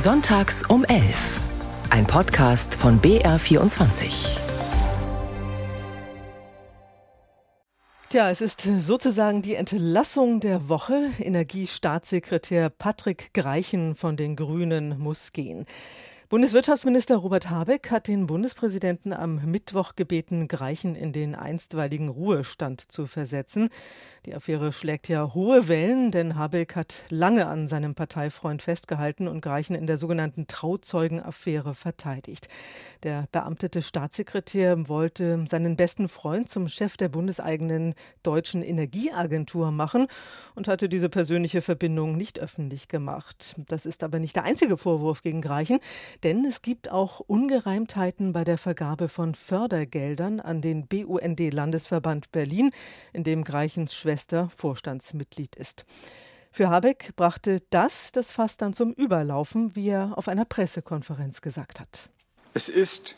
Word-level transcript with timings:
Sonntags 0.00 0.62
um 0.62 0.84
11. 0.84 1.40
Ein 1.90 2.06
Podcast 2.06 2.76
von 2.76 3.00
BR24. 3.00 4.38
Tja, 8.08 8.30
es 8.30 8.40
ist 8.40 8.60
sozusagen 8.78 9.42
die 9.42 9.56
Entlassung 9.56 10.38
der 10.38 10.68
Woche. 10.68 11.10
Energiestaatssekretär 11.18 12.70
Patrick 12.70 13.34
Greichen 13.34 13.96
von 13.96 14.16
den 14.16 14.36
Grünen 14.36 15.00
muss 15.00 15.32
gehen. 15.32 15.66
Bundeswirtschaftsminister 16.30 17.16
Robert 17.16 17.48
Habeck 17.48 17.90
hat 17.90 18.06
den 18.06 18.26
Bundespräsidenten 18.26 19.14
am 19.14 19.36
Mittwoch 19.46 19.96
gebeten, 19.96 20.46
Greichen 20.46 20.94
in 20.94 21.14
den 21.14 21.34
einstweiligen 21.34 22.10
Ruhestand 22.10 22.92
zu 22.92 23.06
versetzen. 23.06 23.70
Die 24.26 24.34
Affäre 24.34 24.72
schlägt 24.72 25.08
ja 25.08 25.32
hohe 25.32 25.68
Wellen, 25.68 26.10
denn 26.10 26.36
Habeck 26.36 26.76
hat 26.76 27.04
lange 27.08 27.46
an 27.46 27.66
seinem 27.66 27.94
Parteifreund 27.94 28.60
festgehalten 28.60 29.26
und 29.26 29.40
Greichen 29.40 29.74
in 29.74 29.86
der 29.86 29.96
sogenannten 29.96 30.46
Trauzeugenaffäre 30.46 31.72
verteidigt. 31.72 32.48
Der 33.04 33.24
beamtete 33.32 33.80
Staatssekretär 33.80 34.86
wollte 34.86 35.46
seinen 35.48 35.76
besten 35.76 36.10
Freund 36.10 36.50
zum 36.50 36.68
Chef 36.68 36.98
der 36.98 37.08
bundeseigenen 37.08 37.94
deutschen 38.22 38.60
Energieagentur 38.60 39.70
machen 39.70 40.08
und 40.54 40.68
hatte 40.68 40.90
diese 40.90 41.08
persönliche 41.08 41.62
Verbindung 41.62 42.18
nicht 42.18 42.38
öffentlich 42.38 42.88
gemacht. 42.88 43.54
Das 43.68 43.86
ist 43.86 44.04
aber 44.04 44.18
nicht 44.18 44.36
der 44.36 44.44
einzige 44.44 44.76
Vorwurf 44.76 45.22
gegen 45.22 45.40
Greichen. 45.40 45.80
Denn 46.24 46.44
es 46.44 46.62
gibt 46.62 46.90
auch 46.90 47.20
Ungereimtheiten 47.20 48.32
bei 48.32 48.44
der 48.44 48.58
Vergabe 48.58 49.08
von 49.08 49.34
Fördergeldern 49.34 50.40
an 50.40 50.60
den 50.60 50.86
BUND-Landesverband 50.86 52.32
Berlin, 52.32 52.70
in 53.12 53.24
dem 53.24 53.44
Greichens 53.44 53.94
Schwester 53.94 54.50
Vorstandsmitglied 54.54 55.54
ist. 55.56 55.84
Für 56.50 56.70
Habeck 56.70 57.14
brachte 57.14 57.60
das 57.70 58.10
das 58.10 58.30
Fass 58.30 58.56
dann 58.56 58.72
zum 58.72 58.92
Überlaufen, 58.92 59.76
wie 59.76 59.90
er 59.90 60.16
auf 60.16 60.28
einer 60.28 60.44
Pressekonferenz 60.44 61.40
gesagt 61.40 61.78
hat. 61.78 62.08
Es 62.54 62.68
ist 62.68 63.16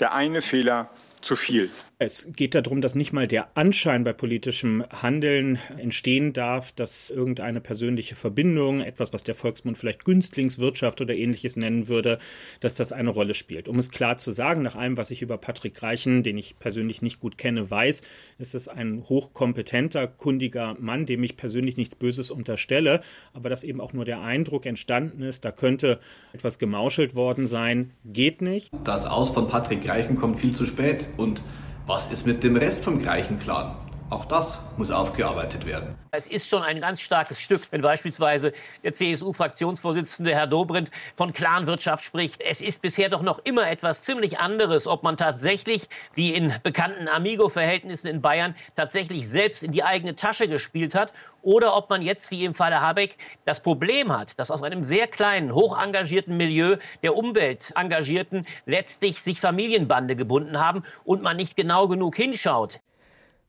der 0.00 0.14
eine 0.14 0.42
Fehler 0.42 0.90
zu 1.20 1.36
viel. 1.36 1.70
Es 2.02 2.28
geht 2.34 2.54
darum, 2.54 2.80
dass 2.80 2.94
nicht 2.94 3.12
mal 3.12 3.28
der 3.28 3.54
Anschein 3.58 4.04
bei 4.04 4.14
politischem 4.14 4.82
Handeln 4.90 5.58
entstehen 5.76 6.32
darf, 6.32 6.72
dass 6.72 7.10
irgendeine 7.10 7.60
persönliche 7.60 8.14
Verbindung, 8.14 8.80
etwas, 8.80 9.12
was 9.12 9.22
der 9.22 9.34
Volksmund 9.34 9.76
vielleicht 9.76 10.06
Günstlingswirtschaft 10.06 11.02
oder 11.02 11.14
ähnliches 11.14 11.56
nennen 11.56 11.88
würde, 11.88 12.18
dass 12.60 12.74
das 12.74 12.92
eine 12.92 13.10
Rolle 13.10 13.34
spielt. 13.34 13.68
Um 13.68 13.78
es 13.78 13.90
klar 13.90 14.16
zu 14.16 14.30
sagen, 14.30 14.62
nach 14.62 14.76
allem, 14.76 14.96
was 14.96 15.10
ich 15.10 15.20
über 15.20 15.36
Patrick 15.36 15.82
Reichen, 15.82 16.22
den 16.22 16.38
ich 16.38 16.58
persönlich 16.58 17.02
nicht 17.02 17.20
gut 17.20 17.36
kenne, 17.36 17.70
weiß, 17.70 18.00
ist 18.38 18.54
es 18.54 18.66
ein 18.66 19.04
hochkompetenter, 19.06 20.06
kundiger 20.06 20.76
Mann, 20.80 21.04
dem 21.04 21.22
ich 21.22 21.36
persönlich 21.36 21.76
nichts 21.76 21.96
Böses 21.96 22.30
unterstelle, 22.30 23.02
aber 23.34 23.50
dass 23.50 23.62
eben 23.62 23.82
auch 23.82 23.92
nur 23.92 24.06
der 24.06 24.22
Eindruck 24.22 24.64
entstanden 24.64 25.22
ist, 25.22 25.44
da 25.44 25.52
könnte 25.52 26.00
etwas 26.32 26.58
gemauschelt 26.58 27.14
worden 27.14 27.46
sein, 27.46 27.90
geht 28.06 28.40
nicht. 28.40 28.70
Das 28.84 29.04
Aus 29.04 29.28
von 29.28 29.48
Patrick 29.48 29.86
Reichen 29.86 30.16
kommt 30.16 30.40
viel 30.40 30.54
zu 30.54 30.64
spät 30.64 31.04
und 31.18 31.42
was 31.90 32.06
ist 32.12 32.24
mit 32.24 32.44
dem 32.44 32.54
Rest 32.54 32.84
vom 32.84 33.02
Greichen-Clan? 33.02 33.74
Auch 34.10 34.24
das 34.24 34.58
muss 34.76 34.90
aufgearbeitet 34.90 35.66
werden. 35.66 35.94
Es 36.10 36.26
ist 36.26 36.48
schon 36.48 36.64
ein 36.64 36.80
ganz 36.80 37.00
starkes 37.00 37.40
Stück, 37.40 37.62
wenn 37.70 37.80
beispielsweise 37.80 38.52
der 38.82 38.92
CSU-Fraktionsvorsitzende 38.92 40.34
Herr 40.34 40.48
Dobrindt 40.48 40.90
von 41.14 41.32
Clanwirtschaft 41.32 42.04
spricht. 42.04 42.40
Es 42.40 42.60
ist 42.60 42.82
bisher 42.82 43.08
doch 43.08 43.22
noch 43.22 43.38
immer 43.44 43.70
etwas 43.70 44.02
ziemlich 44.02 44.40
anderes, 44.40 44.88
ob 44.88 45.04
man 45.04 45.16
tatsächlich, 45.16 45.88
wie 46.14 46.34
in 46.34 46.52
bekannten 46.64 47.06
Amigo-Verhältnissen 47.06 48.08
in 48.08 48.20
Bayern, 48.20 48.56
tatsächlich 48.74 49.28
selbst 49.28 49.62
in 49.62 49.70
die 49.70 49.84
eigene 49.84 50.16
Tasche 50.16 50.48
gespielt 50.48 50.96
hat 50.96 51.12
oder 51.42 51.76
ob 51.76 51.88
man 51.88 52.02
jetzt, 52.02 52.32
wie 52.32 52.44
im 52.44 52.56
Falle 52.56 52.80
Habeck, 52.80 53.16
das 53.44 53.62
Problem 53.62 54.10
hat, 54.10 54.40
dass 54.40 54.50
aus 54.50 54.64
einem 54.64 54.82
sehr 54.82 55.06
kleinen, 55.06 55.54
hoch 55.54 55.80
engagierten 55.80 56.36
Milieu 56.36 56.78
der 57.04 57.16
Umweltengagierten 57.16 58.44
letztlich 58.66 59.22
sich 59.22 59.40
Familienbande 59.40 60.16
gebunden 60.16 60.58
haben 60.58 60.82
und 61.04 61.22
man 61.22 61.36
nicht 61.36 61.54
genau 61.54 61.86
genug 61.86 62.16
hinschaut. 62.16 62.80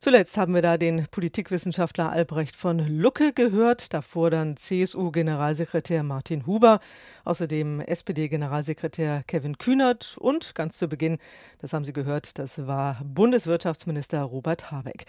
Zuletzt 0.03 0.35
haben 0.35 0.55
wir 0.55 0.63
da 0.63 0.79
den 0.79 1.05
Politikwissenschaftler 1.11 2.11
Albrecht 2.11 2.55
von 2.55 2.79
Lucke 2.79 3.33
gehört, 3.33 3.93
davor 3.93 4.31
dann 4.31 4.57
CSU-Generalsekretär 4.57 6.01
Martin 6.01 6.47
Huber, 6.47 6.79
außerdem 7.23 7.81
SPD-Generalsekretär 7.81 9.21
Kevin 9.27 9.59
Kühnert 9.59 10.17
und 10.17 10.55
ganz 10.55 10.79
zu 10.79 10.87
Beginn, 10.87 11.19
das 11.59 11.73
haben 11.73 11.85
Sie 11.85 11.93
gehört, 11.93 12.39
das 12.39 12.65
war 12.65 12.99
Bundeswirtschaftsminister 13.03 14.23
Robert 14.23 14.71
Habeck. 14.71 15.05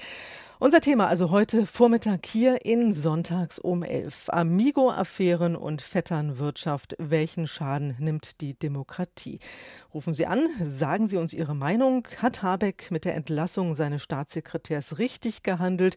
Unser 0.62 0.80
Thema 0.80 1.08
also 1.08 1.30
heute 1.30 1.66
Vormittag 1.66 2.24
hier 2.24 2.64
in 2.64 2.92
Sonntags 2.92 3.58
um 3.58 3.82
11. 3.82 4.28
Amigo-Affären 4.28 5.56
und 5.56 5.82
Vetternwirtschaft. 5.82 6.94
Welchen 7.00 7.48
Schaden 7.48 7.96
nimmt 7.98 8.40
die 8.40 8.54
Demokratie? 8.54 9.40
Rufen 9.92 10.14
Sie 10.14 10.24
an, 10.24 10.46
sagen 10.62 11.08
Sie 11.08 11.16
uns 11.16 11.32
Ihre 11.32 11.56
Meinung. 11.56 12.06
Hat 12.18 12.44
Habeck 12.44 12.92
mit 12.92 13.04
der 13.04 13.16
Entlassung 13.16 13.74
seines 13.74 14.04
Staatssekretärs 14.04 15.00
richtig 15.00 15.42
gehandelt? 15.42 15.96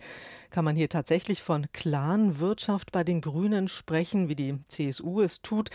Kann 0.49 0.65
man 0.65 0.75
hier 0.75 0.89
tatsächlich 0.89 1.43
von 1.43 1.67
Clanwirtschaft 1.71 2.91
bei 2.91 3.03
den 3.03 3.21
Grünen 3.21 3.67
sprechen, 3.67 4.29
wie 4.29 4.35
die 4.35 4.57
CSU 4.67 5.21
es 5.21 5.43
tut? 5.43 5.69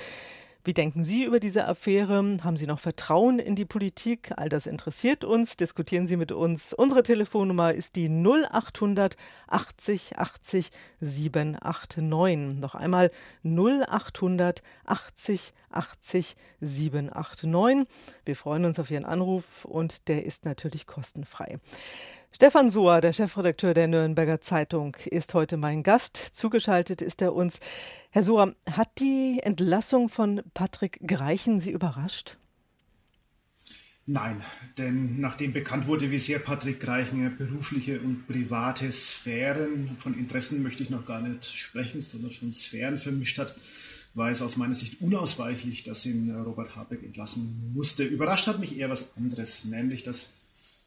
Wie 0.63 0.75
denken 0.75 1.05
Sie 1.05 1.25
über 1.25 1.41
diese 1.41 1.67
Affäre? 1.67 2.37
Haben 2.45 2.57
Sie 2.59 2.67
noch 2.67 2.81
Vertrauen 2.81 3.39
in 3.39 3.57
die 3.57 3.65
Politik? 3.65 4.33
All 4.37 4.51
das 4.51 4.67
interessiert 4.67 5.25
uns. 5.25 5.57
Diskutieren 5.57 6.07
Sie 6.07 6.19
mit 6.19 6.33
uns. 6.33 6.75
Unsere 6.75 7.03
Telefonnummer 7.03 7.73
ist 7.73 7.97
die 7.97 8.11
0800 8.11 9.17
80 9.49 10.19
80 10.19 10.71
789. 11.01 12.61
Noch 12.61 12.75
einmal 12.75 13.11
0800 13.43 14.63
80 14.85 15.55
80 15.71 16.37
789. 16.61 17.89
Wir 18.27 18.37
freuen 18.37 18.67
uns 18.67 18.79
auf 18.79 18.91
Ihren 18.91 19.07
Anruf 19.07 19.65
und 19.65 20.09
der 20.09 20.27
ist 20.27 20.45
natürlich 20.45 20.87
kostenfrei. 20.87 21.59
Stefan 22.33 22.71
Sohr, 22.71 23.01
der 23.01 23.13
Chefredakteur 23.13 23.75
der 23.75 23.89
Nürnberger 23.89 24.41
Zeitung, 24.41 24.97
ist 25.05 25.35
heute 25.35 25.57
mein 25.57 25.83
Gast. 25.83 26.17
Zugeschaltet 26.17 27.03
ist 27.03 27.21
er 27.23 27.35
uns. 27.35 27.59
Herr 28.11 28.23
Sohr, 28.23 28.55
hat 28.71 28.89
die 29.01 29.41
Entlassung 29.43 30.09
von 30.09 30.41
Patrick 30.55 31.01
Greichen 31.07 31.61
Sie 31.61 31.73
überrascht? 31.73 32.39
Nein, 34.07 34.43
denn 34.79 35.21
nachdem 35.21 35.53
bekannt 35.53 35.87
wurde, 35.87 36.11
wie 36.11 36.19
sehr 36.19 36.39
Patrick 36.39 36.81
Greichen 36.81 37.37
berufliche 37.37 38.01
und 38.01 38.27
private 38.27 38.91
Sphären, 38.91 39.97
von 39.99 40.19
Interessen 40.19 40.63
möchte 40.63 40.83
ich 40.83 40.91
noch 40.91 41.07
gar 41.07 41.21
nicht 41.21 41.45
sprechen, 41.45 42.01
sondern 42.01 42.31
von 42.31 42.53
Sphären 42.53 42.99
vermischt 42.99 43.39
hat, 43.39 43.55
war 44.15 44.31
es 44.31 44.41
aus 44.41 44.57
meiner 44.57 44.75
Sicht 44.75 45.01
unausweichlich, 45.01 45.85
dass 45.85 46.07
ihn 46.07 46.35
Robert 46.35 46.75
Habeck 46.75 47.03
entlassen 47.03 47.73
musste. 47.75 48.05
Überrascht 48.05 48.47
hat 48.47 48.61
mich 48.61 48.79
eher 48.79 48.89
was 48.89 49.17
anderes, 49.17 49.65
nämlich 49.67 50.03
dass 50.03 50.31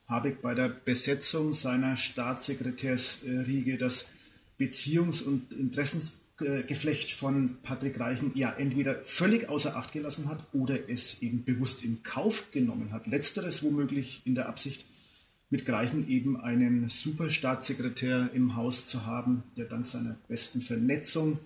Habeck 0.08 0.42
bei 0.42 0.54
der 0.54 0.70
Besetzung 0.70 1.54
seiner 1.54 1.98
Staatssekretärsriege 1.98 3.78
das 3.78 4.12
Beziehungs- 4.60 5.24
und 5.24 5.52
Interessensgeflecht 5.54 7.12
von 7.12 7.58
Patrick 7.64 8.00
Reichen 8.00 8.32
ja 8.36 8.52
entweder 8.52 9.04
völlig 9.04 9.50
außer 9.50 9.76
Acht 9.76 9.92
gelassen 9.94 10.28
hat 10.28 10.46
oder 10.54 10.90
es 10.90 11.22
eben 11.22 11.44
bewusst 11.44 11.84
in 11.84 12.04
Kauf 12.04 12.52
genommen 12.52 12.92
hat. 12.92 13.08
Letzteres 13.08 13.64
womöglich 13.64 14.22
in 14.26 14.36
der 14.36 14.48
Absicht, 14.48 14.86
mit 15.50 15.66
Greichen 15.68 16.10
eben 16.10 16.42
einen 16.42 16.90
Superstaatssekretär 16.90 18.32
im 18.34 18.56
Haus 18.56 18.88
zu 18.88 19.06
haben, 19.06 19.44
der 19.56 19.66
dank 19.66 19.86
seiner 19.86 20.18
besten 20.28 20.62
Vernetzung 20.62 21.38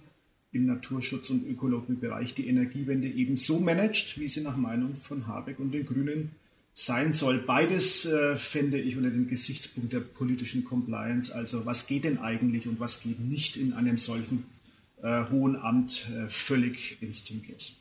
im 0.54 0.66
Naturschutz- 0.66 1.30
und 1.30 1.46
Ökologiebereich 1.46 2.34
die 2.34 2.48
Energiewende 2.48 3.10
eben 3.10 3.36
so 3.36 3.60
managt, 3.60 4.18
wie 4.18 4.30
sie 4.30 4.42
nach 4.42 4.56
Meinung 4.56 4.96
von 4.96 5.28
Habeck 5.28 5.60
und 5.60 5.74
den 5.74 5.86
Grünen 5.86 6.32
sein 6.80 7.12
soll. 7.12 7.40
Beides 7.40 8.06
äh, 8.06 8.36
fände 8.36 8.80
ich 8.80 8.98
unter 8.98 9.10
dem 9.10 9.28
Gesichtspunkt 9.28 9.94
der 9.94 10.00
politischen 10.00 10.64
Compliance, 10.64 11.34
also 11.34 11.66
was 11.66 11.88
geht 11.88 12.04
denn 12.04 12.20
eigentlich 12.20 12.68
und 12.68 12.80
was 12.80 13.02
geht 13.02 13.20
nicht 13.20 13.58
in 13.58 13.74
einem 13.74 13.98
solchen 13.98 14.46
äh, 15.02 15.24
hohen 15.32 15.56
Amt 15.56 16.08
äh, 16.16 16.30
völlig 16.30 17.02
instinktlos. 17.02 17.78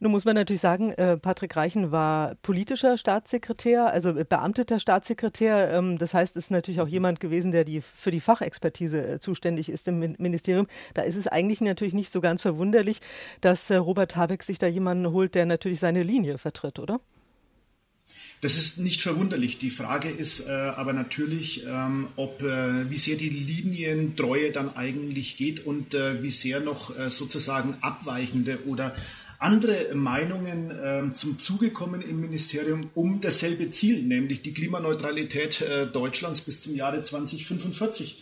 Nun 0.00 0.12
muss 0.12 0.26
man 0.26 0.34
natürlich 0.34 0.60
sagen, 0.60 0.92
äh, 0.92 1.16
Patrick 1.16 1.56
Reichen 1.56 1.90
war 1.90 2.34
politischer 2.42 2.98
Staatssekretär, 2.98 3.90
also 3.90 4.12
beamteter 4.12 4.78
Staatssekretär. 4.78 5.72
Ähm, 5.72 5.96
das 5.96 6.12
heißt, 6.12 6.36
es 6.36 6.44
ist 6.44 6.50
natürlich 6.50 6.82
auch 6.82 6.86
jemand 6.86 7.20
gewesen, 7.20 7.50
der 7.50 7.64
die, 7.64 7.80
für 7.80 8.10
die 8.10 8.20
Fachexpertise 8.20 9.14
äh, 9.14 9.20
zuständig 9.20 9.70
ist 9.70 9.88
im 9.88 10.00
Ministerium. 10.18 10.66
Da 10.92 11.00
ist 11.02 11.16
es 11.16 11.28
eigentlich 11.28 11.62
natürlich 11.62 11.94
nicht 11.94 12.12
so 12.12 12.20
ganz 12.20 12.42
verwunderlich, 12.42 13.00
dass 13.40 13.70
äh, 13.70 13.76
Robert 13.76 14.16
Habeck 14.16 14.42
sich 14.42 14.58
da 14.58 14.66
jemanden 14.66 15.10
holt, 15.12 15.34
der 15.34 15.46
natürlich 15.46 15.80
seine 15.80 16.02
Linie 16.02 16.36
vertritt, 16.36 16.78
oder? 16.78 17.00
Das 18.40 18.56
ist 18.56 18.78
nicht 18.78 19.02
verwunderlich. 19.02 19.58
Die 19.58 19.70
Frage 19.70 20.08
ist 20.08 20.46
äh, 20.46 20.50
aber 20.50 20.92
natürlich, 20.92 21.64
ähm, 21.66 22.08
ob 22.14 22.42
äh, 22.42 22.88
wie 22.88 22.96
sehr 22.96 23.16
die 23.16 23.30
Linientreue 23.30 24.52
dann 24.52 24.76
eigentlich 24.76 25.36
geht 25.36 25.66
und 25.66 25.94
äh, 25.94 26.22
wie 26.22 26.30
sehr 26.30 26.60
noch 26.60 26.96
äh, 26.96 27.10
sozusagen 27.10 27.76
abweichende 27.80 28.66
oder 28.66 28.94
andere 29.40 29.94
Meinungen 29.94 30.72
ähm, 30.82 31.14
zum 31.14 31.38
Zuge 31.38 31.70
kommen 31.70 32.02
im 32.02 32.20
Ministerium 32.20 32.90
um 32.94 33.20
dasselbe 33.20 33.70
Ziel, 33.70 34.02
nämlich 34.02 34.42
die 34.42 34.52
Klimaneutralität 34.52 35.60
äh, 35.60 35.86
Deutschlands 35.86 36.40
bis 36.40 36.60
zum 36.60 36.74
Jahre 36.74 37.02
2045 37.02 38.18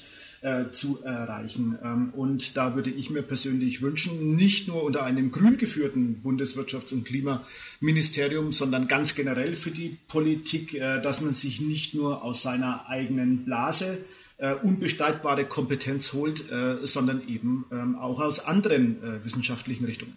äh, 0.47 0.71
zu 0.71 1.03
erreichen. 1.03 1.77
Ähm, 1.83 2.11
und 2.15 2.57
da 2.57 2.77
würde 2.77 2.91
ich 2.91 3.11
mir 3.11 3.23
persönlich 3.23 3.83
wünschen, 3.83 4.37
nicht 4.37 4.69
nur 4.69 4.85
unter 4.85 5.03
einem 5.03 5.33
grün 5.33 5.59
geführten 5.59 6.23
Bundeswirtschafts- 6.25 6.93
und 6.93 7.05
Klimaministerium, 7.05 8.53
sondern 8.53 8.87
ganz 8.87 9.17
generell 9.17 9.57
für 9.57 9.73
die 9.73 9.99
Politik, 10.07 10.75
äh, 10.75 11.03
dass 11.03 11.21
man 11.21 11.35
sich 11.35 11.61
nicht 11.61 11.95
nur 11.95 12.23
aus 12.23 12.43
seiner 12.43 12.89
eigenen 12.89 13.45
Blase 13.45 13.99
äh, 14.39 14.55
unbestreitbare 14.55 15.47
Kompetenz 15.47 16.13
holt, 16.13 16.49
äh, 16.53 16.87
sondern 16.87 17.27
eben 17.27 17.65
ähm, 17.73 17.97
auch 17.97 18.21
aus 18.21 18.39
anderen 18.39 19.03
äh, 19.03 19.25
wissenschaftlichen 19.25 19.85
Richtungen. 19.85 20.15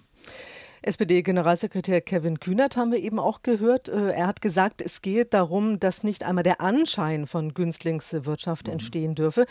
SPD-Generalsekretär 0.82 2.02
Kevin 2.02 2.40
Kühnert 2.40 2.78
haben 2.78 2.92
wir 2.92 3.00
eben 3.00 3.20
auch 3.20 3.42
gehört. 3.42 3.90
Äh, 3.90 4.12
er 4.12 4.28
hat 4.28 4.42
gesagt, 4.42 4.82
es 4.82 5.02
geht 5.02 5.34
darum, 5.34 5.80
dass 5.80 6.04
nicht 6.04 6.24
einmal 6.24 6.44
der 6.44 6.62
Anschein 6.62 7.28
von 7.28 7.54
Günstlingswirtschaft 7.54 8.68
mhm. 8.68 8.74
entstehen 8.74 9.16
dürfe. 9.16 9.46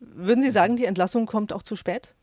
Würden 0.00 0.42
Sie 0.42 0.50
sagen, 0.50 0.76
die 0.76 0.84
Entlassung 0.84 1.26
kommt 1.26 1.52
auch 1.52 1.62
zu 1.62 1.76
spät? 1.76 2.14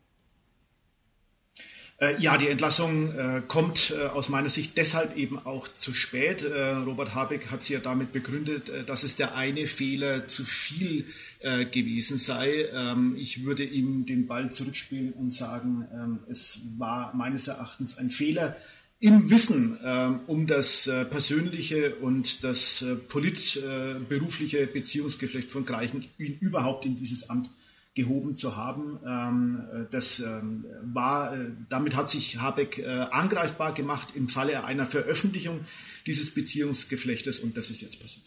Äh, 2.02 2.20
ja, 2.20 2.36
die 2.38 2.48
Entlassung 2.48 3.14
äh, 3.16 3.44
kommt 3.48 3.94
äh, 3.96 4.08
aus 4.08 4.28
meiner 4.28 4.50
Sicht 4.50 4.76
deshalb 4.76 5.16
eben 5.16 5.38
auch 5.38 5.68
zu 5.68 5.94
spät. 5.94 6.44
Äh, 6.44 6.70
Robert 6.70 7.14
Habeck 7.14 7.52
hat 7.52 7.64
sie 7.64 7.74
ja 7.74 7.80
damit 7.80 8.12
begründet, 8.12 8.70
äh, 8.70 8.84
dass 8.84 9.04
es 9.04 9.18
der 9.18 9.36
eine 9.36 9.68
Fehler 9.68 10.28
zu 10.28 10.44
viel 10.44 11.06
äh, 11.42 11.66
gewesen 11.66 12.18
sei. 12.18 12.66
Ähm, 12.74 13.16
ich 13.20 13.46
würde 13.46 13.64
ihm 13.64 14.08
den 14.08 14.26
Ball 14.26 14.52
zurückspielen 14.52 15.14
und 15.14 15.32
sagen, 15.32 15.88
ähm, 15.94 16.20
es 16.28 16.62
war 16.80 17.14
meines 17.14 17.48
Erachtens 17.48 18.00
ein 18.00 18.10
Fehler 18.10 18.56
im 19.00 19.30
Wissen 19.30 19.78
ähm, 19.84 20.22
um 20.26 20.48
das 20.48 20.90
persönliche 21.10 21.96
und 21.96 22.44
das 22.44 22.86
politberufliche 23.10 24.68
Beziehungsgeflecht 24.68 25.50
von 25.50 25.66
Greichen, 25.66 26.06
ihn 26.20 26.38
überhaupt 26.40 26.86
in 26.86 26.98
dieses 26.98 27.30
Amt 27.30 27.50
gehoben 27.94 28.38
zu 28.38 28.56
haben. 28.56 29.00
Ähm, 29.06 29.88
das 29.92 30.20
ähm, 30.20 30.66
war, 30.82 31.36
äh, 31.36 31.52
damit 31.70 31.96
hat 31.96 32.10
sich 32.10 32.40
Habeck 32.40 32.80
äh, 32.80 32.88
angreifbar 32.88 33.74
gemacht 33.74 34.10
im 34.16 34.30
Falle 34.30 34.64
einer 34.64 34.86
Veröffentlichung 34.86 35.60
dieses 36.06 36.34
Beziehungsgeflechtes 36.34 37.40
und 37.40 37.58
das 37.58 37.70
ist 37.70 37.82
jetzt 37.82 38.00
passiert. 38.00 38.26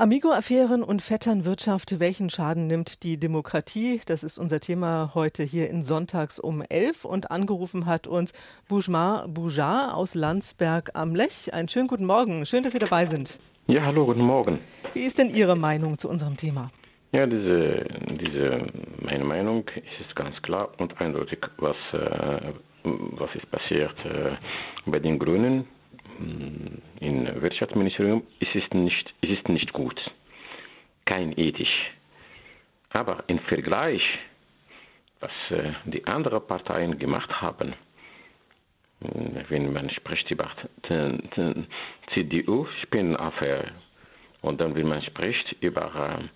Amigo-Affären 0.00 0.84
und 0.84 1.02
Vetternwirtschaft, 1.02 1.98
welchen 1.98 2.30
Schaden 2.30 2.68
nimmt 2.68 3.02
die 3.02 3.18
Demokratie? 3.18 4.00
Das 4.06 4.22
ist 4.22 4.38
unser 4.38 4.60
Thema 4.60 5.10
heute 5.14 5.42
hier 5.42 5.68
in 5.68 5.82
Sonntags 5.82 6.38
um 6.38 6.62
11 6.62 7.04
und 7.04 7.32
angerufen 7.32 7.84
hat 7.84 8.06
uns 8.06 8.32
Boujmar 8.68 9.26
Boujar 9.26 9.96
aus 9.96 10.14
Landsberg 10.14 10.92
am 10.94 11.16
Lech. 11.16 11.52
Einen 11.52 11.66
schönen 11.66 11.88
guten 11.88 12.06
Morgen. 12.06 12.46
Schön, 12.46 12.62
dass 12.62 12.74
Sie 12.74 12.78
dabei 12.78 13.06
sind. 13.06 13.40
Ja, 13.66 13.82
hallo, 13.82 14.06
guten 14.06 14.22
Morgen. 14.22 14.60
Wie 14.94 15.02
ist 15.02 15.18
denn 15.18 15.30
Ihre 15.30 15.56
Meinung 15.56 15.98
zu 15.98 16.08
unserem 16.08 16.36
Thema? 16.36 16.70
Ja, 17.10 17.26
diese, 17.26 17.86
diese, 18.20 18.66
meine 19.00 19.24
Meinung 19.24 19.64
ist 20.00 20.14
ganz 20.14 20.40
klar 20.42 20.68
und 20.76 21.00
eindeutig, 21.00 21.38
was, 21.56 21.76
äh, 21.92 22.52
was 22.84 23.34
ist 23.34 23.50
passiert 23.50 23.94
äh, 24.04 24.36
bei 24.84 24.98
den 24.98 25.18
Grünen 25.18 25.66
mm, 26.18 27.00
im 27.00 27.40
Wirtschaftsministerium. 27.40 28.24
Es 28.40 28.54
ist 28.54 28.74
nicht, 28.74 29.14
es 29.22 29.30
ist 29.30 29.48
nicht 29.48 29.72
gut, 29.72 29.98
kein 31.06 31.32
ethisch. 31.38 31.92
Aber 32.90 33.24
im 33.28 33.38
Vergleich, 33.38 34.02
was 35.20 35.30
äh, 35.48 35.72
die 35.86 36.06
anderen 36.06 36.46
Parteien 36.46 36.98
gemacht 36.98 37.40
haben, 37.40 37.72
wenn 39.48 39.72
man 39.72 39.88
spricht 39.90 40.30
über 40.30 40.50
CDU-Spinnenaffäre 42.12 43.70
und 44.42 44.60
dann, 44.60 44.74
wenn 44.74 44.88
man 44.88 45.02
spricht 45.02 45.52
über 45.60 46.28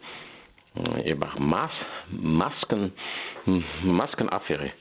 über 1.05 1.35
Mas 1.39 1.71
Masken, 2.11 2.93
Maskenaffäre. 3.83 4.73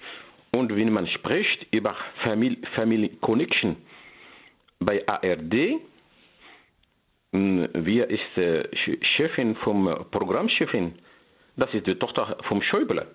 Und 0.54 0.76
wenn 0.76 0.92
man 0.92 1.08
spricht 1.08 1.68
über 1.72 1.96
Family, 2.24 2.58
Family 2.76 3.10
Connection 3.22 3.78
bei 4.80 5.08
ARD, 5.08 5.80
wer 7.32 8.10
ist 8.10 8.38
äh, 8.38 8.68
Chefin 9.16 9.56
vom 9.58 10.06
Programmchefin? 10.12 10.96
Das 11.56 11.74
ist 11.74 11.88
die 11.88 11.96
Tochter 11.96 12.38
vom 12.48 12.62
Schäuble. 12.62 13.08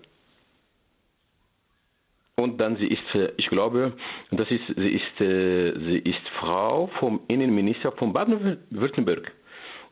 Und 2.39 2.59
dann 2.59 2.77
sie 2.77 2.87
ist, 2.87 3.15
äh, 3.15 3.31
ich 3.37 3.47
glaube, 3.47 3.93
das 4.31 4.49
ist, 4.51 4.61
sie 4.75 4.89
ist, 4.89 5.21
äh, 5.21 5.73
sie 5.79 5.97
ist 5.97 6.27
Frau 6.39 6.87
vom 6.99 7.21
Innenminister 7.27 7.91
von 7.93 8.13
Baden-Württemberg. 8.13 9.31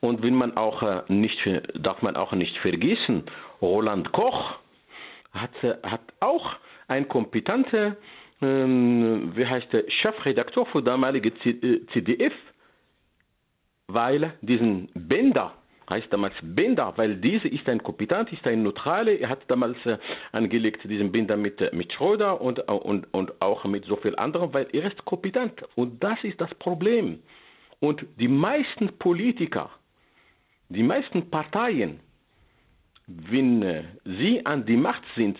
Und 0.01 0.21
will 0.21 0.31
man 0.31 0.57
auch 0.57 0.83
äh, 0.83 1.01
nicht, 1.07 1.37
darf 1.73 2.01
man 2.01 2.15
auch 2.15 2.33
nicht 2.33 2.57
vergessen, 2.57 3.23
Roland 3.61 4.11
Koch 4.11 4.55
hat, 5.33 5.63
äh, 5.63 5.75
hat 5.83 6.01
auch 6.19 6.55
ein 6.87 7.07
kompetenter, 7.07 7.97
ähm, 8.41 9.31
wie 9.35 9.45
heißt 9.45 9.71
der, 9.73 9.89
Chefredakteur 9.89 10.65
für 10.67 10.83
damalige 10.83 11.33
CDF, 11.35 12.33
äh, 12.33 12.35
weil 13.87 14.33
diesen 14.41 14.89
Bender, 14.93 15.51
heißt 15.89 16.11
damals 16.11 16.33
Bender, 16.41 16.93
weil 16.95 17.17
diese 17.17 17.47
ist 17.47 17.67
ein 17.69 17.81
kompetent, 17.81 18.31
ist 18.33 18.45
ein 18.47 18.63
Neutrale. 18.63 19.13
Er 19.13 19.29
hat 19.29 19.39
damals 19.47 19.77
angelegt 20.31 20.81
diesen 20.83 21.11
Bender 21.11 21.37
mit, 21.37 21.61
mit 21.73 21.93
Schröder 21.93 22.41
und, 22.41 22.59
und, 22.59 23.13
und 23.13 23.41
auch 23.41 23.65
mit 23.65 23.85
so 23.85 23.95
viel 23.97 24.15
anderen, 24.15 24.53
weil 24.53 24.67
er 24.73 24.85
ist 24.85 25.05
kompetent. 25.05 25.63
Und 25.75 26.03
das 26.03 26.17
ist 26.23 26.41
das 26.41 26.53
Problem. 26.55 27.19
Und 27.79 28.05
die 28.19 28.27
meisten 28.27 28.97
Politiker, 28.97 29.69
die 30.69 30.83
meisten 30.83 31.29
Parteien, 31.29 31.99
wenn 33.07 33.61
äh, 33.61 33.83
sie 34.03 34.45
an 34.45 34.65
die 34.65 34.77
Macht 34.77 35.03
sind, 35.15 35.37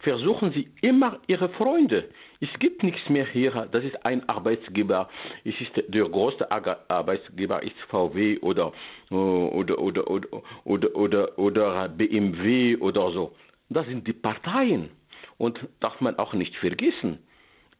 versuchen 0.00 0.52
sie 0.52 0.68
immer 0.82 1.18
ihre 1.26 1.48
Freunde. 1.50 2.08
Es 2.40 2.48
gibt 2.58 2.82
nichts 2.82 3.08
mehr 3.08 3.26
hier, 3.26 3.68
das 3.72 3.82
ist 3.82 4.04
ein 4.04 4.28
Arbeitsgeber. 4.28 5.08
Es 5.44 5.54
ist 5.60 5.72
der 5.88 6.08
größte 6.08 6.50
Arbeitsgeber 6.50 7.62
ist 7.62 7.76
VW 7.88 8.38
oder, 8.40 8.72
oder, 9.10 9.78
oder, 9.78 10.08
oder, 10.08 10.28
oder, 10.64 10.96
oder, 10.96 11.38
oder 11.38 11.88
BMW 11.88 12.76
oder 12.76 13.10
so. 13.10 13.34
Das 13.68 13.86
sind 13.86 14.06
die 14.06 14.12
Parteien. 14.12 14.90
Und 15.38 15.58
darf 15.80 16.00
man 16.00 16.18
auch 16.18 16.32
nicht 16.32 16.54
vergessen. 16.56 17.18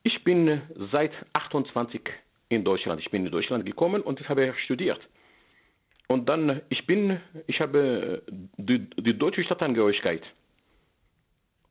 Ich 0.02 0.24
bin 0.24 0.60
seit 0.92 1.12
28 1.32 2.00
in 2.48 2.64
Deutschland. 2.64 3.00
Ich 3.00 3.10
bin 3.10 3.24
in 3.24 3.32
Deutschland 3.32 3.64
gekommen 3.64 4.02
und 4.02 4.20
ich 4.20 4.28
habe 4.28 4.52
studiert. 4.64 5.00
Und 6.08 6.28
dann, 6.28 6.60
ich 6.68 6.86
bin, 6.86 7.20
ich 7.46 7.60
habe 7.60 8.22
die, 8.56 8.78
die 8.78 9.18
deutsche 9.18 9.42
Staatsangehörigkeit. 9.44 10.22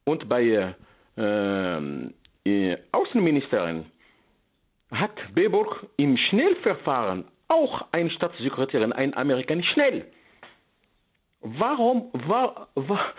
Und 0.05 0.27
bei 0.27 0.75
äh, 1.15 2.77
Außenministerin 2.91 3.85
hat 4.91 5.15
Beburg 5.33 5.87
im 5.97 6.17
Schnellverfahren 6.17 7.25
auch 7.47 7.85
eine 7.91 8.09
Staatssekretärin, 8.11 8.93
ein 8.93 9.15
Amerikaner, 9.15 9.63
schnell. 9.63 10.05
Warum 11.41 12.09
war, 12.27 12.69
war, 12.75 13.13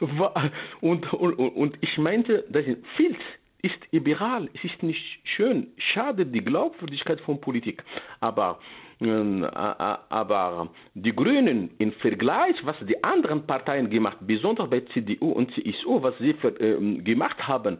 war 0.00 0.50
und, 0.80 1.12
und, 1.12 1.34
und 1.34 1.76
ich 1.80 1.98
meinte, 1.98 2.44
das 2.48 2.64
ist 2.66 2.78
viel 2.96 3.16
ist 3.62 3.92
liberal, 3.92 4.50
es 4.52 4.62
ist 4.62 4.82
nicht 4.82 5.02
schön, 5.24 5.72
schade 5.78 6.26
die 6.26 6.44
Glaubwürdigkeit 6.44 7.18
von 7.22 7.40
Politik. 7.40 7.82
Aber 8.20 8.60
aber 9.00 10.68
die 10.94 11.14
Grünen 11.14 11.70
im 11.78 11.92
Vergleich, 11.94 12.56
was 12.64 12.76
die 12.82 13.02
anderen 13.02 13.46
Parteien 13.46 13.90
gemacht, 13.90 14.18
besonders 14.20 14.70
bei 14.70 14.80
CDU 14.92 15.32
und 15.32 15.52
CSU, 15.54 16.02
was 16.02 16.16
sie 16.18 16.34
für, 16.34 16.58
äh, 16.60 16.94
gemacht 17.02 17.46
haben, 17.46 17.78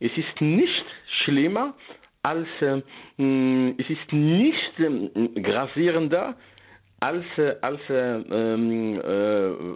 es 0.00 0.12
ist 0.16 0.40
nicht 0.40 0.84
schlimmer 1.24 1.74
als, 2.22 2.48
äh, 2.60 2.82
es 3.78 3.90
ist 3.90 4.12
nicht 4.12 4.78
äh, 4.78 5.40
grasierender 5.40 6.36
als, 7.02 7.24
als 7.62 7.80
ähm, 7.90 9.00
äh, 9.00 9.04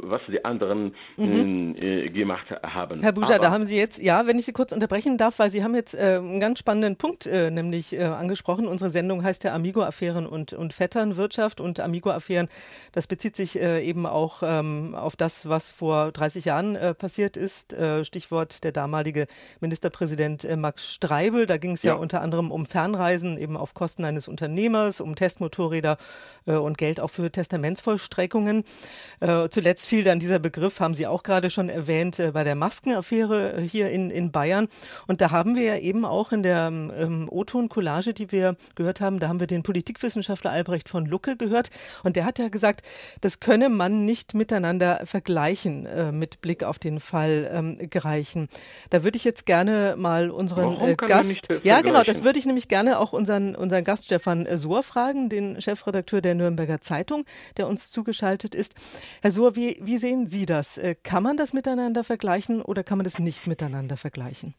was 0.09 0.21
die 0.29 0.45
anderen 0.45 0.95
mhm. 1.17 1.75
äh, 1.77 2.09
gemacht 2.09 2.47
haben. 2.63 3.01
Herr 3.03 3.13
Buja, 3.13 3.39
da 3.39 3.51
haben 3.51 3.65
Sie 3.65 3.77
jetzt, 3.77 4.01
ja, 4.01 4.29
wenn 4.29 4.39
ich 4.39 4.47
Sie 4.47 4.53
kurz 4.53 4.71
unterbrechen 4.71 5.19
darf, 5.19 5.41
weil 5.41 5.51
Sie 5.51 5.65
haben 5.65 5.75
jetzt 5.75 5.95
äh, 5.95 6.19
einen 6.19 6.39
ganz 6.39 6.61
spannenden 6.61 6.95
Punkt 6.95 7.27
äh, 7.27 7.51
nämlich 7.51 7.93
äh, 7.95 8.05
angesprochen. 8.05 8.69
Unsere 8.69 8.91
Sendung 8.91 9.25
heißt 9.25 9.43
ja 9.43 9.55
Amigo-Affären 9.55 10.25
und, 10.25 10.53
und 10.53 10.73
Vetternwirtschaft 10.73 11.61
und 11.61 11.81
Amigo-Affären, 11.81 12.49
das 12.93 13.09
bezieht 13.09 13.35
sich 13.35 13.59
eben 13.59 14.07
auch 14.07 14.43
ähm, 14.45 14.95
auf 14.95 15.17
das, 15.17 15.49
was 15.49 15.71
vor 15.71 16.13
30 16.13 16.45
Jahren 16.45 16.79
passiert 16.99 17.37
ist. 17.37 17.77
Stichwort 18.03 18.65
der 18.65 18.73
damalige 18.73 19.27
Ministerpräsident 19.61 20.47
Max 20.57 20.93
Streibel. 20.93 21.47
Da 21.47 21.57
ging 21.57 21.73
es 21.73 21.83
ja. 21.83 21.95
ja. 21.95 21.99
unter 21.99 22.21
anderem 22.21 22.51
um 22.51 22.67
Fernreisen 22.67 23.39
eben 23.39 23.57
auf 23.57 23.75
Kosten 23.75 24.05
eines 24.05 24.29
Unternehmers, 24.29 25.01
um 25.01 25.15
Testmotorräder 25.17 25.97
und 26.45 26.79
Geld 26.79 27.01
auf 27.01 27.16
für 27.17 27.33
Testamentsvollstreckungen. 27.33 28.65
Äh, 29.21 29.49
zuletzt 29.49 29.87
fiel 29.87 30.05
dann 30.05 30.21
dieser 30.21 30.39
Begriff, 30.39 30.81
haben 30.81 30.95
Sie 30.95 31.07
auch 31.07 31.23
gerade 31.23 31.51
schon 31.51 31.69
erwähnt, 31.69 32.19
äh, 32.19 32.31
bei 32.33 32.45
der 32.45 32.55
Maskenaffäre 32.55 33.61
hier 33.61 33.91
in, 33.91 34.11
in 34.11 34.31
Bayern. 34.31 34.69
Und 35.07 35.21
da 35.21 35.31
haben 35.31 35.57
wir 35.57 35.63
ja 35.63 35.77
eben 35.79 36.05
auch 36.05 36.33
in 36.33 36.43
der 36.43 36.69
ähm, 36.69 37.29
O-Ton-Collage, 37.31 38.13
die 38.13 38.31
wir 38.31 38.57
gehört 38.75 39.01
haben, 39.01 39.19
da 39.19 39.29
haben 39.29 39.41
wir 39.41 39.47
den 39.47 39.63
Politikwissenschaftler 39.63 40.51
Albrecht 40.51 40.89
von 40.89 41.07
Lucke 41.07 41.37
gehört. 41.37 41.71
Und 42.05 42.17
der 42.17 42.25
hat 42.25 42.39
ja 42.39 42.49
gesagt, 42.49 42.87
das 43.21 43.41
könne 43.41 43.69
man 43.69 44.05
nicht 44.05 44.35
miteinander 44.35 45.01
vergleichen 45.05 45.87
äh, 45.87 46.13
mit 46.13 46.43
Blick 46.43 46.63
auf 46.63 46.79
den 46.79 47.01
Fall 47.01 47.51
ähm, 47.53 47.79
Greichen. 47.91 48.49
Da 48.91 49.03
würde 49.03 49.17
ich 49.17 49.25
jetzt 49.25 49.47
gerne 49.47 49.95
mal 49.97 50.31
unseren 50.31 50.79
äh, 50.81 50.95
Gast. 50.95 51.49
Ja, 51.63 51.81
genau, 51.81 52.03
das 52.03 52.25
würde 52.25 52.39
ich 52.39 52.45
nämlich 52.45 52.69
gerne 52.69 52.99
auch 52.99 53.13
unseren, 53.13 53.55
unseren 53.55 53.85
Gast 53.85 54.05
Stefan 54.05 54.47
Sohr 54.59 54.83
fragen, 54.83 55.31
den 55.31 55.61
Chefredakteur 55.61 56.21
der 56.21 56.35
Nürnberger 56.35 56.81
Zeitung, 56.81 57.06
der 57.57 57.69
uns 57.69 57.91
zugeschaltet 57.91 58.55
ist. 58.55 58.75
Herr 59.23 59.33
Sohr, 59.33 59.57
wie, 59.57 59.79
wie 59.81 59.99
sehen 59.99 60.27
Sie 60.27 60.47
das? 60.47 60.79
Äh, 60.79 60.95
kann 61.03 61.23
man 61.23 61.37
das 61.37 61.53
miteinander 61.53 62.05
vergleichen 62.05 62.63
oder 62.63 62.83
kann 62.85 62.99
man 62.99 63.05
das 63.05 63.19
nicht 63.19 63.47
miteinander 63.47 63.97
vergleichen? 63.97 64.55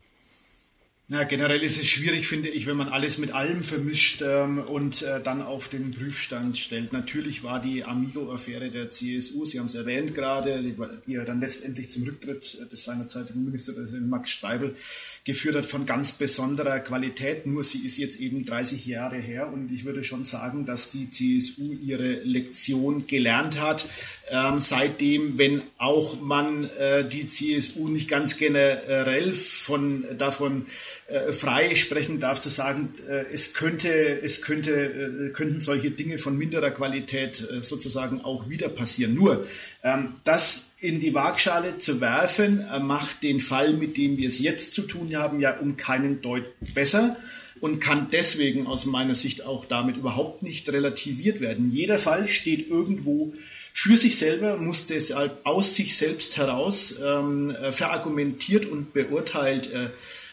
Ja, 1.10 1.24
generell 1.24 1.64
ist 1.64 1.80
es 1.80 1.88
schwierig, 1.88 2.28
finde 2.28 2.50
ich, 2.50 2.68
wenn 2.68 2.76
man 2.76 2.90
alles 2.90 3.18
mit 3.18 3.32
allem 3.32 3.64
vermischt 3.64 4.22
ähm, 4.22 4.60
und 4.60 5.04
äh, 5.04 5.24
dann 5.24 5.42
auf 5.42 5.70
den 5.70 5.92
Prüfstand 5.92 6.58
stellt. 6.58 6.92
Natürlich 6.92 7.44
war 7.44 7.62
die 7.62 7.86
Amigo-Affäre 7.86 8.70
der 8.72 8.90
CSU, 8.90 9.46
Sie 9.46 9.58
haben 9.58 9.68
es 9.68 9.76
erwähnt 9.76 10.14
gerade, 10.16 10.62
die, 10.62 11.14
ja 11.14 11.24
dann 11.24 11.40
letztendlich 11.40 11.90
zum 11.92 12.04
Rücktritt 12.04 12.70
des 12.70 12.84
seinerzeitigen 12.84 13.46
Ministerpräsidenten 13.46 14.10
Max 14.10 14.32
Streibel 14.32 14.76
geführt 15.24 15.56
hat, 15.56 15.66
von 15.66 15.86
ganz 15.86 16.12
besonderer 16.12 16.82
Qualität. 16.82 17.46
Nur 17.46 17.64
sie 17.64 17.86
ist 17.86 17.98
jetzt 17.98 18.20
eben 18.20 18.46
30 18.46 18.86
Jahre 18.86 19.16
her 19.16 19.48
und 19.48 19.72
ich 19.72 19.86
würde 19.86 20.04
schon 20.04 20.26
sagen, 20.26 20.66
dass 20.66 20.92
die 20.92 21.10
CSU 21.10 21.72
ihre 21.72 22.16
Lektion 22.24 23.08
gelernt 23.08 23.62
hat. 23.62 23.86
Ähm, 24.30 24.60
seitdem, 24.60 25.38
wenn 25.38 25.62
auch 25.78 26.20
man 26.20 26.70
äh, 26.72 27.08
die 27.08 27.30
CSU 27.30 27.88
nicht 27.88 28.10
ganz 28.10 28.38
generell 28.38 29.32
von, 29.32 30.06
davon 30.18 30.66
äh, 31.08 31.32
frei 31.32 31.76
sprechen 31.76 32.20
darf, 32.20 32.42
zu 32.42 32.50
sagen, 32.50 32.94
äh, 33.10 33.24
es 33.32 33.54
könnte, 33.54 33.90
es 33.90 34.42
könnte, 34.42 34.72
äh, 34.72 35.30
könnten 35.30 35.62
solche 35.62 35.92
Dinge 35.92 36.18
von 36.18 36.38
minderer 36.38 36.72
Qualität 36.72 37.48
äh, 37.50 37.62
sozusagen 37.62 38.20
auch 38.22 38.50
wieder 38.50 38.68
passieren. 38.68 39.14
Nur, 39.14 39.48
ähm, 39.84 40.16
das 40.26 40.72
in 40.82 41.00
die 41.00 41.14
Waagschale 41.14 41.78
zu 41.78 42.02
werfen, 42.02 42.66
äh, 42.70 42.80
macht 42.80 43.24
den 43.24 43.40
Fall, 43.40 43.74
mit 43.74 43.96
dem 43.96 44.18
wir 44.18 44.28
es 44.28 44.40
jetzt 44.40 44.74
zu 44.74 44.82
tun 44.82 45.16
haben, 45.16 45.40
ja 45.40 45.58
um 45.58 45.78
keinen 45.78 46.22
Deut 46.22 46.44
besser 46.74 47.16
und 47.62 47.80
kann 47.80 48.08
deswegen 48.12 48.68
aus 48.68 48.86
meiner 48.86 49.16
Sicht 49.16 49.46
auch 49.46 49.66
damit 49.66 49.98
überhaupt 49.98 50.44
nicht 50.44 50.72
relativiert 50.72 51.42
werden. 51.42 51.72
Jeder 51.72 51.98
Fall 51.98 52.28
steht 52.28 52.70
irgendwo 52.70 53.34
für 53.80 53.96
sich 53.96 54.18
selber, 54.18 54.58
muss 54.58 54.88
deshalb 54.88 55.40
aus 55.44 55.76
sich 55.76 55.96
selbst 55.96 56.36
heraus 56.38 56.96
ähm, 57.00 57.56
verargumentiert 57.70 58.66
und 58.66 58.92
beurteilt 58.92 59.72
äh, 59.72 59.90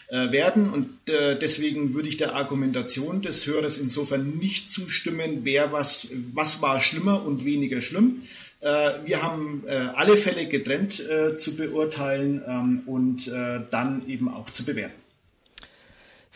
äh, 0.08 0.32
werden. 0.32 0.70
Und 0.70 0.88
äh, 1.10 1.38
deswegen 1.38 1.92
würde 1.92 2.08
ich 2.08 2.16
der 2.16 2.34
Argumentation 2.34 3.20
des 3.20 3.46
Hörers 3.46 3.76
insofern 3.76 4.38
nicht 4.38 4.70
zustimmen, 4.70 5.40
wer 5.42 5.72
was, 5.72 6.08
was 6.32 6.62
war 6.62 6.80
schlimmer 6.80 7.26
und 7.26 7.44
weniger 7.44 7.82
schlimm. 7.82 8.22
Äh, 8.60 8.92
wir 9.04 9.22
haben 9.22 9.64
äh, 9.66 9.72
alle 9.72 10.16
Fälle 10.16 10.46
getrennt 10.46 11.06
äh, 11.06 11.36
zu 11.36 11.56
beurteilen 11.56 12.42
ähm, 12.48 12.82
und 12.86 13.28
äh, 13.28 13.60
dann 13.70 14.08
eben 14.08 14.28
auch 14.28 14.48
zu 14.48 14.64
bewerten. 14.64 15.03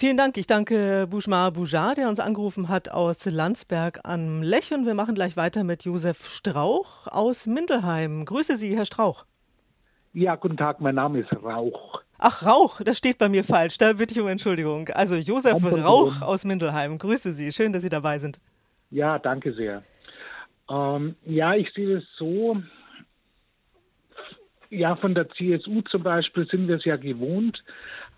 Vielen 0.00 0.16
Dank. 0.16 0.36
Ich 0.36 0.46
danke 0.46 1.08
Bouchmar 1.10 1.50
Boujar, 1.50 1.96
der 1.96 2.08
uns 2.08 2.20
angerufen 2.20 2.68
hat 2.68 2.88
aus 2.88 3.26
Landsberg 3.26 3.98
am 4.04 4.42
Lech. 4.44 4.72
Und 4.72 4.86
wir 4.86 4.94
machen 4.94 5.16
gleich 5.16 5.36
weiter 5.36 5.64
mit 5.64 5.84
Josef 5.84 6.24
Strauch 6.24 7.08
aus 7.08 7.48
Mindelheim. 7.48 8.24
Grüße 8.24 8.56
Sie, 8.56 8.76
Herr 8.76 8.84
Strauch. 8.84 9.24
Ja, 10.12 10.36
guten 10.36 10.56
Tag, 10.56 10.80
mein 10.80 10.94
Name 10.94 11.18
ist 11.18 11.32
Rauch. 11.32 12.00
Ach, 12.16 12.46
Rauch, 12.46 12.80
das 12.80 12.96
steht 12.96 13.18
bei 13.18 13.28
mir 13.28 13.42
falsch. 13.42 13.76
Da 13.78 13.92
bitte 13.94 14.14
ich 14.14 14.20
um 14.20 14.28
Entschuldigung. 14.28 14.88
Also 14.90 15.16
Josef 15.16 15.60
Rauch 15.64 16.22
aus 16.22 16.44
Mindelheim. 16.44 16.96
Grüße 16.96 17.32
Sie. 17.32 17.50
Schön, 17.50 17.72
dass 17.72 17.82
Sie 17.82 17.88
dabei 17.88 18.20
sind. 18.20 18.38
Ja, 18.92 19.18
danke 19.18 19.52
sehr. 19.52 19.82
Ähm, 20.70 21.16
ja, 21.24 21.56
ich 21.56 21.72
sehe 21.74 21.96
es 21.96 22.04
so. 22.16 22.56
Ja, 24.70 24.94
von 24.94 25.16
der 25.16 25.28
CSU 25.30 25.80
zum 25.90 26.04
Beispiel 26.04 26.46
sind 26.46 26.68
wir 26.68 26.76
es 26.76 26.84
ja 26.84 26.94
gewohnt, 26.94 27.64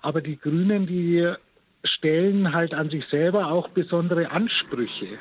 aber 0.03 0.21
die 0.21 0.37
Grünen, 0.37 0.87
die 0.87 1.37
stellen 1.85 2.53
halt 2.53 2.75
an 2.75 2.91
sich 2.91 3.05
selber 3.11 3.51
auch 3.51 3.69
besondere 3.69 4.31
Ansprüche. 4.31 5.19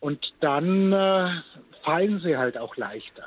Und 0.00 0.18
dann 0.40 0.92
äh, 0.92 1.42
fallen 1.84 2.20
sie 2.20 2.36
halt 2.36 2.58
auch 2.58 2.76
leichter. 2.76 3.24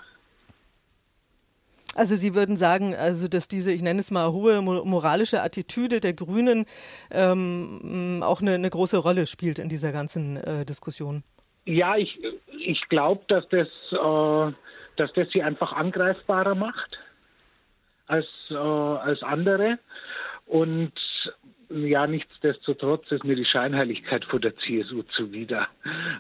Also 1.96 2.16
Sie 2.16 2.36
würden 2.36 2.58
sagen, 2.58 2.94
also 2.94 3.30
dass 3.30 3.48
diese, 3.48 3.72
ich 3.72 3.82
nenne 3.82 4.02
es 4.02 4.12
mal, 4.12 4.34
hohe 4.34 4.62
moralische 4.62 5.42
Attitüde 5.42 6.02
der 6.02 6.12
Grünen 6.12 6.66
ähm, 7.10 8.22
auch 8.22 8.42
eine, 8.42 8.56
eine, 8.56 8.70
große 8.70 8.98
Rolle 8.98 9.26
spielt 9.26 9.60
in 9.60 9.70
dieser 9.70 9.94
ganzen 9.94 10.36
äh, 10.36 10.66
Diskussion. 10.66 11.24
Ja, 11.66 11.96
ich, 11.96 12.20
ich 12.60 12.82
glaube, 12.90 13.24
dass 13.30 13.48
das, 13.48 13.68
äh, 13.92 14.54
dass 14.98 15.14
das 15.14 15.30
sie 15.32 15.42
einfach 15.42 15.72
angreifbarer 15.72 16.56
macht 16.56 17.00
als, 18.08 18.28
äh, 18.50 18.56
als 18.56 19.24
andere. 19.24 19.80
Und 20.46 20.92
ja, 21.84 22.08
nichtsdestotrotz 22.08 23.12
ist 23.12 23.24
mir 23.24 23.36
die 23.36 23.46
Scheinheiligkeit 23.46 24.26
vor 24.26 24.40
der 24.40 24.56
CSU 24.58 25.04
zuwider. 25.16 25.68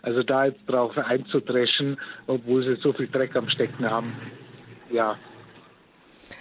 Also 0.01 0.23
da 0.23 0.45
jetzt 0.45 0.59
drauf 0.67 0.97
einzudreschen, 0.97 1.97
obwohl 2.27 2.63
sie 2.63 2.81
so 2.81 2.93
viel 2.93 3.07
Dreck 3.07 3.35
am 3.35 3.49
Stecken 3.49 3.89
haben, 3.89 4.13
ja, 4.91 5.17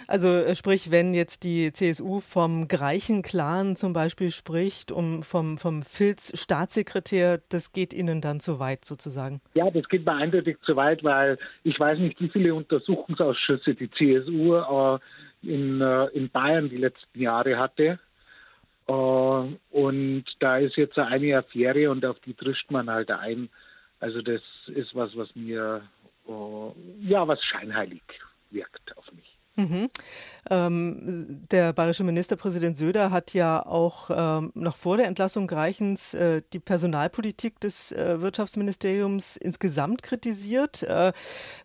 also 0.07 0.27
äh, 0.27 0.55
sprich, 0.55 0.91
wenn 0.91 1.13
jetzt 1.13 1.43
die 1.43 1.71
CSU 1.71 2.19
vom 2.19 2.67
Greichen-Clan 2.67 3.75
zum 3.75 3.93
Beispiel 3.93 4.31
spricht, 4.31 4.91
um 4.91 5.23
vom, 5.23 5.57
vom 5.57 5.83
Filz-Staatssekretär, 5.83 7.39
das 7.49 7.71
geht 7.71 7.93
Ihnen 7.93 8.21
dann 8.21 8.39
zu 8.39 8.59
weit 8.59 8.85
sozusagen? 8.85 9.41
Ja, 9.55 9.69
das 9.71 9.87
geht 9.89 10.05
mir 10.05 10.13
eindeutig 10.13 10.57
zu 10.65 10.75
weit, 10.75 11.03
weil 11.03 11.37
ich 11.63 11.79
weiß 11.79 11.99
nicht, 11.99 12.19
wie 12.19 12.29
viele 12.29 12.53
Untersuchungsausschüsse 12.53 13.75
die 13.75 13.89
CSU 13.91 14.55
äh, 14.55 14.99
in, 15.43 15.81
äh, 15.81 16.05
in 16.07 16.29
Bayern 16.29 16.69
die 16.69 16.77
letzten 16.77 17.19
Jahre 17.19 17.57
hatte. 17.57 17.99
Äh, 18.87 18.93
und 18.93 20.25
da 20.39 20.57
ist 20.57 20.77
jetzt 20.77 20.97
eine 20.97 21.37
Affäre 21.37 21.89
und 21.91 22.05
auf 22.05 22.19
die 22.19 22.35
drischt 22.35 22.69
man 22.71 22.89
halt 22.89 23.11
ein. 23.11 23.49
Also 23.99 24.21
das 24.21 24.41
ist 24.67 24.93
was, 24.93 25.15
was 25.15 25.35
mir, 25.35 25.81
äh, 26.27 27.07
ja, 27.07 27.27
was 27.27 27.43
scheinheilig 27.43 28.03
wirkt 28.51 28.95
auf 28.97 29.11
mich. 29.13 29.35
Mhm. 29.57 29.87
Ähm, 30.49 31.47
der 31.49 31.71
bayerische 31.71 32.03
Ministerpräsident 32.03 32.75
Söder 32.75 33.09
hat 33.09 33.33
ja 33.33 33.65
auch 33.65 34.09
ähm, 34.13 34.51
noch 34.53 34.75
vor 34.75 34.97
der 34.97 35.07
Entlassung 35.07 35.47
Greichens 35.47 36.13
äh, 36.13 36.41
die 36.51 36.59
Personalpolitik 36.59 37.61
des 37.61 37.93
äh, 37.93 38.21
Wirtschaftsministeriums 38.21 39.37
insgesamt 39.37 40.03
kritisiert. 40.03 40.83
Äh, 40.83 41.13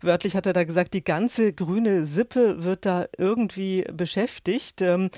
wörtlich 0.00 0.36
hat 0.36 0.46
er 0.46 0.52
da 0.52 0.62
gesagt, 0.62 0.94
die 0.94 1.02
ganze 1.02 1.52
grüne 1.52 2.04
Sippe 2.04 2.62
wird 2.62 2.86
da 2.86 3.06
irgendwie 3.18 3.84
beschäftigt. 3.92 4.82
Ähm, 4.82 5.10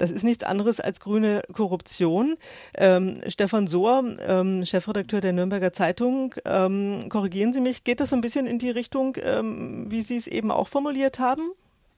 das 0.00 0.10
ist 0.10 0.24
nichts 0.24 0.44
anderes 0.44 0.80
als 0.80 1.00
grüne 1.00 1.42
Korruption. 1.52 2.36
Ähm, 2.76 3.20
Stefan 3.26 3.66
Sohr, 3.66 4.02
ähm, 4.26 4.64
Chefredakteur 4.64 5.20
der 5.20 5.32
Nürnberger 5.32 5.72
Zeitung, 5.72 6.34
ähm, 6.44 7.08
korrigieren 7.10 7.52
Sie 7.52 7.60
mich, 7.60 7.84
geht 7.84 8.00
das 8.00 8.10
so 8.10 8.16
ein 8.16 8.22
bisschen 8.22 8.46
in 8.46 8.58
die 8.58 8.70
Richtung, 8.70 9.16
ähm, 9.22 9.86
wie 9.90 10.02
Sie 10.02 10.16
es 10.16 10.26
eben 10.26 10.50
auch 10.50 10.68
formuliert 10.68 11.18
haben? 11.18 11.50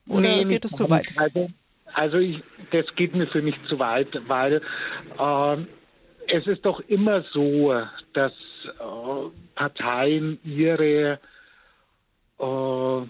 Oder 0.08 0.36
nee, 0.36 0.44
geht 0.44 0.64
es 0.64 0.72
zu 0.72 0.90
weit? 0.90 1.06
Also, 1.16 1.48
also 1.94 2.18
ich, 2.18 2.42
das 2.72 2.86
geht 2.96 3.14
mir 3.14 3.28
für 3.28 3.42
mich 3.42 3.54
zu 3.68 3.78
weit, 3.78 4.08
weil 4.26 4.60
äh, 5.18 5.56
es 6.26 6.46
ist 6.46 6.64
doch 6.64 6.80
immer 6.88 7.22
so, 7.32 7.72
dass 8.14 8.32
äh, 8.32 9.54
Parteien 9.54 10.40
ihre 10.44 11.20
äh, 12.40 13.02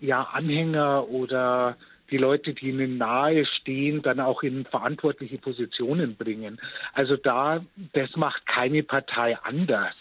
ja, 0.00 0.22
Anhänger 0.32 1.08
oder 1.08 1.76
die 2.10 2.16
Leute, 2.16 2.54
die 2.54 2.68
ihnen 2.68 2.98
nahe 2.98 3.44
stehen, 3.44 4.02
dann 4.02 4.20
auch 4.20 4.42
in 4.42 4.64
verantwortliche 4.64 5.38
Positionen 5.38 6.16
bringen. 6.16 6.60
Also 6.92 7.16
da, 7.16 7.64
das 7.92 8.16
macht 8.16 8.46
keine 8.46 8.82
Partei 8.82 9.38
anders. 9.42 9.94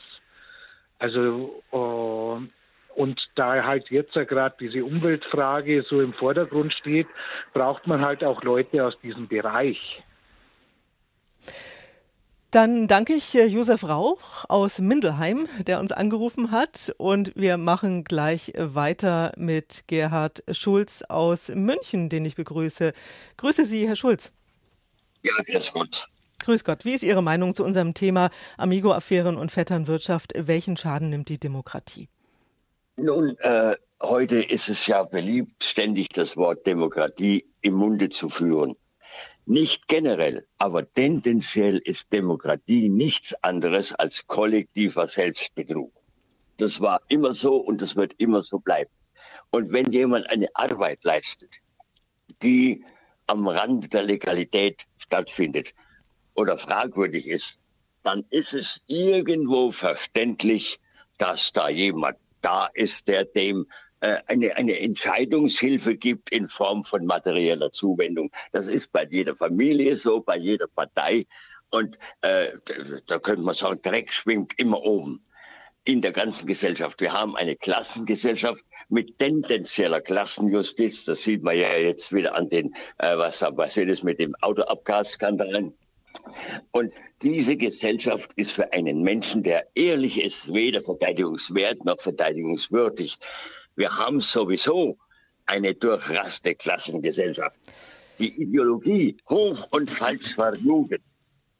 Also 1.00 1.64
äh, 1.72 2.48
und 2.98 3.20
da 3.36 3.64
halt 3.64 3.92
jetzt 3.92 4.16
ja 4.16 4.24
gerade 4.24 4.56
diese 4.60 4.84
Umweltfrage 4.84 5.84
so 5.88 6.02
im 6.02 6.14
Vordergrund 6.14 6.74
steht, 6.74 7.08
braucht 7.54 7.86
man 7.86 8.02
halt 8.02 8.24
auch 8.24 8.42
Leute 8.42 8.84
aus 8.84 9.00
diesem 9.02 9.28
Bereich. 9.28 10.02
Dann 12.58 12.88
danke 12.88 13.14
ich 13.14 13.36
äh, 13.36 13.46
Josef 13.46 13.84
Rauch 13.84 14.46
aus 14.50 14.80
Mindelheim, 14.80 15.48
der 15.68 15.80
uns 15.80 15.92
angerufen 15.92 16.50
hat. 16.50 16.92
Und 16.98 17.32
wir 17.36 17.56
machen 17.58 18.04
gleich 18.04 18.52
weiter 18.58 19.32
mit 19.38 19.84
Gerhard 19.86 20.44
Schulz 20.50 21.04
aus 21.08 21.50
München, 21.50 22.10
den 22.10 22.26
ich 22.26 22.36
begrüße. 22.36 22.94
Grüße 23.38 23.64
Sie, 23.64 23.88
Herr 23.88 23.96
Schulz. 23.96 24.34
Ja, 25.22 25.34
grüß 25.46 25.72
Gott. 25.72 26.08
Grüß 26.46 26.64
Gott. 26.64 26.84
Wie 26.84 26.96
ist 26.96 27.04
Ihre 27.04 27.22
Meinung 27.22 27.54
zu 27.54 27.64
unserem 27.64 27.94
Thema 27.94 28.32
Amigo-Affären 28.58 29.38
und 29.38 29.52
Vetternwirtschaft? 29.52 30.34
Welchen 30.36 30.78
Schaden 30.78 31.12
nimmt 31.12 31.30
die 31.30 31.40
Demokratie? 31.40 32.10
Nun, 32.96 33.38
äh, 33.38 33.76
heute 34.02 34.42
ist 34.42 34.68
es 34.68 34.88
ja 34.88 35.04
beliebt, 35.04 35.64
ständig 35.64 36.10
das 36.10 36.36
Wort 36.36 36.66
Demokratie 36.66 37.46
im 37.62 37.76
Munde 37.76 38.10
zu 38.10 38.30
führen. 38.30 38.76
Nicht 39.50 39.88
generell, 39.88 40.46
aber 40.58 40.92
tendenziell 40.92 41.78
ist 41.78 42.12
Demokratie 42.12 42.90
nichts 42.90 43.34
anderes 43.46 43.94
als 43.94 44.28
kollektiver 44.28 45.08
Selbstbetrug. 45.08 45.94
Das 46.58 46.82
war 46.82 47.00
immer 47.08 47.34
so 47.34 47.56
und 47.56 47.82
das 47.82 47.96
wird 47.96 48.14
immer 48.18 48.44
so 48.44 48.60
bleiben. 48.60 48.92
Und 49.52 49.72
wenn 49.72 49.90
jemand 49.94 50.30
eine 50.30 50.50
Arbeit 50.54 51.02
leistet, 51.06 51.62
die 52.42 52.84
am 53.28 53.48
Rand 53.48 53.94
der 53.94 54.04
Legalität 54.04 54.86
stattfindet 54.98 55.74
oder 56.36 56.58
fragwürdig 56.58 57.28
ist, 57.28 57.58
dann 58.04 58.26
ist 58.30 58.54
es 58.54 58.84
irgendwo 58.88 59.72
verständlich, 59.72 60.82
dass 61.20 61.54
da 61.54 61.70
jemand 61.70 62.18
da 62.42 62.68
ist, 62.74 63.08
der 63.08 63.24
dem 63.24 63.66
eine, 64.00 64.56
eine 64.56 64.80
Entscheidungshilfe 64.80 65.96
gibt 65.96 66.30
in 66.32 66.48
Form 66.48 66.84
von 66.84 67.06
materieller 67.06 67.72
Zuwendung. 67.72 68.32
Das 68.52 68.68
ist 68.68 68.92
bei 68.92 69.08
jeder 69.10 69.36
Familie 69.36 69.96
so, 69.98 70.22
bei 70.22 70.38
jeder 70.38 70.68
Partei. 70.68 71.26
Und 71.70 71.98
äh, 72.22 72.50
da 73.08 73.20
könnte 73.20 73.42
man 73.42 73.56
sagen, 73.56 73.82
Dreck 73.82 74.14
schwimmt 74.14 74.54
immer 74.58 74.82
oben 74.82 75.24
in 75.84 76.02
der 76.02 76.12
ganzen 76.12 76.48
Gesellschaft. 76.48 77.00
Wir 77.00 77.14
haben 77.14 77.36
eine 77.38 77.56
Klassengesellschaft 77.56 78.64
mit 78.90 79.20
tendenzieller 79.20 80.02
Klassenjustiz. 80.02 81.06
Das 81.06 81.24
sieht 81.24 81.44
man 81.44 81.58
ja 81.58 81.74
jetzt 81.76 82.14
wieder 82.14 82.36
an 82.36 82.50
den, 82.50 82.76
äh, 82.98 83.18
was 83.18 83.40
passiert 83.40 83.90
ist 83.90 84.04
mit 84.04 84.20
dem 84.20 84.36
Autoabgasskandal. 84.42 85.72
Und 86.72 86.94
diese 87.22 87.56
Gesellschaft 87.56 88.32
ist 88.36 88.52
für 88.52 88.74
einen 88.74 89.02
Menschen, 89.02 89.44
der 89.44 89.68
ehrlich 89.76 90.22
ist, 90.22 90.54
weder 90.54 90.82
verteidigungswert 90.82 91.86
noch 91.86 92.00
verteidigungswürdig. 92.00 93.18
Wir 93.78 93.96
haben 93.96 94.20
sowieso 94.20 94.98
eine 95.46 95.74
durchraste 95.74 96.56
Klassengesellschaft. 96.56 97.60
Die 98.18 98.42
Ideologie 98.42 99.16
hoch 99.30 99.68
und 99.70 99.90
falsch 99.90 100.34
verjugend. 100.34 101.04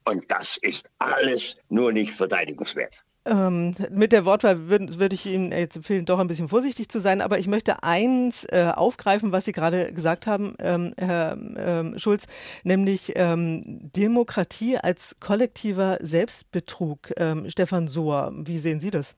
Und 0.04 0.30
das 0.32 0.58
ist 0.58 0.90
alles 0.98 1.58
nur 1.70 1.92
nicht 1.92 2.12
verteidigungswert. 2.12 3.04
Ähm, 3.26 3.76
mit 3.92 4.14
der 4.14 4.26
Wortwahl 4.26 4.68
würde 4.68 4.98
würd 4.98 5.14
ich 5.14 5.28
Ihnen 5.28 5.52
jetzt 5.52 5.76
empfehlen, 5.76 6.06
doch 6.06 6.18
ein 6.18 6.28
bisschen 6.28 6.50
vorsichtig 6.50 6.90
zu 6.90 7.00
sein. 7.00 7.22
Aber 7.22 7.38
ich 7.38 7.48
möchte 7.48 7.84
eins 7.84 8.46
äh, 8.46 8.72
aufgreifen, 8.74 9.32
was 9.32 9.46
Sie 9.46 9.52
gerade 9.52 9.94
gesagt 9.94 10.26
haben, 10.26 10.56
ähm, 10.60 10.96
Herr 10.98 11.38
ähm, 11.58 12.00
Schulz, 12.00 12.26
nämlich 12.64 13.14
ähm, 13.16 13.92
Demokratie 13.96 14.78
als 14.78 15.18
kollektiver 15.20 16.00
Selbstbetrug. 16.02 17.14
Ähm, 17.18 17.48
Stefan 17.50 17.88
Sohr, 17.88 18.32
wie 18.34 18.58
sehen 18.58 18.80
Sie 18.80 18.90
das? 18.90 19.16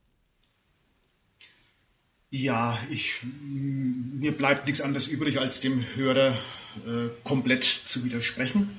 Ja, 2.32 2.80
ich, 2.92 3.22
mir 3.24 4.34
bleibt 4.34 4.68
nichts 4.68 4.82
anderes 4.82 5.08
übrig, 5.08 5.40
als 5.40 5.62
dem 5.62 5.84
Hörer 5.96 6.38
äh, 6.86 7.10
komplett 7.24 7.64
zu 7.64 8.06
widersprechen. 8.06 8.70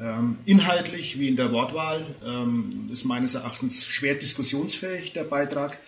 Ähm, 0.00 0.38
inhaltlich 0.46 1.16
wie 1.20 1.28
in 1.28 1.36
der 1.36 1.52
Wortwahl 1.52 2.04
ähm, 2.26 2.88
ist 2.90 3.04
meines 3.04 3.34
Erachtens 3.34 3.86
schwer 3.86 4.16
diskussionsfähig, 4.16 5.12
der 5.12 5.22
Beitrag. 5.22 5.78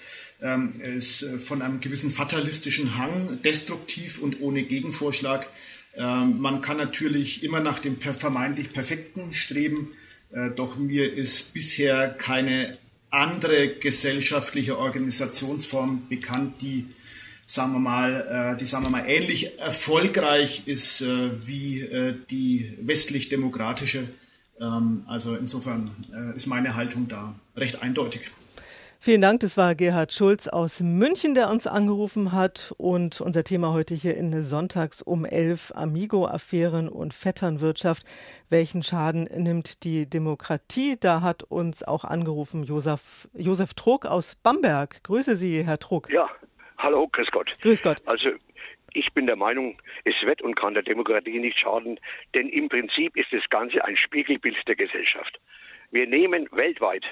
Ähm, 0.41 0.75
er 0.79 0.93
ist 0.95 1.23
äh, 1.23 1.41
von 1.41 1.63
einem 1.63 1.81
gewissen 1.81 2.13
fatalistischen 2.13 2.97
Hang, 2.97 3.43
destruktiv 3.43 4.21
und 4.21 4.41
ohne 4.41 4.63
Gegenvorschlag. 4.63 5.49
Ähm, 5.97 6.39
man 6.39 6.61
kann 6.61 6.77
natürlich 6.77 7.43
immer 7.43 7.59
nach 7.59 7.81
dem 7.81 8.01
vermeintlich 8.01 8.73
Perfekten 8.73 9.35
streben, 9.35 9.89
äh, 10.33 10.51
doch 10.51 10.77
mir 10.77 11.13
ist 11.13 11.55
bisher 11.55 12.09
keine 12.09 12.79
andere 13.11 13.69
gesellschaftliche 13.75 14.79
Organisationsform 14.79 16.07
bekannt, 16.09 16.63
die 16.63 16.87
sagen 17.51 17.73
wir 17.73 17.81
mal, 17.81 18.55
äh, 18.55 18.57
die 18.57 18.67
sagen 18.67 18.85
wir 18.85 18.91
mal 18.91 19.05
ähnlich 19.09 19.59
erfolgreich 19.59 20.63
ist 20.67 21.01
äh, 21.01 21.31
wie 21.47 21.81
äh, 21.81 22.15
die 22.31 22.79
westlich-demokratische. 22.81 24.09
Ähm, 24.61 25.05
also 25.09 25.35
insofern 25.35 25.91
ist 26.37 26.47
meine 26.47 26.77
Haltung 26.77 27.09
da 27.09 27.35
recht 27.57 27.83
eindeutig. 27.83 28.31
Vielen 29.03 29.23
Dank. 29.23 29.41
Das 29.41 29.57
war 29.57 29.75
Gerhard 29.75 30.13
Schulz 30.13 30.47
aus 30.47 30.81
München, 30.81 31.35
der 31.35 31.49
uns 31.49 31.67
angerufen 31.67 32.33
hat. 32.33 32.75
Und 32.77 33.21
unser 33.23 33.43
Thema 33.45 33.73
heute 33.73 33.95
hier 33.95 34.15
in 34.17 34.43
Sonntags 34.43 35.01
um 35.01 35.25
11 35.25 35.73
Amigo-Affären 35.75 36.89
und 36.89 37.15
Vetternwirtschaft. 37.15 38.05
Welchen 38.51 38.83
Schaden 38.83 39.25
nimmt 39.25 39.85
die 39.85 40.09
Demokratie? 40.09 40.99
Da 41.01 41.23
hat 41.23 41.43
uns 41.45 41.83
auch 41.83 42.05
angerufen 42.05 42.63
Josef, 42.63 43.29
Josef 43.33 43.73
Trug 43.73 44.05
aus 44.05 44.37
Bamberg. 44.43 45.03
Grüße 45.03 45.35
Sie, 45.35 45.65
Herr 45.65 45.79
Trug. 45.79 46.11
Ja, 46.13 46.29
Hallo, 46.83 47.09
grüß 47.09 47.31
Gott. 47.31 47.55
Grüß 47.61 47.83
Gott. 47.83 47.99
Also 48.07 48.31
ich 48.95 49.13
bin 49.13 49.27
der 49.27 49.37
Meinung, 49.37 49.79
es 50.05 50.15
wird 50.23 50.41
und 50.41 50.55
kann 50.55 50.73
der 50.73 50.83
Demokratie 50.83 51.39
nicht 51.39 51.59
schaden, 51.59 52.01
denn 52.35 52.49
im 52.49 52.71
Prinzip 52.71 53.17
ist 53.17 53.31
das 53.33 53.47
Ganze 53.51 53.85
ein 53.85 53.99
Spiegelbild 53.99 54.57
der 54.67 54.77
Gesellschaft. 54.77 55.39
Wir 55.91 56.07
nehmen 56.07 56.49
weltweit, 56.53 57.05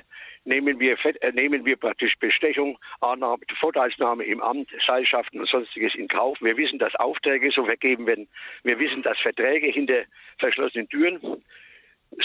nehmen 0.44 0.80
wir, 0.80 0.96
äh, 1.04 1.32
nehmen 1.32 1.66
wir 1.66 1.76
praktisch 1.76 2.14
Bestechung, 2.18 2.78
Annahme, 3.02 3.42
Vorteilsnahme 3.60 4.24
im 4.24 4.40
Amt, 4.40 4.68
Seilschaften 4.86 5.40
und 5.40 5.48
sonstiges 5.48 5.94
in 5.94 6.08
Kauf. 6.08 6.40
Wir 6.40 6.56
wissen, 6.56 6.78
dass 6.78 6.94
Aufträge 6.94 7.50
so 7.50 7.66
vergeben 7.66 8.06
werden. 8.06 8.26
Wir 8.62 8.78
wissen, 8.78 9.02
dass 9.02 9.18
Verträge 9.18 9.66
hinter 9.66 10.04
verschlossenen 10.38 10.88
Türen 10.88 11.20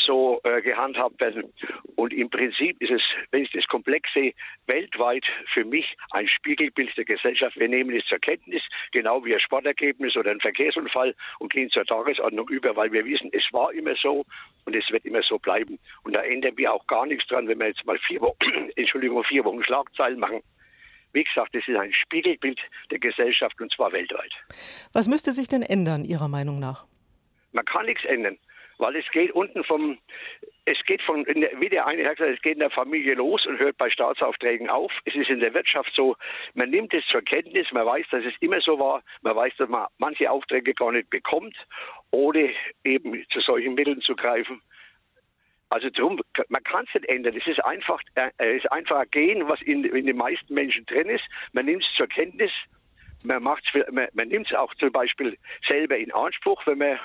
so 0.05 0.39
äh, 0.43 0.61
gehandhabt 0.61 1.19
werden. 1.19 1.51
Und 1.95 2.13
im 2.13 2.29
Prinzip 2.29 2.81
ist 2.81 2.91
es, 2.91 3.01
wenn 3.31 3.43
ich 3.43 3.51
das 3.51 3.65
komplex 3.67 4.11
sehe, 4.13 4.33
weltweit 4.65 5.25
für 5.53 5.65
mich 5.65 5.95
ein 6.11 6.27
Spiegelbild 6.27 6.95
der 6.97 7.05
Gesellschaft. 7.05 7.57
Wir 7.57 7.67
nehmen 7.67 7.95
es 7.95 8.05
zur 8.05 8.19
Kenntnis, 8.19 8.61
genau 8.91 9.23
wie 9.25 9.33
ein 9.33 9.39
Sportergebnis 9.39 10.15
oder 10.15 10.31
ein 10.31 10.39
Verkehrsunfall 10.39 11.15
und 11.39 11.51
gehen 11.51 11.69
zur 11.69 11.85
Tagesordnung 11.85 12.49
über, 12.49 12.75
weil 12.75 12.91
wir 12.91 13.05
wissen, 13.05 13.29
es 13.33 13.43
war 13.51 13.73
immer 13.73 13.95
so 14.01 14.25
und 14.65 14.75
es 14.75 14.89
wird 14.89 15.05
immer 15.05 15.21
so 15.21 15.37
bleiben. 15.37 15.79
Und 16.03 16.13
da 16.13 16.21
ändern 16.21 16.57
wir 16.57 16.73
auch 16.73 16.85
gar 16.87 17.05
nichts 17.05 17.27
dran, 17.27 17.47
wenn 17.47 17.59
wir 17.59 17.67
jetzt 17.67 17.85
mal 17.85 17.99
vier 17.99 18.21
Wochen, 18.21 18.37
Entschuldigung, 18.75 19.23
vier 19.23 19.43
Wochen 19.45 19.63
Schlagzeilen 19.63 20.19
machen. 20.19 20.41
Wie 21.11 21.23
gesagt, 21.23 21.53
es 21.53 21.67
ist 21.67 21.77
ein 21.77 21.93
Spiegelbild 21.93 22.59
der 22.89 22.97
Gesellschaft 22.97 23.59
und 23.61 23.71
zwar 23.71 23.91
weltweit. 23.91 24.31
Was 24.93 25.07
müsste 25.07 25.31
sich 25.31 25.47
denn 25.47 25.61
ändern, 25.61 26.05
Ihrer 26.05 26.27
Meinung 26.27 26.59
nach? 26.59 26.85
Man 27.51 27.65
kann 27.65 27.85
nichts 27.85 28.03
ändern 28.05 28.39
weil 28.83 28.97
es 28.97 29.09
geht 29.11 29.31
unten 29.31 29.63
vom, 29.63 29.97
es 30.65 30.77
geht 30.85 31.01
von, 31.03 31.25
wie 31.25 31.69
der 31.69 31.87
eine 31.87 32.05
hat 32.05 32.17
gesagt, 32.17 32.35
es 32.35 32.41
geht 32.41 32.55
in 32.55 32.59
der 32.59 32.69
Familie 32.69 33.13
los 33.15 33.45
und 33.45 33.57
hört 33.57 33.77
bei 33.77 33.89
Staatsaufträgen 33.89 34.69
auf. 34.69 34.91
Es 35.05 35.15
ist 35.15 35.29
in 35.29 35.39
der 35.39 35.53
Wirtschaft 35.53 35.93
so, 35.95 36.17
man 36.53 36.69
nimmt 36.69 36.93
es 36.93 37.05
zur 37.05 37.21
Kenntnis, 37.21 37.71
man 37.71 37.85
weiß, 37.85 38.05
dass 38.11 38.25
es 38.25 38.33
immer 38.41 38.59
so 38.59 38.77
war, 38.77 39.01
man 39.21 39.37
weiß, 39.37 39.53
dass 39.57 39.69
man 39.69 39.87
manche 39.99 40.29
Aufträge 40.29 40.73
gar 40.73 40.91
nicht 40.91 41.09
bekommt, 41.09 41.55
ohne 42.11 42.51
eben 42.83 43.25
zu 43.31 43.39
solchen 43.39 43.73
Mitteln 43.75 44.01
zu 44.01 44.17
greifen. 44.17 44.61
Also 45.69 45.89
drum, 45.89 46.21
man 46.49 46.63
kann 46.63 46.85
es 46.85 46.93
nicht 46.93 47.07
ändern. 47.07 47.37
Es 47.37 47.47
ist 47.47 47.63
einfach, 47.63 48.01
äh, 48.15 48.57
ist 48.57 48.69
einfach 48.69 48.97
ein 48.97 49.11
Gehen, 49.11 49.47
was 49.47 49.61
in, 49.61 49.85
in 49.85 50.07
den 50.07 50.17
meisten 50.17 50.53
Menschen 50.53 50.85
drin 50.87 51.07
ist. 51.07 51.23
Man 51.53 51.67
nimmt 51.67 51.85
es 51.89 51.95
zur 51.95 52.07
Kenntnis, 52.07 52.51
man, 53.23 53.41
man, 53.41 54.07
man 54.11 54.27
nimmt 54.27 54.47
es 54.47 54.57
auch 54.57 54.75
zum 54.75 54.91
Beispiel 54.91 55.37
selber 55.69 55.97
in 55.97 56.11
Anspruch, 56.11 56.61
wenn 56.67 56.79
man 56.79 56.99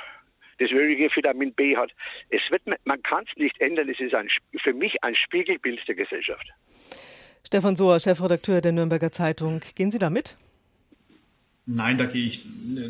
das 0.59 0.71
nötige 0.71 1.09
Vitamin 1.14 1.53
B 1.55 1.77
hat. 1.77 1.90
Es 2.31 2.42
wird, 2.51 2.62
man 2.85 3.03
kann 3.03 3.25
es 3.29 3.37
nicht 3.37 3.61
ändern. 3.61 3.88
Es 3.88 4.01
ist 4.01 4.14
ein, 4.14 4.29
für 4.62 4.73
mich 4.73 5.03
ein 5.03 5.14
Spiegelbild 5.14 5.81
der 5.87 5.94
Gesellschaft. 5.94 6.47
Stefan 7.47 7.77
Sohr, 7.77 7.99
Chefredakteur 7.99 8.61
der 8.61 8.73
Nürnberger 8.73 9.11
Zeitung. 9.11 9.61
Gehen 9.75 9.90
Sie 9.90 9.99
da 9.99 10.11
mit? 10.11 10.37
Nein, 11.70 11.98
da 11.98 12.07
gehe 12.07 12.24
ich, 12.24 12.40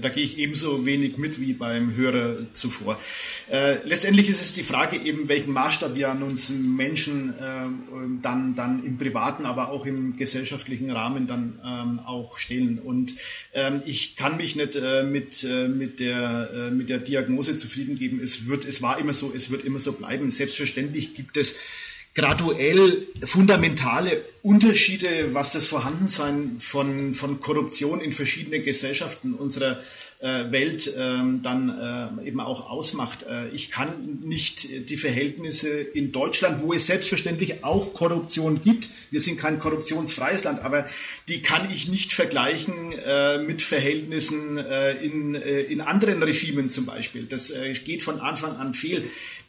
da 0.00 0.08
gehe 0.08 0.22
ich 0.22 0.38
ebenso 0.38 0.86
wenig 0.86 1.18
mit 1.18 1.40
wie 1.40 1.52
beim 1.52 1.96
Hörer 1.96 2.46
zuvor. 2.52 2.96
Äh, 3.50 3.84
letztendlich 3.84 4.28
ist 4.28 4.40
es 4.40 4.52
die 4.52 4.62
Frage 4.62 4.98
eben, 4.98 5.26
welchen 5.26 5.52
Maßstab 5.52 5.96
wir 5.96 6.10
an 6.10 6.22
uns 6.22 6.50
Menschen 6.50 7.30
äh, 7.30 7.66
dann, 8.22 8.54
dann 8.54 8.84
im 8.84 8.96
privaten, 8.96 9.46
aber 9.46 9.70
auch 9.72 9.84
im 9.84 10.16
gesellschaftlichen 10.16 10.92
Rahmen 10.92 11.26
dann 11.26 11.58
ähm, 11.64 11.98
auch 12.06 12.38
stellen. 12.38 12.78
Und 12.78 13.14
ähm, 13.52 13.82
ich 13.84 14.14
kann 14.14 14.36
mich 14.36 14.54
nicht 14.54 14.76
äh, 14.76 15.02
mit, 15.02 15.42
äh, 15.42 15.66
mit, 15.66 15.98
der, 15.98 16.50
äh, 16.54 16.70
mit 16.70 16.88
der 16.88 17.00
Diagnose 17.00 17.58
zufrieden 17.58 17.98
geben. 17.98 18.20
Es 18.22 18.46
wird, 18.46 18.64
es 18.64 18.80
war 18.80 19.00
immer 19.00 19.12
so, 19.12 19.32
es 19.34 19.50
wird 19.50 19.64
immer 19.64 19.80
so 19.80 19.92
bleiben. 19.92 20.30
Selbstverständlich 20.30 21.14
gibt 21.14 21.36
es 21.36 21.56
graduell 22.18 23.06
fundamentale 23.24 24.22
Unterschiede, 24.42 25.34
was 25.34 25.52
das 25.52 25.66
Vorhandensein 25.66 26.56
von, 26.58 27.14
von 27.14 27.38
Korruption 27.38 28.00
in 28.00 28.12
verschiedenen 28.12 28.64
Gesellschaften 28.64 29.34
unserer 29.34 29.78
äh, 30.18 30.50
Welt 30.50 30.92
ähm, 30.98 31.42
dann 31.44 32.18
äh, 32.20 32.26
eben 32.26 32.40
auch 32.40 32.68
ausmacht. 32.68 33.24
Äh, 33.30 33.50
ich 33.50 33.70
kann 33.70 34.18
nicht 34.24 34.90
die 34.90 34.96
Verhältnisse 34.96 35.68
in 35.68 36.10
Deutschland, 36.10 36.60
wo 36.60 36.72
es 36.72 36.86
selbstverständlich 36.86 37.62
auch 37.62 37.94
Korruption 37.94 38.62
gibt, 38.64 38.88
wir 39.10 39.20
sind 39.20 39.38
kein 39.38 39.58
korruptionsfreies 39.58 40.44
Land, 40.44 40.64
aber 40.64 40.86
die 41.28 41.40
kann 41.40 41.70
ich 41.70 41.88
nicht 41.88 42.12
vergleichen 42.12 42.92
äh, 42.92 43.38
mit 43.38 43.62
Verhältnissen 43.62 44.58
äh, 44.58 44.94
in, 45.04 45.34
äh, 45.34 45.60
in 45.62 45.80
anderen 45.80 46.22
Regimen 46.22 46.68
zum 46.68 46.86
Beispiel. 46.86 47.26
Das 47.26 47.52
geht 47.84 48.02
von 48.02 48.20
Anfang 48.20 48.56
an 48.56 48.74
fehl 48.74 49.04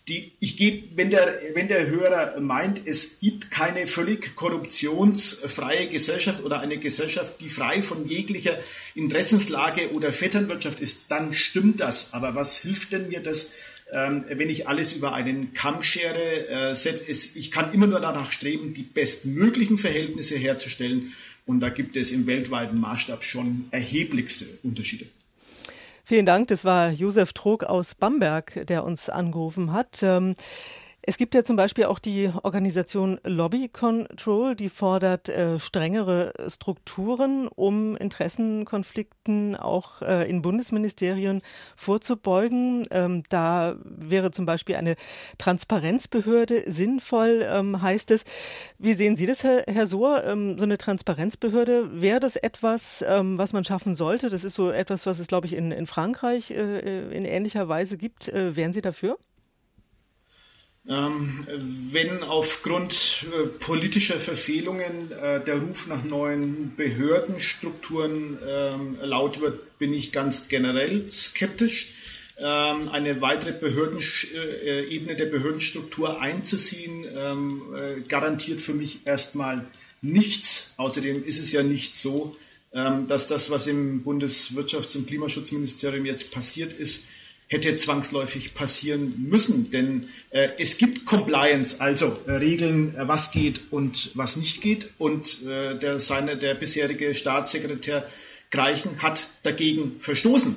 die, 0.09 0.31
ich 0.39 0.57
gebe, 0.57 0.87
wenn 0.95 1.09
der, 1.09 1.39
wenn 1.53 1.67
der 1.67 1.87
Hörer 1.87 2.39
meint, 2.39 2.81
es 2.85 3.19
gibt 3.19 3.51
keine 3.51 3.85
völlig 3.87 4.35
korruptionsfreie 4.35 5.87
Gesellschaft 5.87 6.43
oder 6.43 6.59
eine 6.59 6.77
Gesellschaft, 6.77 7.39
die 7.41 7.49
frei 7.49 7.81
von 7.81 8.07
jeglicher 8.07 8.57
Interessenslage 8.95 9.93
oder 9.93 10.11
Vetternwirtschaft 10.11 10.79
ist, 10.79 11.05
dann 11.09 11.33
stimmt 11.33 11.79
das. 11.79 12.13
Aber 12.13 12.35
was 12.35 12.57
hilft 12.57 12.91
denn 12.91 13.09
mir 13.09 13.21
das, 13.21 13.51
ähm, 13.91 14.25
wenn 14.27 14.49
ich 14.49 14.67
alles 14.67 14.93
über 14.93 15.13
einen 15.13 15.53
Kamm 15.53 15.83
schere? 15.83 16.47
Äh, 16.47 16.71
es, 16.71 17.35
ich 17.35 17.51
kann 17.51 17.73
immer 17.73 17.87
nur 17.87 17.99
danach 17.99 18.31
streben, 18.31 18.73
die 18.73 18.83
bestmöglichen 18.83 19.77
Verhältnisse 19.77 20.35
herzustellen. 20.35 21.13
Und 21.45 21.59
da 21.61 21.69
gibt 21.69 21.95
es 21.95 22.11
im 22.11 22.27
weltweiten 22.27 22.79
Maßstab 22.79 23.23
schon 23.23 23.67
erheblichste 23.71 24.45
Unterschiede. 24.63 25.05
Vielen 26.09 26.25
Dank. 26.25 26.47
Das 26.47 26.65
war 26.65 26.89
Josef 26.89 27.33
Trog 27.33 27.63
aus 27.63 27.93
Bamberg, 27.93 28.65
der 28.65 28.83
uns 28.83 29.11
angerufen 29.11 29.73
hat. 29.73 30.01
Ähm, 30.01 30.33
es 31.01 31.17
gibt 31.17 31.33
ja 31.33 31.43
zum 31.43 31.55
Beispiel 31.55 31.85
auch 31.85 31.99
die 31.99 32.29
Organisation 32.43 33.19
Lobby 33.23 33.69
Control, 33.69 34.55
die 34.55 34.69
fordert 34.69 35.29
äh, 35.29 35.57
strengere 35.57 36.33
Strukturen, 36.47 37.47
um 37.47 37.95
Interessenkonflikten 37.95 39.55
auch 39.55 40.01
äh, 40.01 40.29
in 40.29 40.41
Bundesministerien 40.41 41.41
vorzubeugen. 41.77 42.85
Ähm, 42.91 43.23
da 43.29 43.77
wäre 43.83 44.31
zum 44.31 44.45
Beispiel 44.45 44.75
eine 44.75 44.95
Transparenzbehörde 45.37 46.63
sinnvoll, 46.69 47.47
ähm, 47.49 47.81
heißt 47.81 48.11
es. 48.11 48.25
Wie 48.77 48.93
sehen 48.93 49.15
Sie 49.15 49.25
das, 49.25 49.43
Herr, 49.43 49.63
Herr 49.67 49.85
Sohr? 49.85 50.25
Ähm, 50.25 50.57
so 50.59 50.65
eine 50.65 50.77
Transparenzbehörde, 50.77 52.01
wäre 52.01 52.19
das 52.19 52.35
etwas, 52.35 53.05
ähm, 53.07 53.37
was 53.37 53.53
man 53.53 53.63
schaffen 53.63 53.95
sollte? 53.95 54.29
Das 54.29 54.43
ist 54.43 54.55
so 54.55 54.69
etwas, 54.69 55.05
was 55.05 55.19
es, 55.19 55.27
glaube 55.27 55.47
ich, 55.47 55.53
in, 55.53 55.71
in 55.71 55.85
Frankreich 55.85 56.51
äh, 56.51 56.55
äh 56.55 56.99
in 57.09 57.25
ähnlicher 57.25 57.69
Weise 57.69 57.97
gibt. 57.97 58.27
Äh, 58.27 58.55
wären 58.55 58.73
Sie 58.73 58.81
dafür? 58.81 59.17
Ähm, 60.87 61.45
wenn 61.91 62.23
aufgrund 62.23 63.25
äh, 63.31 63.47
politischer 63.47 64.19
Verfehlungen 64.19 65.11
äh, 65.11 65.43
der 65.43 65.59
Ruf 65.59 65.87
nach 65.87 66.03
neuen 66.03 66.75
Behördenstrukturen 66.75 68.39
ähm, 68.47 68.97
laut 69.01 69.41
wird, 69.41 69.77
bin 69.77 69.93
ich 69.93 70.11
ganz 70.11 70.47
generell 70.47 71.11
skeptisch. 71.11 71.91
Ähm, 72.37 72.87
eine 72.89 73.21
weitere 73.21 73.51
Behörden, 73.51 74.01
äh, 74.33 74.85
Ebene 74.85 75.15
der 75.15 75.25
Behördenstruktur 75.25 76.21
einzuziehen, 76.21 77.05
ähm, 77.13 77.61
äh, 77.75 78.01
garantiert 78.01 78.61
für 78.61 78.73
mich 78.73 79.05
erstmal 79.05 79.67
nichts. 80.01 80.73
Außerdem 80.77 81.25
ist 81.25 81.39
es 81.39 81.51
ja 81.51 81.63
nicht 81.63 81.95
so, 81.95 82.37
ähm, 82.71 83.07
dass 83.07 83.27
das, 83.27 83.51
was 83.51 83.67
im 83.67 84.05
Bundeswirtschafts- 84.05 84.95
und 84.95 85.07
Klimaschutzministerium 85.07 86.05
jetzt 86.05 86.31
passiert 86.31 86.71
ist, 86.71 87.07
hätte 87.49 87.75
zwangsläufig 87.75 88.53
passieren 88.53 89.25
müssen. 89.27 89.71
Denn 89.71 90.07
äh, 90.29 90.49
es 90.57 90.77
gibt 90.77 91.05
Compliance, 91.05 91.81
also 91.81 92.17
äh, 92.27 92.33
Regeln, 92.33 92.95
äh, 92.95 93.07
was 93.07 93.31
geht 93.31 93.71
und 93.71 94.11
was 94.13 94.37
nicht 94.37 94.61
geht. 94.61 94.91
Und 94.97 95.45
äh, 95.45 95.77
der, 95.77 95.99
seine, 95.99 96.37
der 96.37 96.53
bisherige 96.53 97.13
Staatssekretär 97.13 98.07
Greichen 98.51 99.01
hat 99.01 99.27
dagegen 99.43 99.99
verstoßen. 99.99 100.55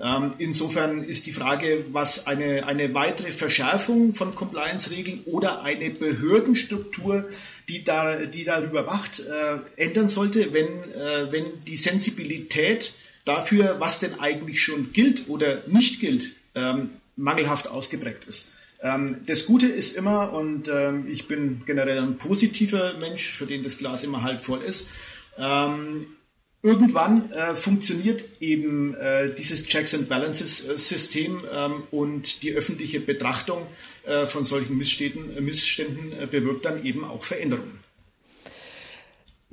Ähm, 0.00 0.32
insofern 0.38 1.04
ist 1.04 1.26
die 1.26 1.32
Frage, 1.32 1.84
was 1.90 2.26
eine, 2.26 2.66
eine 2.66 2.92
weitere 2.94 3.30
Verschärfung 3.30 4.14
von 4.14 4.34
Compliance-Regeln 4.34 5.22
oder 5.26 5.62
eine 5.62 5.90
Behördenstruktur, 5.90 7.28
die, 7.68 7.84
da, 7.84 8.16
die 8.16 8.44
darüber 8.44 8.86
wacht, 8.86 9.20
äh, 9.20 9.58
ändern 9.76 10.08
sollte, 10.08 10.52
wenn, 10.52 10.66
äh, 10.92 11.30
wenn 11.30 11.64
die 11.64 11.76
Sensibilität 11.76 12.94
dafür, 13.24 13.76
was 13.78 14.00
denn 14.00 14.20
eigentlich 14.20 14.62
schon 14.62 14.92
gilt 14.92 15.28
oder 15.28 15.62
nicht 15.66 16.00
gilt, 16.00 16.32
ähm, 16.54 16.90
mangelhaft 17.16 17.68
ausgeprägt 17.68 18.24
ist. 18.26 18.52
Ähm, 18.82 19.18
das 19.26 19.46
Gute 19.46 19.66
ist 19.66 19.96
immer, 19.96 20.32
und 20.32 20.68
ähm, 20.68 21.06
ich 21.08 21.28
bin 21.28 21.62
generell 21.66 21.98
ein 21.98 22.18
positiver 22.18 22.94
Mensch, 22.94 23.30
für 23.30 23.46
den 23.46 23.62
das 23.62 23.78
Glas 23.78 24.02
immer 24.02 24.22
halb 24.22 24.44
voll 24.44 24.62
ist, 24.62 24.90
ähm, 25.38 26.06
irgendwann 26.62 27.30
äh, 27.32 27.54
funktioniert 27.54 28.24
eben 28.40 28.94
äh, 28.94 29.34
dieses 29.34 29.66
Checks 29.66 29.94
and 29.94 30.08
Balances 30.08 30.68
äh, 30.68 30.76
System 30.76 31.42
ähm, 31.52 31.84
und 31.90 32.42
die 32.42 32.52
öffentliche 32.52 33.00
Betrachtung 33.00 33.66
äh, 34.04 34.26
von 34.26 34.44
solchen 34.44 34.76
Missständen, 34.76 35.44
Missständen 35.44 36.12
äh, 36.12 36.26
bewirkt 36.26 36.64
dann 36.64 36.84
eben 36.84 37.04
auch 37.04 37.24
Veränderungen. 37.24 37.81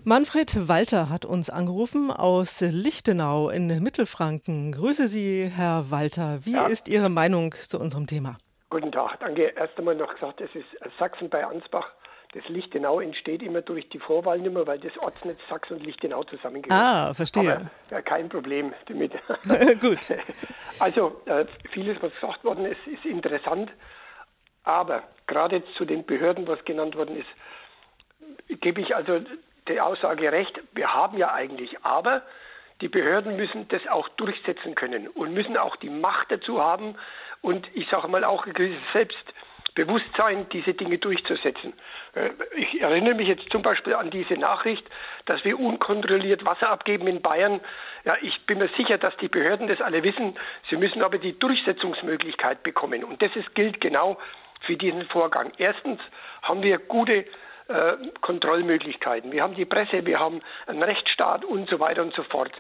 Manfred 0.09 0.67
Walter 0.67 1.07
hat 1.11 1.23
uns 1.23 1.51
angerufen 1.51 2.09
aus 2.09 2.61
Lichtenau 2.61 3.51
in 3.51 3.67
Mittelfranken. 3.67 4.71
Grüße 4.71 5.05
Sie, 5.05 5.47
Herr 5.55 5.91
Walter. 5.91 6.39
Wie 6.47 6.53
ja. 6.53 6.65
ist 6.65 6.87
Ihre 6.87 7.09
Meinung 7.09 7.51
zu 7.53 7.79
unserem 7.79 8.07
Thema? 8.07 8.39
Guten 8.71 8.91
Tag. 8.91 9.19
Danke. 9.19 9.53
Erst 9.55 9.77
einmal 9.77 9.93
noch 9.93 10.11
gesagt, 10.11 10.41
es 10.41 10.49
ist 10.55 10.65
Sachsen 10.97 11.29
bei 11.29 11.45
Ansbach. 11.45 11.85
Das 12.33 12.43
Lichtenau 12.47 12.99
entsteht 12.99 13.43
immer 13.43 13.61
durch 13.61 13.87
die 13.89 13.99
Vorwahlnummer, 13.99 14.65
weil 14.65 14.79
das 14.79 14.93
Ortsnetz 15.03 15.37
Sachsen 15.47 15.77
und 15.77 15.85
Lichtenau 15.85 16.23
zusammengehört. 16.23 16.81
Ah, 16.83 17.13
verstehe. 17.13 17.57
Aber, 17.57 17.71
ja, 17.91 18.01
kein 18.01 18.29
Problem 18.29 18.73
damit. 18.87 19.11
Gut. 19.79 19.99
Also, 20.79 21.21
äh, 21.25 21.45
vieles, 21.71 22.01
was 22.01 22.11
gesagt 22.15 22.43
worden 22.43 22.65
ist, 22.65 22.79
ist 22.87 23.05
interessant. 23.05 23.69
Aber 24.63 25.03
gerade 25.27 25.61
zu 25.77 25.85
den 25.85 26.03
Behörden, 26.03 26.47
was 26.47 26.65
genannt 26.65 26.95
worden 26.95 27.15
ist, 27.15 28.59
gebe 28.59 28.81
ich 28.81 28.95
also 28.95 29.21
die 29.69 29.81
Aussage 29.81 30.31
recht, 30.31 30.59
wir 30.73 30.93
haben 30.93 31.17
ja 31.17 31.33
eigentlich, 31.33 31.83
aber 31.83 32.23
die 32.81 32.87
Behörden 32.87 33.35
müssen 33.35 33.67
das 33.69 33.85
auch 33.87 34.07
durchsetzen 34.09 34.75
können 34.75 35.07
und 35.07 35.33
müssen 35.33 35.57
auch 35.57 35.75
die 35.75 35.89
Macht 35.89 36.31
dazu 36.31 36.61
haben 36.61 36.95
und 37.41 37.67
ich 37.73 37.87
sage 37.89 38.07
mal 38.07 38.23
auch 38.23 38.45
ein 38.45 38.53
gewisses 38.53 38.81
Selbstbewusstsein, 38.93 40.47
diese 40.49 40.73
Dinge 40.73 40.97
durchzusetzen. 40.97 41.73
Äh, 42.15 42.29
ich 42.55 42.81
erinnere 42.81 43.15
mich 43.15 43.27
jetzt 43.27 43.49
zum 43.51 43.61
Beispiel 43.61 43.95
an 43.95 44.09
diese 44.09 44.35
Nachricht, 44.35 44.85
dass 45.25 45.43
wir 45.43 45.59
unkontrolliert 45.59 46.45
Wasser 46.45 46.69
abgeben 46.69 47.07
in 47.07 47.21
Bayern. 47.21 47.59
Ja, 48.05 48.15
ich 48.21 48.45
bin 48.45 48.59
mir 48.59 48.69
sicher, 48.77 48.97
dass 48.97 49.15
die 49.17 49.27
Behörden 49.27 49.67
das 49.67 49.81
alle 49.81 50.03
wissen. 50.03 50.37
Sie 50.69 50.77
müssen 50.77 51.01
aber 51.01 51.17
die 51.17 51.37
Durchsetzungsmöglichkeit 51.37 52.63
bekommen. 52.63 53.03
Und 53.03 53.21
das 53.21 53.35
ist, 53.35 53.53
gilt 53.55 53.81
genau 53.81 54.17
für 54.61 54.75
diesen 54.75 55.05
Vorgang. 55.05 55.51
Erstens 55.57 55.99
haben 56.41 56.61
wir 56.61 56.77
gute 56.77 57.25
äh, 57.69 57.97
Kontrollmöglichkeiten. 58.21 59.31
Wir 59.31 59.43
haben 59.43 59.55
die 59.55 59.65
Presse, 59.65 60.05
wir 60.05 60.19
haben 60.19 60.41
einen 60.67 60.83
Rechtsstaat 60.83 61.45
und 61.45 61.69
so 61.69 61.79
weiter 61.79 62.01
und 62.01 62.13
so 62.15 62.23
fort. 62.23 62.51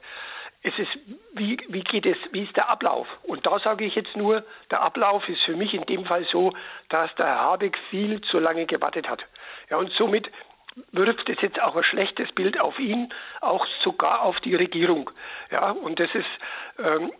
Es 0.61 0.77
ist, 0.77 0.89
wie, 1.33 1.57
wie 1.69 1.83
geht 1.83 2.05
es, 2.05 2.17
wie 2.31 2.43
ist 2.43 2.55
der 2.55 2.69
Ablauf? 2.69 3.07
Und 3.23 3.45
da 3.45 3.59
sage 3.59 3.85
ich 3.85 3.95
jetzt 3.95 4.15
nur, 4.15 4.43
der 4.69 4.81
Ablauf 4.81 5.27
ist 5.29 5.41
für 5.43 5.55
mich 5.55 5.73
in 5.73 5.85
dem 5.85 6.05
Fall 6.05 6.25
so, 6.31 6.53
dass 6.89 7.13
der 7.15 7.27
Herr 7.27 7.39
Habeck 7.39 7.77
viel 7.89 8.21
zu 8.21 8.39
lange 8.39 8.65
gewartet 8.65 9.09
hat. 9.09 9.23
Ja, 9.69 9.77
und 9.77 9.91
somit 9.93 10.29
wirft 10.91 11.29
es 11.29 11.41
jetzt 11.41 11.61
auch 11.61 11.75
ein 11.75 11.83
schlechtes 11.83 12.31
Bild 12.33 12.59
auf 12.59 12.77
ihn, 12.77 13.11
auch 13.41 13.65
sogar 13.83 14.21
auf 14.21 14.39
die 14.41 14.55
Regierung. 14.55 15.09
Ja, 15.49 15.71
und 15.71 15.99
das 15.99 16.13
ist, 16.13 16.27
ähm, 16.77 17.11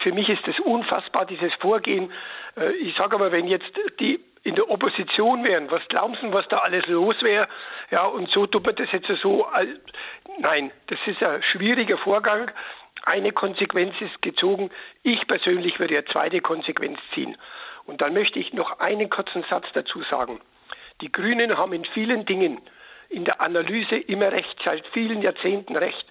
für 0.00 0.12
mich 0.12 0.28
ist 0.28 0.46
das 0.46 0.58
unfassbar, 0.60 1.26
dieses 1.26 1.52
Vorgehen. 1.54 2.12
Äh, 2.56 2.72
ich 2.74 2.96
sage 2.96 3.16
aber, 3.16 3.32
wenn 3.32 3.48
jetzt 3.48 3.70
die 4.00 4.20
in 4.44 4.54
der 4.56 4.68
Opposition 4.70 5.44
wären, 5.44 5.70
was 5.70 5.86
glauben 5.88 6.16
Sie, 6.20 6.32
was 6.32 6.46
da 6.48 6.58
alles 6.58 6.86
los 6.86 7.16
wäre? 7.22 7.48
Ja, 7.90 8.04
und 8.04 8.28
so 8.30 8.46
tut 8.46 8.64
man 8.66 8.74
das 8.74 8.90
jetzt 8.90 9.06
so. 9.20 9.46
Nein, 10.38 10.72
das 10.88 10.98
ist 11.06 11.22
ein 11.22 11.42
schwieriger 11.42 11.98
Vorgang. 11.98 12.50
Eine 13.04 13.32
Konsequenz 13.32 13.94
ist 14.00 14.20
gezogen. 14.22 14.70
Ich 15.02 15.26
persönlich 15.26 15.78
würde 15.78 15.96
eine 15.96 16.04
zweite 16.06 16.40
Konsequenz 16.40 16.98
ziehen. 17.14 17.36
Und 17.84 18.00
dann 18.00 18.14
möchte 18.14 18.38
ich 18.38 18.52
noch 18.52 18.78
einen 18.80 19.10
kurzen 19.10 19.44
Satz 19.48 19.66
dazu 19.74 20.02
sagen. 20.02 20.40
Die 21.00 21.10
Grünen 21.10 21.56
haben 21.56 21.72
in 21.72 21.84
vielen 21.84 22.24
Dingen 22.26 22.60
in 23.08 23.24
der 23.24 23.40
Analyse 23.40 23.96
immer 23.96 24.32
recht, 24.32 24.56
seit 24.64 24.86
vielen 24.88 25.20
Jahrzehnten 25.20 25.76
recht. 25.76 26.06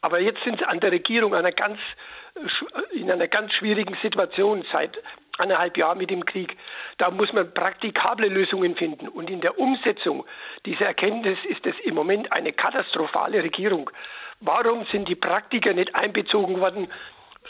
Aber 0.00 0.20
jetzt 0.20 0.42
sind 0.44 0.58
sie 0.58 0.64
an 0.64 0.80
der 0.80 0.92
Regierung 0.92 1.34
einer 1.34 1.52
ganz, 1.52 1.78
in 2.92 3.10
einer 3.10 3.28
ganz 3.28 3.52
schwierigen 3.54 3.96
Situation 4.02 4.64
seit 4.72 4.96
anderthalb 5.40 5.76
Jahren 5.76 5.98
mit 5.98 6.10
dem 6.10 6.24
Krieg. 6.24 6.56
Da 6.98 7.10
muss 7.10 7.32
man 7.32 7.52
praktikable 7.52 8.28
Lösungen 8.28 8.76
finden. 8.76 9.08
Und 9.08 9.30
in 9.30 9.40
der 9.40 9.58
Umsetzung 9.58 10.24
dieser 10.66 10.86
Erkenntnis 10.86 11.38
ist 11.48 11.66
es 11.66 11.74
im 11.84 11.94
Moment 11.94 12.32
eine 12.32 12.52
katastrophale 12.52 13.42
Regierung. 13.42 13.90
Warum 14.40 14.86
sind 14.86 15.08
die 15.08 15.14
Praktiker 15.14 15.72
nicht 15.74 15.94
einbezogen 15.94 16.60
worden? 16.60 16.88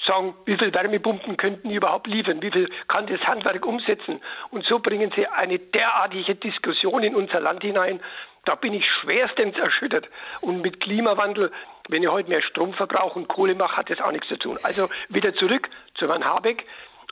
Sagen, 0.07 0.35
wie 0.47 0.57
viel 0.57 0.73
Wärmepumpen 0.73 1.37
könnten 1.37 1.69
die 1.69 1.75
überhaupt 1.75 2.07
liefern? 2.07 2.41
Wie 2.41 2.51
viel 2.51 2.71
kann 2.89 3.07
das 3.07 3.21
Handwerk 3.21 3.67
umsetzen? 3.67 4.21
Und 4.51 4.65
so 4.65 4.79
bringen 4.79 5.13
sie 5.15 5.27
eine 5.27 5.59
derartige 5.59 6.37
Diskussion 6.37 7.03
in 7.03 7.15
unser 7.15 7.41
Land 7.41 7.63
hinein. 7.63 8.01
Da 8.45 8.55
bin 8.55 8.73
ich 8.73 8.85
schwerstens 9.01 9.59
erschüttert. 9.59 10.09
Und 10.41 10.63
mit 10.63 10.81
Klimawandel, 10.81 11.53
wenn 11.89 12.03
ihr 12.03 12.13
heute 12.13 12.31
mehr 12.31 12.43
Strom 12.43 12.73
verbraucht 12.73 13.17
und 13.17 13.29
Kohle 13.29 13.55
macht, 13.55 13.77
hat 13.77 13.91
das 13.91 14.01
auch 14.01 14.13
nichts 14.13 14.29
zu 14.29 14.39
tun. 14.39 14.59
Also 14.63 14.89
wieder 15.09 15.35
zurück 15.35 15.69
zu 15.97 16.09
Herrn 16.09 16.25
Habeck. 16.25 16.65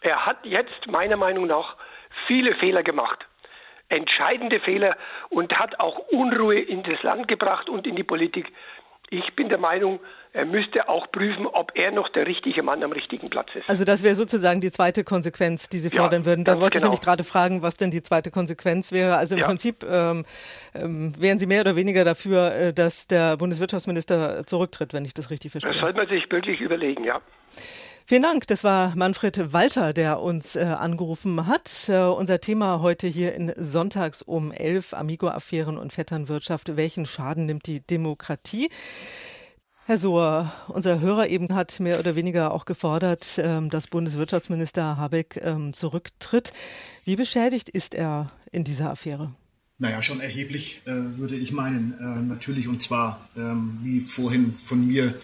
Er 0.03 0.27
hat 0.27 0.45
jetzt 0.45 0.87
meiner 0.87 1.17
Meinung 1.17 1.47
nach 1.47 1.77
viele 2.27 2.55
Fehler 2.55 2.83
gemacht. 2.83 3.27
Entscheidende 3.89 4.61
Fehler 4.61 4.97
und 5.31 5.53
hat 5.59 5.81
auch 5.81 5.99
Unruhe 6.11 6.61
in 6.61 6.83
das 6.83 7.03
Land 7.03 7.27
gebracht 7.27 7.69
und 7.69 7.87
in 7.87 7.97
die 7.97 8.05
Politik. 8.05 8.53
Ich 9.11 9.35
bin 9.35 9.49
der 9.49 9.57
Meinung, 9.57 10.01
er 10.35 10.45
müsste 10.45 10.91
auch 10.91 11.11
prüfen, 11.11 11.47
ob 11.47 11.73
er 11.75 11.91
noch 11.91 12.11
der 12.11 12.27
richtige 12.27 12.63
Mann 12.63 12.83
am 12.83 12.93
richtigen 12.93 13.31
Platz 13.31 13.49
ist. 13.55 13.69
Also 13.69 13.87
das 13.87 14.05
wäre 14.05 14.15
sozusagen 14.15 14.61
die 14.61 14.71
zweite 14.71 15.03
Konsequenz, 15.05 15.71
die 15.71 15.79
Sie 15.79 15.89
fordern 15.89 16.23
ja, 16.23 16.27
würden. 16.27 16.45
Da 16.45 16.61
wollte 16.61 16.79
genau. 16.79 16.93
ich 16.93 17.01
nämlich 17.01 17.01
gerade 17.01 17.25
fragen, 17.25 17.63
was 17.63 17.79
denn 17.79 17.91
die 17.91 18.03
zweite 18.03 18.31
Konsequenz 18.31 18.93
wäre. 18.93 19.17
Also 19.17 19.35
im 19.35 19.41
ja. 19.41 19.47
Prinzip 19.47 19.83
ähm, 19.85 20.27
ähm, 20.75 21.15
wären 21.19 21.39
Sie 21.39 21.47
mehr 21.47 21.63
oder 21.63 21.75
weniger 21.75 22.05
dafür, 22.05 22.55
äh, 22.55 22.75
dass 22.75 23.07
der 23.07 23.39
Bundeswirtschaftsminister 23.39 24.45
zurücktritt, 24.45 24.93
wenn 24.93 25.07
ich 25.07 25.15
das 25.15 25.31
richtig 25.31 25.53
verstehe. 25.53 25.73
Das 25.73 25.81
sollte 25.81 25.97
man 25.97 26.09
sich 26.09 26.31
wirklich 26.31 26.61
überlegen, 26.61 27.05
ja. 27.05 27.23
Vielen 28.11 28.23
Dank. 28.23 28.47
Das 28.47 28.65
war 28.65 28.97
Manfred 28.97 29.53
Walter, 29.53 29.93
der 29.93 30.21
uns 30.21 30.57
äh, 30.57 30.61
angerufen 30.61 31.47
hat. 31.47 31.91
Äh, 31.91 32.05
unser 32.05 32.41
Thema 32.41 32.81
heute 32.81 33.07
hier 33.07 33.35
in 33.35 33.53
Sonntags 33.55 34.23
um 34.23 34.51
11, 34.51 34.95
Amigo-Affären 34.95 35.77
und 35.77 35.93
Vetternwirtschaft. 35.93 36.75
Welchen 36.79 37.05
Schaden 37.05 37.45
nimmt 37.45 37.67
die 37.67 37.81
Demokratie? 37.81 38.71
Herr 39.85 39.99
Sohr, 39.99 40.51
unser 40.69 41.01
Hörer 41.01 41.29
eben 41.29 41.55
hat 41.55 41.81
mehr 41.81 41.99
oder 41.99 42.17
weniger 42.17 42.55
auch 42.55 42.65
gefordert, 42.65 43.39
ähm, 43.43 43.69
dass 43.69 43.89
Bundeswirtschaftsminister 43.89 44.97
Habeck 44.97 45.39
ähm, 45.43 45.75
zurücktritt. 45.75 46.55
Wie 47.05 47.17
beschädigt 47.17 47.69
ist 47.69 47.95
er 47.95 48.33
in 48.51 48.65
dieser 48.65 48.91
Affäre? 48.91 49.35
Naja, 49.77 50.03
schon 50.03 50.23
erheblich, 50.23 50.81
äh, 50.87 50.93
würde 50.93 51.37
ich 51.37 51.53
meinen. 51.53 51.93
Äh, 52.01 52.27
natürlich, 52.27 52.69
und 52.69 52.81
zwar, 52.81 53.29
ähm, 53.37 53.79
wie 53.83 54.01
vorhin 54.01 54.55
von 54.55 54.87
mir 54.87 55.15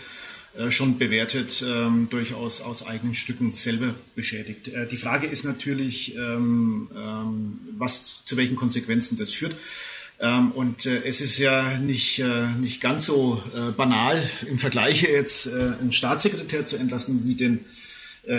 schon 0.70 0.98
bewertet, 0.98 1.64
ähm, 1.66 2.08
durchaus 2.10 2.60
aus 2.60 2.86
eigenen 2.86 3.14
Stücken 3.14 3.54
selber 3.54 3.94
beschädigt. 4.14 4.68
Äh, 4.68 4.86
die 4.86 4.96
Frage 4.96 5.26
ist 5.26 5.44
natürlich, 5.44 6.14
ähm, 6.16 6.88
ähm, 6.94 7.58
was, 7.76 8.24
zu 8.24 8.36
welchen 8.36 8.56
Konsequenzen 8.56 9.18
das 9.18 9.32
führt. 9.32 9.54
Ähm, 10.20 10.52
und 10.52 10.86
äh, 10.86 11.02
es 11.04 11.20
ist 11.20 11.38
ja 11.38 11.78
nicht, 11.78 12.20
äh, 12.20 12.46
nicht 12.60 12.80
ganz 12.80 13.06
so 13.06 13.42
äh, 13.54 13.72
banal 13.72 14.22
im 14.48 14.58
Vergleich 14.58 15.02
jetzt 15.02 15.46
äh, 15.46 15.72
einen 15.80 15.92
Staatssekretär 15.92 16.66
zu 16.66 16.76
entlassen 16.76 17.22
wie 17.24 17.34
den 17.34 17.58
äh, 17.58 17.84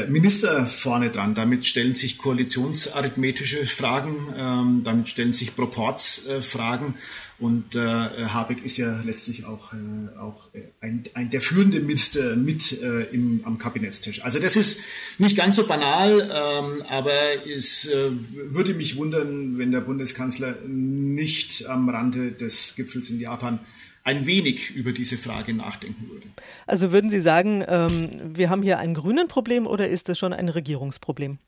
Minister 0.07 0.65
vorne 0.65 1.11
dran. 1.11 1.35
Damit 1.35 1.65
stellen 1.65 1.95
sich 1.95 2.17
koalitionsarithmetische 2.17 3.65
Fragen, 3.67 4.15
ähm, 4.35 4.81
damit 4.83 5.07
stellen 5.09 5.33
sich 5.33 5.55
Proportsfragen. 5.55 6.95
Und 7.37 7.75
äh, 7.75 7.79
Habeck 7.79 8.63
ist 8.63 8.77
ja 8.77 9.01
letztlich 9.05 9.45
auch, 9.45 9.73
äh, 9.73 10.17
auch 10.17 10.47
ein, 10.79 11.03
ein 11.13 11.29
der 11.29 11.41
führende 11.41 11.81
Minister 11.81 12.37
mit 12.37 12.81
äh, 12.81 13.03
im, 13.11 13.41
am 13.43 13.57
Kabinettstisch. 13.57 14.23
Also 14.23 14.39
das 14.39 14.55
ist 14.55 14.79
nicht 15.17 15.35
ganz 15.35 15.57
so 15.57 15.67
banal, 15.67 16.21
ähm, 16.21 16.81
aber 16.87 17.45
es 17.45 17.87
äh, 17.87 18.11
würde 18.51 18.73
mich 18.73 18.95
wundern, 18.95 19.57
wenn 19.57 19.71
der 19.71 19.81
Bundeskanzler 19.81 20.55
nicht 20.65 21.67
am 21.67 21.89
Rande 21.89 22.31
des 22.31 22.75
Gipfels 22.77 23.09
in 23.09 23.19
Japan 23.19 23.59
ein 24.05 24.25
wenig 24.27 24.69
über 24.69 24.93
diese 24.93 25.17
Frage 25.17 25.53
nachdenken 25.53 26.09
würde. 26.09 26.27
Also 26.67 26.91
würden 26.93 27.09
Sie 27.09 27.19
sagen, 27.19 27.63
ähm, 27.67 28.09
wir 28.37 28.49
haben 28.49 28.61
hier 28.61 28.79
ein 28.79 28.93
grünen 28.93 29.27
Problem 29.27 29.67
oder 29.67 29.89
ist 29.89 30.07
das 30.07 30.17
schon 30.17 30.31
ein 30.31 30.47
Regierungsproblem? 30.47 31.39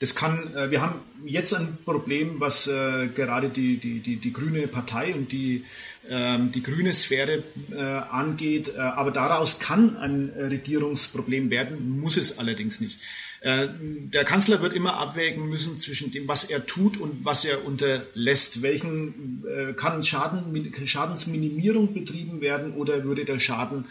Das 0.00 0.14
kann, 0.14 0.54
äh, 0.54 0.70
wir 0.70 0.80
haben 0.80 1.00
jetzt 1.24 1.54
ein 1.54 1.78
Problem, 1.84 2.40
was 2.40 2.66
äh, 2.66 3.08
gerade 3.14 3.50
die, 3.50 3.76
die, 3.76 4.00
die, 4.00 4.16
die 4.16 4.32
Grüne 4.32 4.66
Partei 4.66 5.14
und 5.14 5.30
die, 5.30 5.64
ähm, 6.08 6.50
die 6.52 6.62
grüne 6.62 6.92
Sphäre 6.94 7.44
äh, 7.70 7.76
angeht. 7.76 8.72
Äh, 8.74 8.80
aber 8.80 9.10
daraus 9.10 9.60
kann 9.60 9.96
ein 9.98 10.30
Regierungsproblem 10.36 11.50
werden, 11.50 12.00
muss 12.00 12.16
es 12.16 12.38
allerdings 12.38 12.80
nicht. 12.80 12.98
Äh, 13.44 13.68
der 13.78 14.24
Kanzler 14.24 14.62
wird 14.62 14.72
immer 14.72 14.96
abwägen 14.96 15.50
müssen 15.50 15.78
zwischen 15.78 16.10
dem, 16.10 16.26
was 16.26 16.44
er 16.44 16.64
tut 16.64 16.96
und 16.96 17.26
was 17.26 17.44
er 17.44 17.66
unterlässt. 17.66 18.62
Welchen 18.62 19.44
äh, 19.46 19.74
kann 19.74 20.02
Schaden, 20.02 20.72
Schadensminimierung 20.86 21.92
betrieben 21.92 22.40
werden 22.40 22.72
oder 22.72 23.04
würde 23.04 23.26
der 23.26 23.38
Schaden 23.38 23.84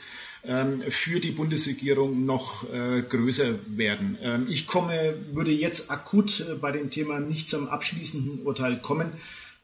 ähm, 0.44 0.82
für 0.90 1.20
die 1.20 1.34
Bundesregierung 1.34 2.26
noch 2.26 2.68
äh, 2.74 3.04
größer 3.04 3.54
werden? 3.68 4.18
Ähm, 4.24 4.48
ich 4.50 4.66
komme, 4.66 5.14
würde 5.34 5.52
jetzt 5.52 5.92
akut 5.92 6.44
bei 6.60 6.72
dem 6.72 6.90
Thema 6.90 7.20
nicht 7.20 7.48
zum 7.48 7.70
abschließenden 7.70 8.48
Urteil 8.48 8.78
kommen. 8.78 9.12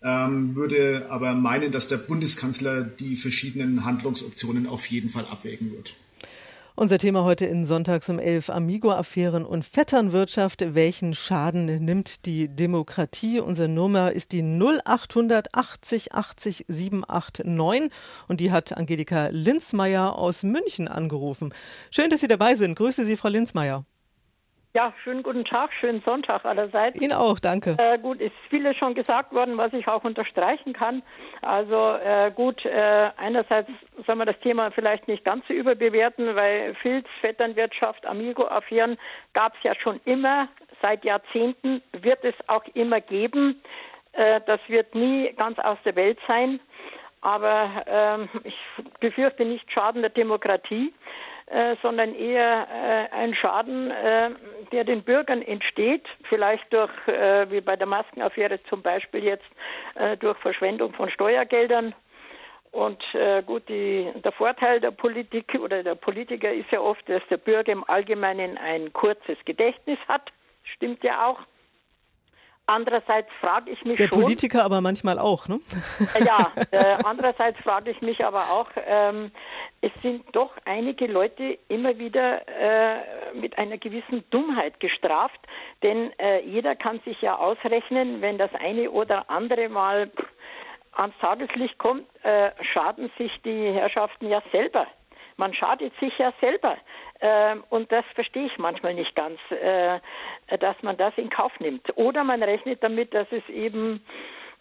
Ähm, 0.04 0.56
würde 0.56 1.08
aber 1.10 1.34
meinen, 1.34 1.71
dass 1.71 1.88
der 1.88 1.97
Bundeskanzler 1.97 2.84
die 2.84 3.15
verschiedenen 3.15 3.86
Handlungsoptionen 3.86 4.67
auf 4.67 4.86
jeden 4.86 5.10
Fall 5.10 5.25
abwägen 5.25 5.71
wird. 5.71 5.95
Unser 6.79 6.97
Thema 6.97 7.25
heute 7.25 7.45
in 7.45 7.65
Sonntags 7.65 8.07
um 8.07 8.19
11 8.19 8.49
Amigo-Affären 8.49 9.43
und 9.43 9.65
Vetternwirtschaft. 9.65 10.75
Welchen 10.75 11.13
Schaden 11.13 11.65
nimmt 11.65 12.25
die 12.25 12.47
Demokratie? 12.47 13.41
Unsere 13.41 13.67
Nummer 13.67 14.13
ist 14.13 14.31
die 14.31 14.41
0880 14.41 16.13
80 16.13 16.63
789 16.69 17.91
und 18.29 18.39
die 18.39 18.53
hat 18.53 18.77
Angelika 18.77 19.27
Linzmeier 19.29 20.17
aus 20.17 20.43
München 20.43 20.87
angerufen. 20.87 21.53
Schön, 21.91 22.09
dass 22.09 22.21
Sie 22.21 22.29
dabei 22.29 22.55
sind. 22.55 22.75
Grüße 22.75 23.03
Sie, 23.03 23.17
Frau 23.17 23.27
Linzmeier. 23.27 23.83
Ja, 24.75 24.93
schönen 25.03 25.23
guten 25.23 25.45
Tag, 25.45 25.71
schönen 25.73 26.01
Sonntag 26.01 26.45
allerseits. 26.45 27.01
Ihnen 27.01 27.13
auch, 27.13 27.39
danke. 27.39 27.75
Äh, 27.79 27.97
gut, 27.97 28.21
ist 28.21 28.36
vieles 28.51 28.77
schon 28.77 28.93
gesagt 28.93 29.34
worden, 29.34 29.58
was 29.58 29.73
ich 29.73 29.88
auch 29.88 30.03
unterstreichen 30.03 30.73
kann. 30.73 31.01
Also 31.41 31.93
äh, 31.93 32.32
gut, 32.36 32.63
äh, 32.65 33.10
einerseits 33.17 33.71
soll 34.05 34.15
man 34.15 34.27
das 34.27 34.39
Thema 34.41 34.69
vielleicht 34.69 35.08
nicht 35.08 35.25
ganz 35.25 35.43
so 35.47 35.55
überbewerten, 35.55 36.36
weil 36.36 36.75
Filz, 36.75 37.08
Vetternwirtschaft, 37.19 38.05
Amigo-Affären 38.05 38.99
gab 39.34 39.55
es 39.55 39.63
ja 39.63 39.73
schon 39.73 39.99
immer, 40.05 40.47
seit 40.84 41.03
Jahrzehnten 41.03 41.82
wird 41.91 42.23
es 42.23 42.36
auch 42.45 42.63
immer 42.75 43.01
geben. 43.01 43.60
Äh, 44.13 44.39
das 44.45 44.60
wird 44.67 44.93
nie 44.93 45.34
ganz 45.36 45.58
aus 45.58 45.79
der 45.84 45.95
Welt 45.95 46.19
sein. 46.27 46.60
Aber 47.21 47.84
ähm, 47.88 48.29
ich 48.43 48.55
befürchte 48.99 49.45
nicht 49.45 49.71
Schaden 49.71 50.03
der 50.03 50.12
Demokratie. 50.12 50.93
Äh, 51.49 51.77
sondern 51.81 52.13
eher 52.13 52.67
äh, 52.71 53.12
ein 53.12 53.33
Schaden, 53.33 53.89
äh, 53.89 54.29
der 54.71 54.83
den 54.83 55.01
Bürgern 55.01 55.41
entsteht, 55.41 56.05
vielleicht 56.27 56.71
durch, 56.71 56.91
äh, 57.07 57.49
wie 57.49 57.59
bei 57.59 57.75
der 57.75 57.88
Maskenaffäre 57.88 58.53
zum 58.53 58.83
Beispiel 58.83 59.23
jetzt, 59.23 59.49
äh, 59.95 60.15
durch 60.17 60.38
Verschwendung 60.38 60.93
von 60.93 61.09
Steuergeldern. 61.09 61.95
Und 62.71 63.03
gut, 63.47 63.67
die, 63.67 64.12
der 64.23 64.31
Vorteil 64.31 64.79
der 64.79 64.91
Politik 64.91 65.55
oder 65.59 65.81
der 65.81 65.95
Politiker 65.95 66.53
ist 66.53 66.69
ja 66.69 66.79
oft, 66.79 67.01
dass 67.09 67.23
der 67.27 67.38
Bürger 67.38 67.71
im 67.71 67.83
Allgemeinen 67.89 68.59
ein 68.59 68.93
kurzes 68.93 69.39
Gedächtnis 69.43 69.97
hat. 70.07 70.31
Stimmt 70.75 71.03
ja 71.03 71.25
auch. 71.25 71.39
Andererseits 72.69 73.29
frage 73.41 73.71
ich 73.71 73.84
mich 73.84 73.97
Der 73.97 74.10
schon, 74.10 74.21
Politiker 74.21 74.63
aber 74.63 74.79
manchmal 74.79 75.17
auch, 75.17 75.47
ne? 75.47 75.60
Ja, 76.19 76.51
äh, 76.71 76.97
andererseits 77.03 77.60
frage 77.62 77.89
ich 77.89 78.01
mich 78.01 78.23
aber 78.23 78.51
auch, 78.51 78.69
ähm, 78.86 79.32
es 79.82 79.91
sind 80.01 80.23
doch 80.34 80.51
einige 80.65 81.08
Leute 81.08 81.58
immer 81.67 81.97
wieder 81.97 82.47
äh, 82.47 83.34
mit 83.34 83.58
einer 83.58 83.79
gewissen 83.79 84.23
Dummheit 84.29 84.79
gestraft, 84.79 85.39
denn 85.82 86.12
äh, 86.19 86.41
jeder 86.45 86.75
kann 86.75 86.99
sich 87.05 87.19
ja 87.21 87.38
ausrechnen, 87.38 88.21
wenn 88.21 88.38
das 88.38 88.51
eine 88.53 88.91
oder 88.91 89.29
andere 89.29 89.67
mal 89.69 90.12
ans 90.93 91.17
Tageslicht 91.19 91.77
kommt, 91.79 92.05
äh, 92.23 92.51
schaden 92.73 93.10
sich 93.17 93.32
die 93.43 93.71
Herrschaften 93.71 94.29
ja 94.29 94.43
selber. 94.51 94.86
Man 95.39 95.54
schadet 95.54 95.93
sich 96.02 96.15
ja 96.17 96.34
selber. 96.41 96.75
Ähm, 97.21 97.63
und 97.69 97.89
das 97.93 98.04
verstehe 98.13 98.47
ich 98.47 98.58
manchmal 98.58 98.93
nicht 98.93 99.15
ganz, 99.15 99.39
äh, 99.52 99.99
dass 100.58 100.75
man 100.84 100.97
das 100.97 101.13
in 101.17 101.30
Kauf 101.30 101.58
nimmt. 101.62 101.97
Oder 101.97 102.25
man 102.25 102.43
rechnet 102.43 102.84
damit, 102.84 103.13
dass 103.13 103.28
es 103.32 103.47
eben 103.47 104.04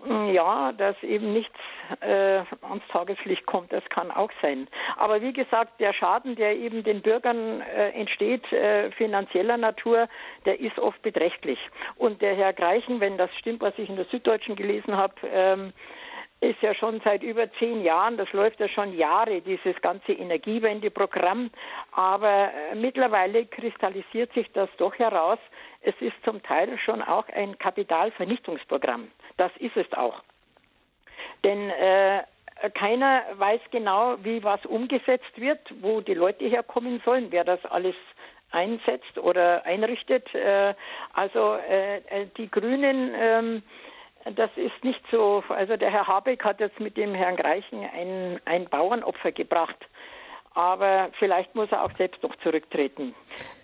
mm, 0.04 0.28
ja, 0.28 0.70
dass 0.70 0.94
eben 1.02 1.32
nichts 1.32 1.58
äh, 2.00 2.42
ans 2.62 2.86
Tageslicht 2.92 3.44
kommt, 3.44 3.72
das 3.72 3.82
kann 3.88 4.12
auch 4.12 4.30
sein. 4.40 4.68
Aber 4.96 5.20
wie 5.20 5.32
gesagt, 5.32 5.80
der 5.80 5.92
Schaden, 5.92 6.36
der 6.36 6.56
eben 6.56 6.84
den 6.84 7.02
Bürgern 7.02 7.60
äh, 7.60 7.90
entsteht, 7.90 8.46
finanzieller 8.96 9.56
Natur, 9.56 10.08
der 10.44 10.60
ist 10.60 10.78
oft 10.78 11.02
beträchtlich. 11.02 11.58
Und 11.96 12.22
der 12.22 12.36
Herr 12.36 12.52
Greichen, 12.52 13.00
wenn 13.00 13.18
das 13.18 13.34
stimmt, 13.34 13.62
was 13.62 13.76
ich 13.78 13.88
in 13.88 13.96
der 13.96 14.04
Süddeutschen 14.06 14.54
gelesen 14.54 14.96
habe, 14.96 15.14
ähm, 15.28 15.72
ist 16.40 16.62
ja 16.62 16.74
schon 16.74 17.00
seit 17.00 17.22
über 17.22 17.50
zehn 17.54 17.82
Jahren, 17.82 18.16
das 18.16 18.32
läuft 18.32 18.60
ja 18.60 18.68
schon 18.68 18.96
Jahre, 18.96 19.40
dieses 19.40 19.80
ganze 19.80 20.12
Energiewendeprogramm. 20.12 21.50
Aber 21.92 22.50
äh, 22.70 22.74
mittlerweile 22.76 23.46
kristallisiert 23.46 24.32
sich 24.34 24.50
das 24.52 24.68
doch 24.76 24.94
heraus. 24.98 25.38
Es 25.80 25.94
ist 26.00 26.14
zum 26.24 26.42
Teil 26.42 26.78
schon 26.78 27.02
auch 27.02 27.28
ein 27.28 27.58
Kapitalvernichtungsprogramm. 27.58 29.08
Das 29.36 29.50
ist 29.58 29.76
es 29.76 29.92
auch. 29.94 30.22
Denn 31.44 31.70
äh, 31.70 32.22
keiner 32.74 33.22
weiß 33.34 33.60
genau, 33.70 34.16
wie 34.22 34.42
was 34.42 34.64
umgesetzt 34.66 35.40
wird, 35.40 35.60
wo 35.80 36.00
die 36.00 36.14
Leute 36.14 36.44
herkommen 36.44 37.00
sollen, 37.04 37.28
wer 37.30 37.44
das 37.44 37.64
alles 37.66 37.94
einsetzt 38.50 39.18
oder 39.18 39.64
einrichtet. 39.66 40.32
Äh, 40.34 40.74
also 41.12 41.56
äh, 41.68 41.98
äh 41.98 42.26
die 42.36 42.50
Grünen 42.50 43.12
ähm, 43.14 43.62
das 44.34 44.50
ist 44.56 44.84
nicht 44.84 45.02
so. 45.10 45.42
Also 45.48 45.76
der 45.76 45.90
Herr 45.90 46.06
Habeck 46.06 46.44
hat 46.44 46.60
jetzt 46.60 46.80
mit 46.80 46.96
dem 46.96 47.14
Herrn 47.14 47.36
Greichen 47.36 47.84
ein, 47.84 48.40
ein 48.44 48.66
Bauernopfer 48.66 49.32
gebracht. 49.32 49.76
Aber 50.54 51.10
vielleicht 51.18 51.54
muss 51.54 51.70
er 51.70 51.84
auch 51.84 51.92
selbst 51.96 52.22
noch 52.22 52.34
zurücktreten. 52.36 53.14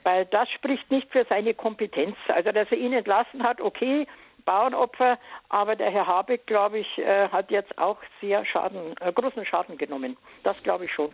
Weil 0.04 0.26
das 0.26 0.48
spricht 0.50 0.90
nicht 0.90 1.10
für 1.10 1.24
seine 1.28 1.54
Kompetenz. 1.54 2.16
Also, 2.28 2.52
dass 2.52 2.70
er 2.70 2.78
ihn 2.78 2.92
entlassen 2.92 3.42
hat, 3.42 3.60
okay, 3.60 4.06
Bauernopfer, 4.44 5.18
aber 5.48 5.76
der 5.76 5.90
Herr 5.90 6.06
Habeck, 6.06 6.46
glaube 6.46 6.78
ich, 6.78 6.98
äh, 6.98 7.28
hat 7.28 7.50
jetzt 7.50 7.76
auch 7.78 7.98
sehr 8.20 8.44
Schaden, 8.44 8.94
äh, 9.00 9.12
großen 9.12 9.44
Schaden 9.46 9.78
genommen. 9.78 10.16
Das 10.42 10.62
glaube 10.62 10.84
ich 10.84 10.92
schon. 10.92 11.10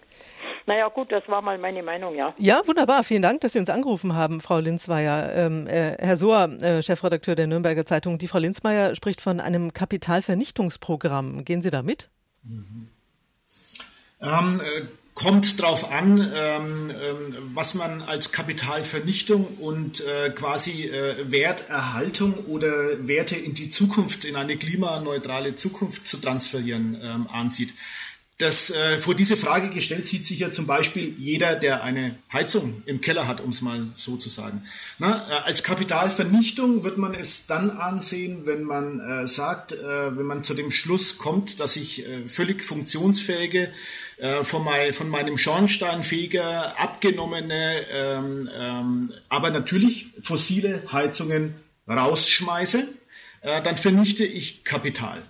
Naja, 0.66 0.88
gut, 0.88 1.12
das 1.12 1.26
war 1.28 1.42
mal 1.42 1.58
meine 1.58 1.82
Meinung, 1.82 2.14
ja. 2.14 2.34
Ja, 2.38 2.60
wunderbar. 2.66 3.04
Vielen 3.04 3.22
Dank, 3.22 3.40
dass 3.40 3.52
Sie 3.52 3.58
uns 3.58 3.70
angerufen 3.70 4.14
haben, 4.14 4.40
Frau 4.40 4.58
Linzmeier. 4.58 5.32
Ähm, 5.34 5.66
äh, 5.66 5.96
Herr 5.98 6.16
Sohr, 6.16 6.48
äh, 6.60 6.82
Chefredakteur 6.82 7.34
der 7.34 7.46
Nürnberger 7.46 7.84
Zeitung, 7.84 8.18
die 8.18 8.28
Frau 8.28 8.38
Linzmeier 8.38 8.94
spricht 8.94 9.20
von 9.20 9.40
einem 9.40 9.72
Kapitalvernichtungsprogramm. 9.72 11.44
Gehen 11.44 11.62
Sie 11.62 11.70
da 11.70 11.82
mit? 11.82 12.10
Mhm. 12.42 12.88
Ähm, 14.22 14.60
äh, 14.60 14.99
kommt 15.14 15.60
darauf 15.60 15.90
an, 15.90 16.18
ähm, 16.34 16.90
ähm, 16.90 17.36
was 17.52 17.74
man 17.74 18.02
als 18.02 18.32
Kapitalvernichtung 18.32 19.44
und 19.58 20.00
äh, 20.00 20.30
quasi 20.30 20.84
äh, 20.84 21.30
Werterhaltung 21.30 22.34
oder 22.46 23.06
Werte 23.06 23.36
in 23.36 23.54
die 23.54 23.68
Zukunft, 23.68 24.24
in 24.24 24.36
eine 24.36 24.56
klimaneutrale 24.56 25.56
Zukunft 25.56 26.06
zu 26.06 26.18
transferieren 26.18 26.98
ähm, 27.02 27.28
ansieht. 27.28 27.74
Das, 28.40 28.70
äh, 28.70 28.96
vor 28.96 29.14
diese 29.14 29.36
Frage 29.36 29.68
gestellt 29.68 30.06
sieht 30.06 30.24
sich 30.24 30.38
ja 30.38 30.50
zum 30.50 30.66
Beispiel 30.66 31.14
jeder, 31.18 31.56
der 31.56 31.84
eine 31.84 32.16
Heizung 32.32 32.82
im 32.86 33.02
Keller 33.02 33.28
hat, 33.28 33.42
um 33.42 33.50
es 33.50 33.60
mal 33.60 33.88
so 33.96 34.16
zu 34.16 34.30
sagen. 34.30 34.62
Na, 34.98 35.28
äh, 35.28 35.32
als 35.44 35.62
Kapitalvernichtung 35.62 36.82
wird 36.82 36.96
man 36.96 37.14
es 37.14 37.44
dann 37.44 37.68
ansehen, 37.68 38.46
wenn 38.46 38.62
man 38.62 38.98
äh, 38.98 39.28
sagt, 39.28 39.72
äh, 39.72 40.16
wenn 40.16 40.24
man 40.24 40.42
zu 40.42 40.54
dem 40.54 40.70
Schluss 40.70 41.18
kommt, 41.18 41.60
dass 41.60 41.76
ich 41.76 42.08
äh, 42.08 42.26
völlig 42.28 42.64
funktionsfähige, 42.64 43.68
äh, 44.16 44.42
von, 44.42 44.64
mein, 44.64 44.94
von 44.94 45.10
meinem 45.10 45.36
Schornsteinfeger 45.36 46.80
abgenommene, 46.80 47.86
ähm, 47.92 48.48
ähm, 48.54 49.12
aber 49.28 49.50
natürlich 49.50 50.06
fossile 50.22 50.82
Heizungen 50.90 51.56
rausschmeiße, 51.86 52.88
dann 53.42 53.76
vernichte 53.76 54.22
ich 54.22 54.64
Kapital. 54.64 55.22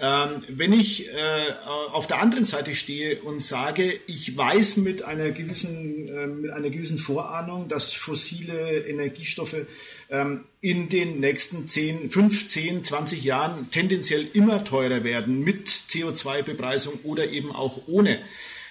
Ähm, 0.00 0.44
wenn 0.48 0.72
ich 0.72 1.08
äh, 1.08 1.52
auf 1.92 2.06
der 2.06 2.22
anderen 2.22 2.44
Seite 2.44 2.76
stehe 2.76 3.20
und 3.22 3.42
sage, 3.42 3.98
ich 4.06 4.36
weiß 4.36 4.76
mit 4.76 5.02
einer 5.02 5.32
gewissen, 5.32 6.08
äh, 6.08 6.26
mit 6.28 6.52
einer 6.52 6.70
gewissen 6.70 6.98
Vorahnung, 6.98 7.68
dass 7.68 7.92
fossile 7.94 8.86
Energiestoffe 8.86 9.66
ähm, 10.08 10.44
in 10.60 10.88
den 10.88 11.18
nächsten 11.18 11.66
10, 11.66 12.10
15, 12.10 12.84
20 12.84 13.24
Jahren 13.24 13.70
tendenziell 13.72 14.28
immer 14.34 14.62
teurer 14.62 15.02
werden 15.02 15.42
mit 15.42 15.66
CO2-Bepreisung 15.68 17.00
oder 17.02 17.28
eben 17.28 17.50
auch 17.50 17.88
ohne, 17.88 18.20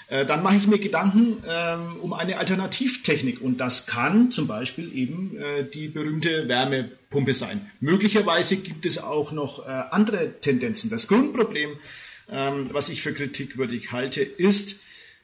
äh, 0.08 0.26
dann 0.26 0.42
mache 0.44 0.56
ich 0.56 0.68
mir 0.68 0.80
Gedanken 0.80 1.44
ähm, 1.46 1.98
um 2.02 2.14
eine 2.14 2.38
Alternativtechnik. 2.38 3.42
Und 3.42 3.58
das 3.58 3.86
kann 3.86 4.32
zum 4.32 4.48
Beispiel 4.48 4.96
eben 4.96 5.38
äh, 5.38 5.66
die 5.66 5.90
berühmte 5.90 6.48
Wärmepumpe 7.10 7.34
sein. 7.34 7.72
Möglicherweise 7.80 8.58
gibt 8.58 8.86
es 8.86 8.98
auch 8.98 9.32
noch 9.32 9.66
äh, 9.66 9.70
andere 9.92 10.42
Tendenzen. 10.42 10.90
Das 10.90 11.08
Grundproblem, 11.08 11.78
ähm, 12.30 12.70
was 12.72 12.90
ich 12.90 13.02
für 13.02 13.14
kritikwürdig 13.14 13.94
halte, 13.94 14.22
ist, 14.22 14.82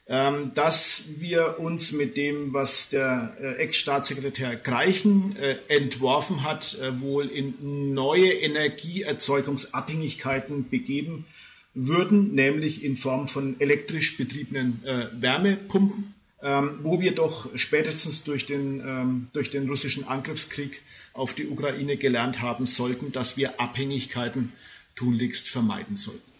ähm, 0.08 0.52
dass 0.54 1.20
wir 1.20 1.60
uns 1.60 1.92
mit 1.94 2.18
dem, 2.18 2.52
was 2.54 2.90
der 2.90 3.38
äh, 3.42 3.54
Ex-Staatssekretär 3.56 4.58
Greichen 4.58 5.38
äh, 5.38 5.56
entworfen 5.68 6.44
hat, 6.44 6.78
äh, 6.82 7.00
wohl 7.00 7.28
in 7.28 7.94
neue 7.94 8.34
Energieerzeugungsabhängigkeiten 8.34 10.70
begeben 10.70 11.26
würden, 11.74 12.34
nämlich 12.34 12.84
in 12.84 12.98
Form 12.98 13.30
von 13.30 13.56
elektrisch 13.60 14.18
betriebenen 14.18 14.84
äh, 14.86 15.08
Wärmepumpen, 15.14 16.14
ähm, 16.42 16.80
wo 16.84 17.00
wir 17.00 17.16
doch 17.16 17.58
spätestens 17.58 18.26
durch 18.26 18.46
den, 18.46 18.82
ähm, 18.82 19.30
durch 19.32 19.50
den 19.50 19.70
russischen 19.70 20.06
Angriffskrieg 20.06 20.82
auf 21.14 21.34
die 21.34 21.48
Ukraine 21.48 21.98
gelernt 21.98 22.42
haben 22.42 22.66
sollten, 22.66 23.12
dass 23.12 23.38
wir 23.38 23.60
Abhängigkeiten 23.60 24.54
tunlichst 24.96 25.48
vermeiden 25.50 25.98
sollten. 25.98 26.34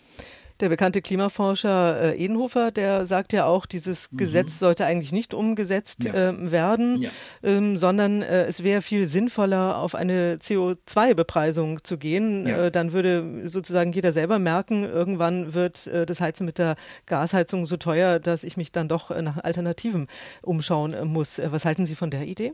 Der 0.60 0.70
bekannte 0.70 1.02
Klimaforscher 1.02 2.14
äh, 2.14 2.24
Edenhofer, 2.24 2.72
der 2.72 3.06
sagt 3.06 3.34
ja 3.34 3.46
auch, 3.46 3.66
dieses 3.66 4.12
mhm. 4.12 4.18
Gesetz 4.18 4.60
sollte 4.60 4.86
eigentlich 4.86 5.12
nicht 5.12 5.34
umgesetzt 5.34 6.04
ja. 6.06 6.30
äh, 6.30 6.52
werden, 6.52 7.02
ja. 7.02 7.10
ähm, 7.44 7.78
sondern 7.78 8.22
äh, 8.22 8.46
es 8.46 8.64
wäre 8.64 8.82
viel 8.82 9.08
sinnvoller, 9.08 9.78
auf 9.80 9.96
eine 9.96 10.38
CO2-Bepreisung 10.38 11.84
zu 11.84 11.98
gehen. 11.98 12.48
Ja. 12.48 12.66
Äh, 12.66 12.72
dann 12.72 12.94
würde 12.94 13.50
sozusagen 13.50 13.92
jeder 13.94 14.14
selber 14.14 14.38
merken, 14.40 14.84
irgendwann 14.84 15.54
wird 15.54 15.88
äh, 15.88 16.06
das 16.06 16.22
Heizen 16.22 16.46
mit 16.46 16.60
der 16.60 16.76
Gasheizung 17.08 17.66
so 17.66 17.76
teuer, 17.76 18.20
dass 18.20 18.44
ich 18.44 18.56
mich 18.56 18.72
dann 18.72 18.88
doch 18.88 19.10
äh, 19.10 19.22
nach 19.22 19.44
Alternativen 19.44 20.08
umschauen 20.44 20.96
muss. 21.08 21.42
was 21.44 21.66
halten 21.66 21.88
Sie 21.88 21.96
von 21.96 22.12
der 22.12 22.28
Idee? 22.28 22.54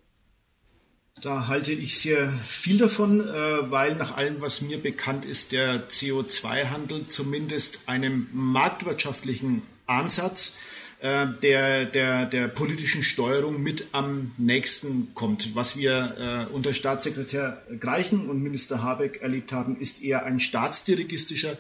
Da 1.22 1.48
halte 1.48 1.74
ich 1.74 1.98
sehr 1.98 2.32
viel 2.48 2.78
davon, 2.78 3.20
äh, 3.20 3.72
weil 3.72 3.96
nach 3.96 4.16
allem, 4.16 4.40
was 4.40 4.62
mir 4.62 4.78
bekannt 4.78 5.26
ist, 5.26 5.52
der 5.52 5.90
CO2-Handel 5.90 7.08
zumindest 7.08 7.82
einem 7.88 8.28
marktwirtschaftlichen 8.32 9.64
Ansatz 9.86 10.58
äh, 11.02 11.28
der, 11.42 11.86
der, 11.86 12.26
der 12.26 12.48
politischen 12.48 13.04
Steuerung 13.04 13.62
mit 13.62 13.88
am 13.92 14.32
nächsten 14.38 15.14
kommt. 15.14 15.56
Was 15.56 15.76
wir 15.76 16.48
äh, 16.50 16.54
unter 16.54 16.74
Staatssekretär 16.74 17.64
Greichen 17.80 18.30
und 18.30 18.42
Minister 18.42 18.82
Habeck 18.82 19.22
erlebt 19.22 19.52
haben, 19.52 19.78
ist 19.78 20.02
eher 20.02 20.26
ein 20.26 20.40
staatsdirigistischer 20.40 21.58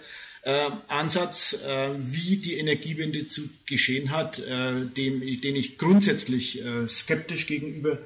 Ansatz, 0.87 1.57
wie 1.99 2.37
die 2.37 2.57
Energiewende 2.57 3.27
zu 3.27 3.49
geschehen 3.65 4.11
hat, 4.11 4.37
den 4.37 5.21
ich 5.21 5.77
grundsätzlich 5.77 6.63
skeptisch 6.87 7.45
gegenüber 7.45 7.97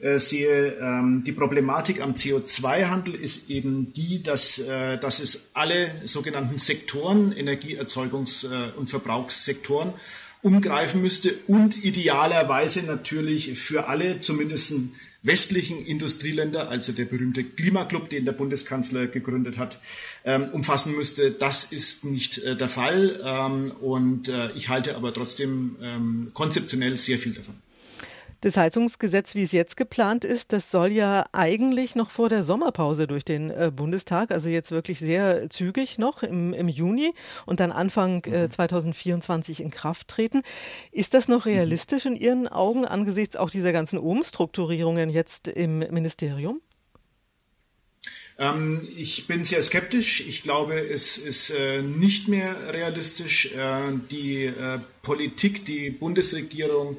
äh, 0.00 0.18
sehe, 0.18 0.78
ähm, 0.80 1.22
die 1.24 1.32
Problematik 1.32 2.00
am 2.00 2.14
CO2-Handel 2.14 3.14
ist 3.14 3.50
eben 3.50 3.92
die, 3.92 4.22
dass, 4.22 4.58
äh, 4.58 4.98
dass 4.98 5.20
es 5.20 5.50
alle 5.54 5.90
sogenannten 6.04 6.58
Sektoren, 6.58 7.32
Energieerzeugungs- 7.32 8.46
äh, 8.50 8.72
und 8.76 8.88
Verbrauchssektoren, 8.88 9.92
umgreifen 10.42 11.02
müsste 11.02 11.34
und 11.46 11.84
idealerweise 11.84 12.82
natürlich 12.84 13.58
für 13.58 13.88
alle, 13.88 14.20
zumindest 14.20 14.72
westlichen 15.22 15.84
Industrieländer, 15.84 16.70
also 16.70 16.92
der 16.92 17.04
berühmte 17.04 17.44
Klimaclub, 17.44 18.08
den 18.08 18.24
der 18.24 18.32
Bundeskanzler 18.32 19.06
gegründet 19.06 19.58
hat, 19.58 19.80
ähm, 20.24 20.44
umfassen 20.52 20.96
müsste. 20.96 21.30
Das 21.30 21.64
ist 21.64 22.04
nicht 22.04 22.38
äh, 22.38 22.56
der 22.56 22.68
Fall 22.68 23.20
ähm, 23.22 23.72
und 23.82 24.28
äh, 24.28 24.50
ich 24.52 24.70
halte 24.70 24.96
aber 24.96 25.12
trotzdem 25.12 25.76
ähm, 25.82 26.30
konzeptionell 26.32 26.96
sehr 26.96 27.18
viel 27.18 27.34
davon. 27.34 27.54
Das 28.42 28.56
Heizungsgesetz, 28.56 29.34
wie 29.34 29.42
es 29.42 29.52
jetzt 29.52 29.76
geplant 29.76 30.24
ist, 30.24 30.54
das 30.54 30.70
soll 30.70 30.92
ja 30.92 31.26
eigentlich 31.32 31.94
noch 31.94 32.08
vor 32.08 32.30
der 32.30 32.42
Sommerpause 32.42 33.06
durch 33.06 33.22
den 33.22 33.50
äh, 33.50 33.70
Bundestag, 33.74 34.30
also 34.30 34.48
jetzt 34.48 34.70
wirklich 34.70 34.98
sehr 34.98 35.50
zügig 35.50 35.98
noch 35.98 36.22
im, 36.22 36.54
im 36.54 36.68
Juni 36.68 37.12
und 37.44 37.60
dann 37.60 37.70
Anfang 37.70 38.24
äh, 38.24 38.48
2024 38.48 39.58
mhm. 39.58 39.64
in 39.66 39.70
Kraft 39.70 40.08
treten. 40.08 40.42
Ist 40.90 41.12
das 41.12 41.28
noch 41.28 41.44
realistisch 41.44 42.06
in 42.06 42.16
Ihren 42.16 42.48
Augen 42.48 42.86
angesichts 42.86 43.36
auch 43.36 43.50
dieser 43.50 43.72
ganzen 43.72 43.98
Umstrukturierungen 43.98 45.10
jetzt 45.10 45.46
im 45.46 45.80
Ministerium? 45.80 46.62
Ähm, 48.38 48.88
ich 48.96 49.26
bin 49.26 49.44
sehr 49.44 49.62
skeptisch. 49.62 50.26
Ich 50.26 50.42
glaube, 50.42 50.80
es 50.80 51.18
ist 51.18 51.50
äh, 51.50 51.82
nicht 51.82 52.28
mehr 52.28 52.72
realistisch. 52.72 53.52
Äh, 53.52 53.98
die 54.10 54.46
äh, 54.46 54.78
Politik, 55.02 55.66
die 55.66 55.90
Bundesregierung 55.90 56.96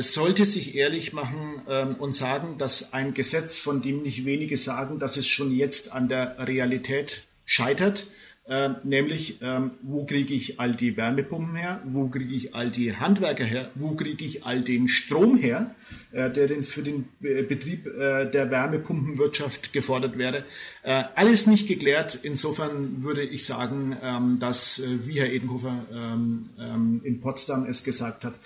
sollte 0.00 0.46
sich 0.46 0.76
ehrlich 0.76 1.12
machen 1.12 1.62
ähm, 1.68 1.96
und 1.96 2.14
sagen, 2.14 2.56
dass 2.56 2.92
ein 2.92 3.14
Gesetz, 3.14 3.58
von 3.58 3.82
dem 3.82 4.02
nicht 4.02 4.24
wenige 4.24 4.56
sagen, 4.56 4.98
dass 4.98 5.16
es 5.16 5.26
schon 5.26 5.50
jetzt 5.50 5.92
an 5.92 6.08
der 6.08 6.36
Realität 6.38 7.24
scheitert, 7.44 8.06
äh, 8.44 8.70
nämlich 8.82 9.40
ähm, 9.40 9.72
wo 9.82 10.04
kriege 10.04 10.34
ich 10.34 10.58
all 10.58 10.72
die 10.72 10.96
Wärmepumpen 10.96 11.54
her, 11.54 11.80
wo 11.84 12.08
kriege 12.08 12.34
ich 12.34 12.56
all 12.56 12.70
die 12.70 12.96
Handwerker 12.96 13.44
her, 13.44 13.70
wo 13.76 13.94
kriege 13.94 14.24
ich 14.24 14.44
all 14.44 14.62
den 14.62 14.88
Strom 14.88 15.36
her, 15.36 15.74
äh, 16.10 16.28
der 16.28 16.48
denn 16.48 16.64
für 16.64 16.82
den 16.82 17.08
äh, 17.22 17.42
Betrieb 17.42 17.86
äh, 17.86 18.28
der 18.28 18.50
Wärmepumpenwirtschaft 18.50 19.72
gefordert 19.72 20.18
wäre. 20.18 20.44
Äh, 20.82 21.04
alles 21.14 21.46
nicht 21.46 21.68
geklärt. 21.68 22.18
Insofern 22.24 23.04
würde 23.04 23.22
ich 23.22 23.44
sagen, 23.46 23.96
ähm, 24.02 24.38
dass, 24.40 24.82
wie 24.86 25.20
Herr 25.20 25.32
Edenhofer 25.32 25.86
ähm, 25.92 27.00
in 27.04 27.20
Potsdam 27.20 27.64
es 27.66 27.84
gesagt 27.84 28.24
hat, 28.24 28.34
ähm, 28.34 28.40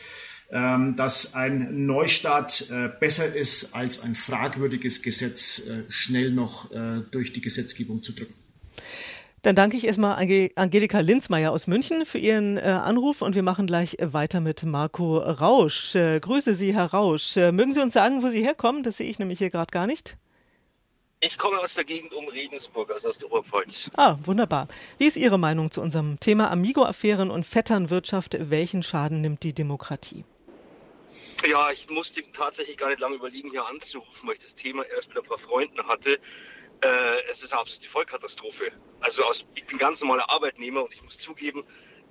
dass 0.49 1.35
ein 1.35 1.87
Neustart 1.87 2.71
äh, 2.71 2.89
besser 3.01 3.35
ist, 3.35 3.75
als 3.75 4.03
ein 4.03 4.15
fragwürdiges 4.15 5.03
Gesetz 5.03 5.67
äh, 5.67 5.91
schnell 5.91 6.31
noch 6.31 6.71
äh, 6.71 7.03
durch 7.11 7.33
die 7.33 7.41
Gesetzgebung 7.41 8.03
zu 8.03 8.13
drücken. 8.13 8.35
Dann 9.43 9.57
danke 9.57 9.77
ich 9.77 9.87
erstmal 9.87 10.17
Angelika 10.57 11.01
Linzmeier 11.01 11.53
aus 11.53 11.67
München 11.69 12.05
für 12.05 12.19
Ihren 12.19 12.59
Anruf 12.59 13.23
und 13.23 13.37
wir 13.37 13.45
machen 13.45 13.69
gleich 13.69 13.97
weiter 14.01 14.41
mit 14.41 14.65
Marco 14.65 15.19
Rausch. 15.19 15.93
grüße 15.93 16.55
Sie, 16.55 16.75
Herr 16.75 16.87
Rausch. 16.87 17.37
mögen 17.37 17.73
Sie 17.73 17.81
uns 17.81 17.93
sagen, 17.93 18.25
wo 18.25 18.29
Sie 18.29 18.43
herkommen? 18.43 18.83
Das 18.83 18.97
sehe 18.97 19.09
ich 19.09 19.21
nämlich 19.21 19.39
hier 19.39 19.51
gerade 19.51 19.71
gar 19.71 19.87
nicht. 19.87 20.17
Ich 21.21 21.39
komme 21.39 21.61
aus 21.61 21.75
der 21.75 21.85
Gegend 21.85 22.13
um 22.13 22.27
Regensburg, 22.27 22.91
also 22.91 23.09
aus 23.09 23.19
der 23.19 23.31
Oberpfalz. 23.31 23.89
Ah, 23.97 24.17
wunderbar. 24.25 24.67
Wie 24.99 25.07
ist 25.07 25.17
Ihre 25.17 25.39
Meinung 25.39 25.71
zu 25.71 25.81
unserem 25.81 26.19
Thema 26.19 26.51
Amigo-Affären 26.51 27.31
und 27.31 27.47
Vetternwirtschaft? 27.47 28.37
Welchen 28.51 28.83
Schaden 28.83 29.21
nimmt 29.21 29.45
die 29.45 29.55
Demokratie? 29.55 30.25
Ja, 31.47 31.71
ich 31.71 31.89
musste 31.91 32.23
tatsächlich 32.33 32.77
gar 32.77 32.89
nicht 32.89 33.01
lange 33.01 33.17
überlegen, 33.17 33.51
hier 33.51 33.67
anzurufen, 33.67 34.27
weil 34.27 34.35
ich 34.35 34.43
das 34.43 34.55
Thema 34.55 34.85
erst 34.85 35.09
mit 35.09 35.19
ein 35.19 35.25
paar 35.25 35.39
Freunden 35.39 35.87
hatte. 35.87 36.19
Äh, 36.81 37.23
es 37.31 37.43
ist 37.43 37.53
eine 37.53 37.61
absolute 37.61 37.89
Vollkatastrophe. 37.89 38.73
Also 39.01 39.23
aus, 39.23 39.47
ich 39.55 39.64
bin 39.67 39.79
ganz 39.79 40.01
normaler 40.01 40.31
Arbeitnehmer 40.31 40.85
und 40.85 40.93
ich 40.93 41.03
muss 41.03 41.19
zugeben, 41.19 41.64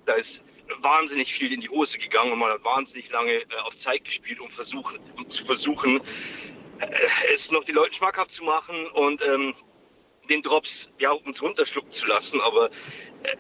da 0.06 0.14
ist 0.14 0.44
wahnsinnig 0.82 1.34
viel 1.34 1.54
in 1.54 1.62
die 1.62 1.70
Hose 1.70 1.98
gegangen 1.98 2.32
und 2.32 2.40
man 2.40 2.52
hat 2.52 2.64
wahnsinnig 2.64 3.10
lange 3.12 3.34
äh, 3.34 3.46
auf 3.64 3.76
Zeit 3.76 4.06
gespielt, 4.06 4.40
um, 4.40 4.50
versuchen, 4.50 5.00
um 5.18 5.30
zu 5.30 5.46
versuchen, 5.46 6.02
äh, 6.80 7.34
es 7.34 7.52
noch 7.52 7.64
die 7.64 7.72
Leuten 7.72 7.94
schmackhaft 7.94 8.32
zu 8.32 8.44
machen 8.44 8.88
und 8.88 9.26
ähm, 9.26 9.56
den 10.30 10.42
Drops 10.42 10.90
ja 11.00 11.12
uns 11.12 11.42
runterschlucken 11.42 11.92
zu 11.92 12.06
lassen. 12.08 12.42
Aber 12.42 12.70
äh, 13.24 13.36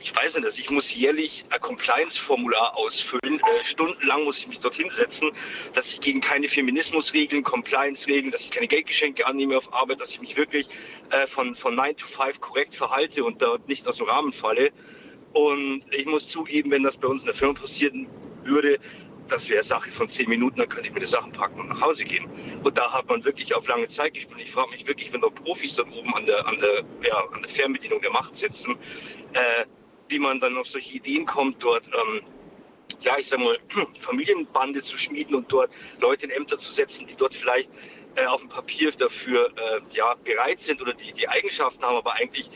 ich 0.00 0.14
weiß 0.14 0.38
nicht, 0.38 0.58
ich 0.58 0.70
muss 0.70 0.94
jährlich 0.94 1.44
ein 1.50 1.60
Compliance-Formular 1.60 2.76
ausfüllen. 2.76 3.40
Äh, 3.40 3.64
stundenlang 3.64 4.24
muss 4.24 4.38
ich 4.40 4.48
mich 4.48 4.60
dorthin 4.60 4.90
setzen, 4.90 5.30
dass 5.72 5.92
ich 5.92 6.00
gegen 6.00 6.20
keine 6.20 6.48
Feminismusregeln, 6.48 7.42
Compliance-Regeln, 7.42 8.30
dass 8.30 8.42
ich 8.42 8.50
keine 8.50 8.68
Geldgeschenke 8.68 9.26
annehme 9.26 9.56
auf 9.56 9.72
Arbeit, 9.72 10.00
dass 10.00 10.10
ich 10.10 10.20
mich 10.20 10.36
wirklich 10.36 10.68
äh, 11.10 11.26
von, 11.26 11.54
von 11.54 11.74
9 11.74 11.96
to 11.96 12.06
5 12.06 12.40
korrekt 12.40 12.74
verhalte 12.74 13.24
und 13.24 13.42
dort 13.42 13.68
nicht 13.68 13.86
aus 13.86 13.98
dem 13.98 14.06
Rahmen 14.06 14.32
falle. 14.32 14.70
Und 15.32 15.82
ich 15.90 16.06
muss 16.06 16.28
zugeben, 16.28 16.70
wenn 16.70 16.82
das 16.82 16.96
bei 16.96 17.08
uns 17.08 17.22
in 17.22 17.26
der 17.26 17.34
Firma 17.34 17.54
passieren 17.54 18.06
würde, 18.44 18.78
das 19.28 19.48
wäre 19.48 19.62
Sache 19.62 19.90
von 19.90 20.08
zehn 20.08 20.28
Minuten, 20.28 20.58
dann 20.58 20.68
könnte 20.68 20.88
ich 20.88 20.94
mir 20.94 21.00
die 21.00 21.06
Sachen 21.06 21.32
packen 21.32 21.60
und 21.60 21.68
nach 21.68 21.80
Hause 21.80 22.04
gehen. 22.04 22.26
Und 22.62 22.78
da 22.78 22.92
hat 22.92 23.08
man 23.08 23.24
wirklich 23.24 23.54
auf 23.54 23.66
lange 23.66 23.88
Zeit 23.88 24.14
gespielt. 24.14 24.40
Ich 24.40 24.50
frage 24.50 24.70
mich 24.70 24.86
wirklich, 24.86 25.12
wenn 25.12 25.20
da 25.20 25.28
Profis 25.28 25.74
da 25.76 25.82
oben 25.82 26.14
an 26.14 26.26
der, 26.26 26.46
an 26.46 26.58
der, 26.60 26.84
ja, 27.06 27.24
an 27.32 27.42
der 27.42 27.50
Fernbedienung 27.50 28.00
der 28.00 28.12
Macht 28.12 28.36
sitzen, 28.36 28.76
äh, 29.32 29.64
wie 30.08 30.18
man 30.18 30.40
dann 30.40 30.56
auf 30.56 30.68
solche 30.68 30.96
Ideen 30.96 31.26
kommt, 31.26 31.62
dort, 31.62 31.86
ähm, 31.86 32.22
ja, 33.00 33.18
ich 33.18 33.28
sag 33.28 33.40
mal, 33.40 33.58
Familienbande 34.00 34.82
zu 34.82 34.96
schmieden 34.96 35.34
und 35.34 35.50
dort 35.52 35.70
Leute 36.00 36.26
in 36.26 36.30
Ämter 36.30 36.58
zu 36.58 36.72
setzen, 36.72 37.06
die 37.06 37.16
dort 37.16 37.34
vielleicht 37.34 37.70
äh, 38.16 38.26
auf 38.26 38.40
dem 38.40 38.48
Papier 38.48 38.90
dafür 38.92 39.52
äh, 39.56 39.80
ja, 39.94 40.14
bereit 40.24 40.60
sind 40.60 40.80
oder 40.80 40.94
die, 40.94 41.12
die 41.12 41.28
Eigenschaften 41.28 41.82
haben, 41.82 41.96
aber 41.96 42.14
eigentlich 42.14 42.50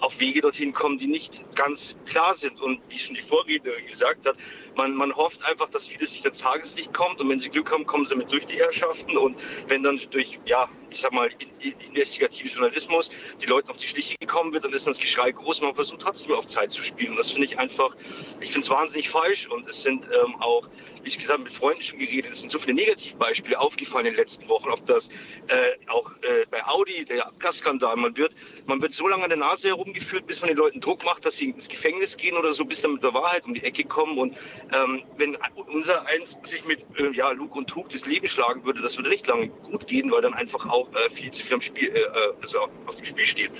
auf 0.00 0.20
Wege 0.20 0.40
dorthin 0.40 0.72
kommen, 0.72 0.98
die 0.98 1.06
nicht 1.06 1.44
ganz 1.54 1.96
klar 2.06 2.34
sind. 2.34 2.60
Und 2.60 2.80
wie 2.88 2.98
schon 2.98 3.14
die 3.14 3.22
Vorrednerin 3.22 3.86
gesagt 3.86 4.26
hat, 4.26 4.36
man, 4.78 4.94
man 4.94 5.14
hofft 5.14 5.44
einfach, 5.44 5.68
dass 5.68 5.88
vieles 5.88 6.12
nicht 6.12 6.24
ins 6.24 6.38
Tageslicht 6.38 6.94
kommt. 6.94 7.20
Und 7.20 7.28
wenn 7.28 7.40
sie 7.40 7.50
Glück 7.50 7.70
haben, 7.70 7.84
kommen 7.84 8.06
sie 8.06 8.14
mit 8.14 8.32
durch 8.32 8.46
die 8.46 8.56
Herrschaften. 8.56 9.18
Und 9.18 9.36
wenn 9.66 9.82
dann 9.82 10.00
durch, 10.10 10.38
ja, 10.46 10.68
ich 10.88 11.00
sag 11.00 11.12
mal, 11.12 11.28
investigativen 11.60 12.50
Journalismus 12.50 13.10
die 13.42 13.46
Leute 13.46 13.70
auf 13.70 13.76
die 13.76 13.88
Schliche 13.88 14.16
gekommen 14.20 14.52
wird, 14.52 14.64
dann 14.64 14.72
ist 14.72 14.86
das 14.86 14.98
Geschrei 14.98 15.32
groß. 15.32 15.60
Man 15.60 15.74
versucht 15.74 16.00
trotzdem 16.00 16.32
auf 16.32 16.46
Zeit 16.46 16.70
zu 16.70 16.82
spielen. 16.82 17.10
Und 17.10 17.16
das 17.18 17.32
finde 17.32 17.46
ich 17.46 17.58
einfach, 17.58 17.94
ich 18.40 18.52
finde 18.52 18.64
es 18.64 18.70
wahnsinnig 18.70 19.10
falsch. 19.10 19.48
Und 19.48 19.68
es 19.68 19.82
sind 19.82 20.06
ähm, 20.06 20.36
auch, 20.36 20.68
wie 21.02 21.08
ich 21.08 21.18
gesagt 21.18 21.40
mit 21.40 21.52
Freunden 21.52 21.82
schon 21.82 21.98
geredet, 21.98 22.32
es 22.32 22.40
sind 22.40 22.50
so 22.50 22.60
viele 22.60 22.74
Negativbeispiele 22.74 23.58
aufgefallen 23.58 24.06
in 24.06 24.12
den 24.12 24.18
letzten 24.18 24.48
Wochen. 24.48 24.70
Ob 24.70 24.86
das 24.86 25.08
äh, 25.48 25.72
auch 25.88 26.12
äh, 26.22 26.46
bei 26.50 26.64
Audi, 26.64 27.04
der 27.04 27.32
Gasskandal, 27.40 27.96
man 27.96 28.16
wird, 28.16 28.32
man 28.66 28.80
wird 28.80 28.94
so 28.94 29.08
lange 29.08 29.24
an 29.24 29.30
der 29.30 29.38
Nase 29.38 29.68
herumgeführt, 29.68 30.28
bis 30.28 30.40
man 30.40 30.48
den 30.48 30.56
Leuten 30.56 30.80
Druck 30.80 31.04
macht, 31.04 31.24
dass 31.24 31.36
sie 31.36 31.50
ins 31.50 31.68
Gefängnis 31.68 32.16
gehen 32.16 32.36
oder 32.36 32.52
so, 32.52 32.64
bis 32.64 32.80
dann 32.80 32.92
mit 32.92 33.02
der 33.02 33.12
Wahrheit 33.12 33.44
um 33.44 33.54
die 33.54 33.64
Ecke 33.64 33.82
kommen. 33.82 34.18
Und 34.18 34.36
ähm, 34.72 35.02
wenn 35.16 35.36
unser 35.66 36.06
eins 36.06 36.38
sich 36.42 36.64
mit 36.64 36.84
äh, 36.98 37.10
ja, 37.12 37.30
Lug 37.30 37.56
und 37.56 37.68
Trug 37.68 37.88
das 37.88 38.06
Leben 38.06 38.28
schlagen 38.28 38.64
würde, 38.64 38.82
das 38.82 38.96
würde 38.96 39.10
nicht 39.10 39.26
lange 39.26 39.48
gut 39.48 39.86
gehen, 39.86 40.10
weil 40.10 40.22
dann 40.22 40.34
einfach 40.34 40.68
auch 40.68 40.88
äh, 40.92 41.10
viel 41.10 41.30
zu 41.30 41.44
viel 41.44 41.54
am 41.54 41.62
Spiel, 41.62 41.88
äh, 41.88 42.00
äh 42.00 42.32
also 42.42 42.60
auf 42.86 42.94
dem 42.96 43.04
Spiel 43.04 43.26
steht. 43.26 43.50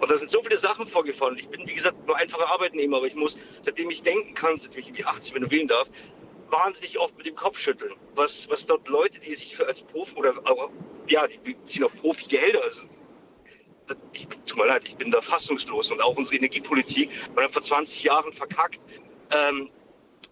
Und 0.00 0.10
da 0.10 0.16
sind 0.16 0.30
so 0.30 0.42
viele 0.42 0.58
Sachen 0.58 0.86
vorgefallen. 0.86 1.38
Ich 1.38 1.48
bin, 1.48 1.66
wie 1.66 1.74
gesagt, 1.74 2.06
nur 2.06 2.16
einfacher 2.16 2.50
Arbeitnehmer, 2.50 2.98
aber 2.98 3.06
ich 3.06 3.14
muss, 3.14 3.38
seitdem 3.62 3.90
ich 3.90 4.02
denken 4.02 4.34
kann, 4.34 4.58
seitdem 4.58 4.80
ich 4.80 4.96
wie 4.96 5.04
18 5.04 5.34
bin 5.34 5.44
und 5.44 5.50
wählen 5.50 5.68
darf, 5.68 5.88
wahnsinnig 6.50 6.98
oft 6.98 7.16
mit 7.16 7.26
dem 7.26 7.36
Kopf 7.36 7.58
schütteln. 7.58 7.94
Was, 8.14 8.48
was 8.50 8.66
dort 8.66 8.88
Leute, 8.88 9.20
die 9.20 9.34
sich 9.34 9.58
als 9.66 9.82
Profi 9.82 10.16
oder 10.16 10.34
ja, 11.08 11.26
die 11.26 11.38
beziehen 11.38 11.84
auf 11.84 11.96
Profi-Gehälter, 11.96 12.62
also 12.62 12.86
ich, 14.12 14.28
tut 14.46 14.58
mir 14.58 14.66
leid, 14.66 14.82
ich 14.84 14.96
bin 14.96 15.10
da 15.10 15.20
fassungslos 15.20 15.90
und 15.90 16.02
auch 16.02 16.16
unsere 16.16 16.36
Energiepolitik, 16.36 17.10
man 17.34 17.44
hat 17.44 17.52
vor 17.52 17.62
20 17.62 18.02
Jahren 18.04 18.32
verkackt, 18.32 18.80
ähm, 19.30 19.70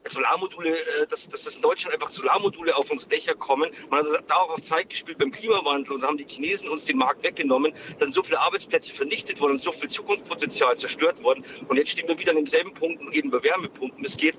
Solarmodule, 0.09 0.71
äh, 0.71 1.07
dass, 1.07 1.29
dass 1.29 1.45
das 1.45 1.57
in 1.57 1.63
Deutschland 1.63 1.95
einfach 1.95 2.11
Solarmodule 2.11 2.77
auf 2.77 2.91
unsere 2.91 3.11
Dächer 3.11 3.35
kommen. 3.35 3.71
Man 3.91 4.07
hat 4.13 4.25
da 4.29 4.37
auch 4.37 4.51
auf 4.51 4.63
Zeit 4.63 4.91
gespielt 4.91 5.19
beim 5.19 5.31
Klimawandel 5.31 5.93
und 5.95 6.03
haben 6.03 6.17
die 6.17 6.27
Chinesen 6.27 6.69
uns 6.69 6.85
den 6.85 6.99
Markt 6.99 7.25
weggenommen, 7.25 7.73
dann 7.99 8.13
so 8.13 8.23
viele 8.23 8.41
Arbeitsplätze 8.41 8.93
vernichtet 8.93 9.41
worden 9.41 9.53
und 9.53 9.61
so 9.61 9.73
viel 9.73 9.89
Zukunftspotenzial 9.89 10.77
zerstört 10.77 11.23
worden. 11.23 11.45
Und 11.69 11.77
jetzt 11.77 11.91
stehen 11.91 12.09
wir 12.09 12.19
wieder 12.19 12.31
an 12.31 12.37
demselben 12.37 12.75
Punkt 12.75 13.01
und 13.01 13.09
reden 13.09 13.29
über 13.29 13.43
Wärmepumpen. 13.43 14.05
Es 14.05 14.17
geht 14.17 14.39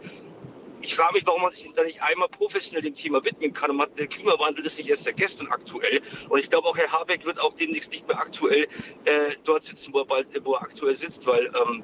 ich 0.81 0.95
frage 0.95 1.15
mich, 1.15 1.25
warum 1.25 1.41
man 1.41 1.51
sich 1.51 1.71
da 1.73 1.83
nicht 1.83 2.01
einmal 2.01 2.29
professionell 2.29 2.83
dem 2.83 2.95
Thema 2.95 3.23
widmen 3.25 3.53
kann. 3.53 3.71
Und 3.71 3.99
der 3.99 4.07
Klimawandel 4.07 4.65
ist 4.65 4.77
nicht 4.77 4.89
erst 4.89 5.03
seit 5.03 5.17
gestern 5.17 5.47
aktuell. 5.47 6.01
Und 6.29 6.39
ich 6.39 6.49
glaube 6.49 6.67
auch, 6.67 6.77
Herr 6.77 6.91
Habeck 6.91 7.25
wird 7.25 7.41
auch 7.41 7.53
demnächst 7.55 7.91
nicht 7.91 8.07
mehr 8.07 8.17
aktuell 8.17 8.67
äh, 9.05 9.31
dort 9.43 9.63
sitzen, 9.63 9.93
wo 9.93 9.99
er, 9.99 10.05
bald, 10.05 10.27
wo 10.45 10.53
er 10.53 10.61
aktuell 10.61 10.95
sitzt, 10.95 11.25
weil 11.25 11.47
ähm, 11.47 11.83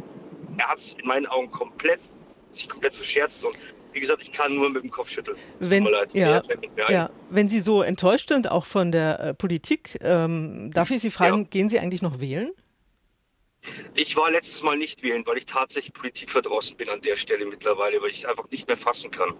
er 0.58 0.70
hat 0.70 0.78
es 0.78 0.94
in 0.94 1.08
meinen 1.08 1.26
Augen 1.26 1.52
komplett 1.52 2.00
sich 2.54 2.70
komplett 2.70 2.94
verscherzt 2.94 3.44
und 3.44 3.58
wie 3.94 4.00
gesagt, 4.00 4.24
ich 4.24 4.32
kann 4.32 4.56
nur 4.56 4.70
mit 4.70 4.84
dem 4.84 4.90
Kopf 4.90 5.10
schütteln. 5.10 5.38
Wenn, 5.60 5.88
ja, 6.14 6.42
ja, 6.90 7.10
wenn 7.30 7.48
Sie 7.48 7.60
so 7.60 7.84
enttäuscht 7.84 8.30
sind, 8.30 8.50
auch 8.50 8.66
von 8.66 8.92
der 8.92 9.20
äh, 9.20 9.34
Politik, 9.36 10.00
ähm, 10.02 10.72
darf 10.74 10.90
ich 10.90 11.02
Sie 11.02 11.12
fragen, 11.12 11.44
ja. 11.44 11.48
gehen 11.50 11.70
Sie 11.70 11.80
eigentlich 11.80 12.02
noch 12.02 12.20
wählen? 12.20 12.52
Ich 13.94 14.18
war 14.18 14.30
letztes 14.32 14.62
Mal 14.62 14.78
nicht 14.78 15.04
wählen, 15.04 15.26
weil 15.26 15.38
ich 15.38 15.46
tatsächlich 15.46 15.94
politikverdrossen 15.94 16.76
bin 16.76 16.90
an 16.90 17.02
der 17.02 17.16
Stelle 17.16 17.46
mittlerweile, 17.46 18.02
weil 18.02 18.10
ich 18.10 18.18
es 18.18 18.26
einfach 18.26 18.50
nicht 18.50 18.68
mehr 18.68 18.76
fassen 18.76 19.10
kann. 19.10 19.36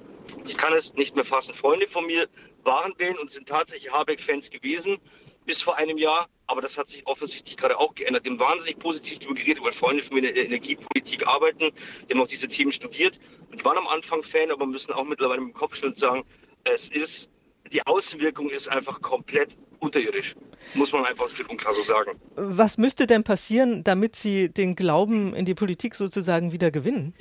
Ich 0.46 0.56
kann 0.56 0.74
es 0.74 0.94
nicht 0.94 1.16
mehr 1.16 1.26
fassen. 1.26 1.54
Freunde 1.54 1.88
von 1.88 2.06
mir 2.06 2.30
waren 2.64 2.94
wählen 2.98 3.18
und 3.18 3.32
sind 3.32 3.50
tatsächlich 3.50 3.92
Habeck-Fans 3.92 4.50
gewesen 4.50 4.98
bis 5.46 5.62
vor 5.62 5.78
einem 5.78 5.98
Jahr, 5.98 6.28
aber 6.48 6.62
das 6.62 6.78
hat 6.78 6.90
sich 6.90 7.06
offensichtlich 7.08 7.58
gerade 7.58 7.80
auch 7.80 7.96
geändert. 7.96 8.26
Haben 8.26 8.40
wahnsinnig 8.40 8.80
positiv 8.80 9.20
darüber 9.20 9.36
geredet, 9.36 9.64
weil 9.64 9.72
Freunde 9.72 10.04
von 10.04 10.16
mir 10.16 10.28
in 10.28 10.36
der 10.36 10.46
Energiepolitik 10.46 11.28
arbeiten, 11.28 11.72
die 12.08 12.14
haben 12.14 12.22
auch 12.22 12.28
diese 12.28 12.48
Themen 12.48 12.72
studiert 12.72 13.20
und 13.52 13.64
waren 13.66 13.78
am 13.78 13.88
Anfang 13.88 14.24
Fan, 14.24 14.52
aber 14.52 14.66
müssen 14.66 14.94
auch 14.94 15.06
mittlerweile 15.06 15.42
mit 15.42 15.54
dem 15.54 15.58
Kopfschnitt 15.58 15.98
sagen, 15.98 16.24
es 16.64 16.90
ist, 16.90 17.30
die 17.72 17.86
Außenwirkung 17.86 18.50
ist 18.50 18.68
einfach 18.70 19.02
komplett 19.02 19.58
unterirdisch. 19.80 20.36
Muss 20.76 20.92
man 20.92 21.06
einfach 21.06 21.28
klipp 21.34 21.50
und 21.50 21.58
klar 21.58 21.74
so 21.74 21.84
sagen. 21.84 22.20
Was 22.36 22.78
müsste 22.78 23.06
denn 23.06 23.24
passieren, 23.24 23.84
damit 23.84 24.16
Sie 24.16 24.50
den 24.50 24.76
Glauben 24.76 25.34
in 25.34 25.46
die 25.46 25.56
Politik 25.56 25.96
sozusagen 25.96 26.52
wieder 26.52 26.72
gewinnen? 26.72 27.14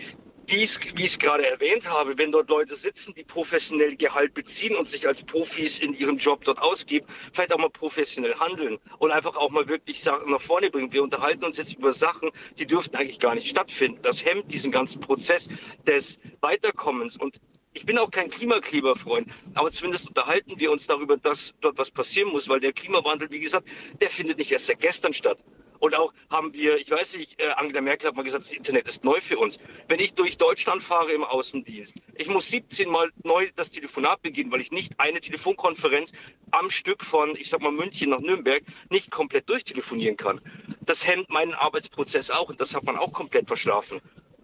Wie 0.52 0.64
ich 0.64 0.78
es 1.04 1.18
gerade 1.18 1.46
erwähnt 1.48 1.88
habe, 1.88 2.18
wenn 2.18 2.30
dort 2.30 2.50
Leute 2.50 2.76
sitzen, 2.76 3.14
die 3.14 3.24
professionell 3.24 3.96
Gehalt 3.96 4.34
beziehen 4.34 4.76
und 4.76 4.86
sich 4.86 5.08
als 5.08 5.22
Profis 5.22 5.78
in 5.78 5.94
ihrem 5.94 6.18
Job 6.18 6.44
dort 6.44 6.60
ausgeben, 6.60 7.06
vielleicht 7.32 7.54
auch 7.54 7.58
mal 7.58 7.70
professionell 7.70 8.34
handeln 8.34 8.78
und 8.98 9.10
einfach 9.12 9.34
auch 9.34 9.50
mal 9.50 9.66
wirklich 9.68 10.02
Sachen 10.02 10.30
nach 10.30 10.42
vorne 10.42 10.70
bringen. 10.70 10.92
Wir 10.92 11.02
unterhalten 11.02 11.44
uns 11.44 11.56
jetzt 11.56 11.74
über 11.74 11.94
Sachen, 11.94 12.30
die 12.58 12.66
dürften 12.66 12.96
eigentlich 12.96 13.18
gar 13.18 13.34
nicht 13.34 13.48
stattfinden. 13.48 14.00
Das 14.02 14.24
hemmt 14.24 14.52
diesen 14.52 14.70
ganzen 14.70 15.00
Prozess 15.00 15.48
des 15.86 16.20
Weiterkommens 16.42 17.16
und 17.16 17.40
ich 17.72 17.86
bin 17.86 17.96
auch 17.96 18.10
kein 18.10 18.28
Klimakleberfreund, 18.28 19.28
aber 19.54 19.70
zumindest 19.70 20.08
unterhalten 20.08 20.60
wir 20.60 20.70
uns 20.70 20.86
darüber, 20.86 21.16
dass 21.16 21.54
dort 21.62 21.78
was 21.78 21.90
passieren 21.90 22.28
muss, 22.30 22.46
weil 22.50 22.60
der 22.60 22.74
Klimawandel, 22.74 23.30
wie 23.30 23.40
gesagt, 23.40 23.66
der 24.02 24.10
findet 24.10 24.36
nicht 24.36 24.52
erst 24.52 24.66
seit 24.66 24.80
gestern 24.80 25.14
statt. 25.14 25.38
Und 25.82 25.96
auch 25.96 26.12
haben 26.30 26.52
wir, 26.52 26.76
ich 26.76 26.88
weiß 26.88 27.16
nicht, 27.16 27.40
äh, 27.40 27.48
Angela 27.56 27.80
Merkel 27.80 28.06
hat 28.06 28.14
mal 28.14 28.22
gesagt, 28.22 28.44
das 28.44 28.52
Internet 28.52 28.86
ist 28.86 29.02
neu 29.02 29.20
für 29.20 29.36
uns. 29.36 29.58
Wenn 29.88 29.98
ich 29.98 30.14
durch 30.14 30.38
Deutschland 30.38 30.80
fahre 30.80 31.10
im 31.10 31.24
Außendienst, 31.24 31.96
ich 32.14 32.28
muss 32.28 32.48
17 32.50 32.88
Mal 32.88 33.10
neu 33.24 33.50
das 33.56 33.72
Telefonat 33.72 34.22
beginnen, 34.22 34.52
weil 34.52 34.60
ich 34.60 34.70
nicht 34.70 34.92
eine 34.98 35.20
Telefonkonferenz 35.20 36.12
am 36.52 36.70
Stück 36.70 37.02
von, 37.02 37.34
ich 37.34 37.50
sag 37.50 37.62
mal, 37.62 37.72
München 37.72 38.10
nach 38.10 38.20
Nürnberg 38.20 38.62
nicht 38.90 39.10
komplett 39.10 39.50
durchtelefonieren 39.50 40.16
kann. 40.16 40.40
Das 40.82 41.04
hemmt 41.04 41.30
meinen 41.30 41.52
Arbeitsprozess 41.52 42.30
auch 42.30 42.48
und 42.48 42.60
das 42.60 42.76
hat 42.76 42.84
man 42.84 42.96
auch 42.96 43.12
komplett 43.12 43.48
verschlafen. 43.48 44.00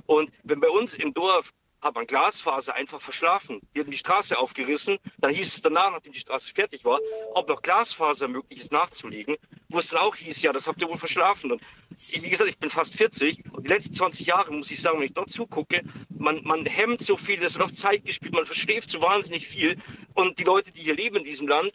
Und 0.07 0.32
wenn 0.43 0.59
bei 0.59 0.70
uns 0.70 0.97
im 0.97 1.14
Dorf 1.14 1.53
hat 1.81 1.95
man 1.95 2.07
Glasfaser 2.07 2.74
einfach 2.74 3.01
verschlafen. 3.01 3.61
Die 3.74 3.81
haben 3.81 3.91
die 3.91 3.97
Straße 3.97 4.39
aufgerissen. 4.39 4.99
Dann 5.18 5.33
hieß 5.33 5.55
es 5.55 5.62
danach, 5.62 5.93
nachdem 5.93 6.12
die 6.12 6.18
Straße 6.18 6.53
fertig 6.53 6.85
war, 6.85 6.99
ob 7.35 7.49
noch 7.49 7.62
Glasfaser 7.62 8.29
möglich 8.29 8.61
ist 8.61 8.72
nachzulegen. 8.72 9.37
Wo 9.68 9.79
es 9.79 9.89
dann 9.89 10.01
auch 10.01 10.16
hieß, 10.16 10.43
ja, 10.43 10.53
das 10.53 10.66
habt 10.66 10.81
ihr 10.81 10.89
wohl 10.89 10.99
verschlafen. 10.99 11.53
Und 11.53 11.62
wie 11.91 12.31
gesagt, 12.31 12.51
ich 12.51 12.59
bin 12.59 12.70
fast 12.70 12.97
40 12.97 13.45
und 13.53 13.64
die 13.64 13.68
letzten 13.68 13.95
20 13.95 14.26
Jahre, 14.26 14.53
muss 14.53 14.70
ich 14.70 14.81
sagen, 14.81 14.99
wenn 14.99 15.07
ich 15.07 15.14
dort 15.14 15.31
zugucke, 15.31 15.83
man, 16.09 16.43
man 16.45 16.66
hemmt 16.66 17.03
so 17.03 17.16
viel, 17.16 17.43
es 17.43 17.55
wird 17.55 17.64
auf 17.64 17.72
Zeit 17.72 18.05
gespielt, 18.05 18.35
man 18.35 18.47
verschläft 18.47 18.91
so 18.91 19.01
wahnsinnig 19.01 19.47
viel. 19.47 19.81
Und 20.14 20.39
die 20.39 20.45
Leute, 20.45 20.72
die 20.72 20.83
hier 20.83 20.97
leben 20.97 21.16
in 21.16 21.24
diesem 21.24 21.47
Land, 21.47 21.72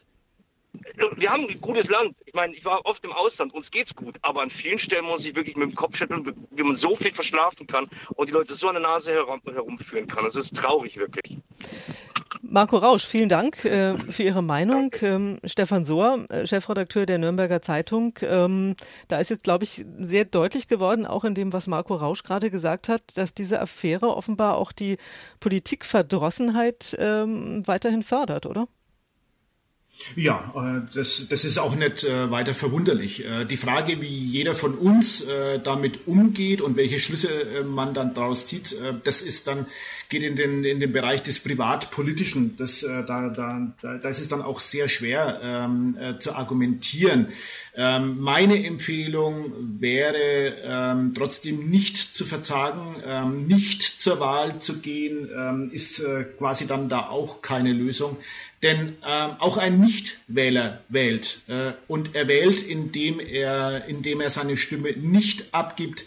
wir 1.16 1.30
haben 1.30 1.48
ein 1.48 1.62
gutes 1.62 1.90
Land. 1.90 2.16
Ich 2.26 2.34
meine, 2.34 2.54
ich 2.54 2.66
war 2.66 2.86
oft 2.86 3.04
im 3.04 3.12
Ausland, 3.12 3.54
uns 3.54 3.72
geht's 3.72 3.96
gut, 3.96 4.18
aber 4.22 4.42
an 4.42 4.50
vielen 4.50 4.80
Stellen 4.80 5.06
muss 5.06 5.26
ich 5.26 5.36
wirklich 5.36 5.56
mit 5.56 5.70
dem 5.70 5.76
Kopf 5.76 5.98
schütteln, 5.98 6.34
wie 6.52 6.64
man 6.64 6.76
so 6.76 6.96
viel 6.96 7.14
verschlafen 7.14 7.68
kann 7.68 7.90
und 8.16 8.30
die 8.30 8.34
Leute 8.34 8.54
so 8.54 8.68
an 8.68 8.76
der 8.76 8.84
Nase 8.84 9.14
herum, 9.14 9.42
herumführen 9.46 10.08
kann. 10.08 10.26
Das 10.26 10.36
ist 10.36 10.56
traurig, 10.56 10.98
wirklich. 10.98 11.38
Marco 12.42 12.78
Rausch, 12.78 13.06
vielen 13.06 13.30
Dank 13.30 13.64
äh, 13.66 13.96
für 13.96 14.24
Ihre 14.24 14.44
Meinung. 14.44 14.94
Ähm, 15.02 15.40
Stefan 15.44 15.86
Sohr, 15.86 16.26
äh, 16.30 16.46
Chefredakteur 16.46 17.06
der 17.06 17.18
Nürnberger 17.18 17.62
Zeitung. 17.62 18.20
Ähm, 18.22 18.76
da 19.08 19.20
ist 19.20 19.30
jetzt, 19.30 19.44
glaube 19.44 19.64
ich, 19.64 19.86
sehr 19.98 20.26
deutlich 20.26 20.68
geworden, 20.68 21.06
auch 21.06 21.24
in 21.24 21.36
dem, 21.36 21.54
was 21.54 21.68
Marco 21.68 21.96
Rausch 21.96 22.24
gerade 22.24 22.52
gesagt 22.52 22.90
hat, 22.90 23.02
dass 23.16 23.34
diese 23.34 23.62
Affäre 23.62 24.16
offenbar 24.16 24.58
auch 24.58 24.72
die 24.72 24.98
Politikverdrossenheit 25.40 26.96
ähm, 27.00 27.66
weiterhin 27.66 28.04
fördert, 28.04 28.46
oder? 28.46 28.68
Ja, 30.16 30.52
äh, 30.56 30.94
das, 30.94 31.28
das 31.30 31.46
ist 31.46 31.60
auch 31.60 31.76
nicht 31.76 32.04
äh, 32.04 32.30
weiter 32.32 32.54
verwunderlich. 32.54 33.26
Äh, 33.26 33.46
die 33.46 33.58
Frage, 33.58 34.02
wie 34.02 34.08
jeder 34.08 34.56
von 34.56 34.76
uns 34.76 35.26
damit 35.64 36.08
umgeht 36.08 36.62
und 36.62 36.76
welche 36.76 37.00
Schlüsse 37.00 37.30
man 37.66 37.94
dann 37.94 38.14
daraus 38.14 38.48
zieht, 38.48 38.76
das 39.04 39.22
ist 39.22 39.48
dann, 39.48 39.66
geht 40.10 40.24
in 40.24 40.36
den, 40.36 40.64
in 40.64 40.80
den 40.80 40.92
Bereich 40.92 41.24
des 41.24 41.40
Privatpolitischen. 41.40 42.56
Das, 42.56 42.82
da, 42.82 43.02
da, 43.30 43.72
da 43.82 44.10
ist 44.10 44.20
es 44.20 44.28
dann 44.28 44.42
auch 44.42 44.60
sehr 44.60 44.88
schwer 44.88 45.40
ähm, 45.44 45.98
zu 46.20 46.34
argumentieren. 46.34 47.28
Ähm, 47.76 48.20
meine 48.20 48.64
Empfehlung 48.64 49.52
wäre 49.80 50.54
ähm, 50.64 51.14
trotzdem 51.16 51.70
nicht 51.70 52.14
zu 52.14 52.24
verzagen, 52.24 53.02
ähm, 53.06 53.48
nicht 53.48 53.82
zur 53.82 54.20
Wahl 54.20 54.60
zu 54.60 54.80
gehen, 54.80 55.30
ähm, 55.36 55.72
ist 55.72 56.00
äh, 56.00 56.24
quasi 56.38 56.68
dann 56.68 56.88
da 56.88 57.10
auch 57.10 57.42
keine 57.42 57.74
Lösung. 57.74 58.18
Denn 58.64 58.96
ähm, 59.06 59.32
auch 59.40 59.58
ein 59.58 59.82
Nichtwähler 59.82 60.80
wählt 60.88 61.42
äh, 61.48 61.74
und 61.90 62.16
er 62.16 62.30
wählt, 62.30 62.62
indem 62.62 63.20
er, 63.20 63.86
indem 63.88 64.22
er 64.22 64.30
seine 64.30 64.56
Stimme 64.56 64.94
nicht 64.94 65.54
abgibt. 65.54 66.06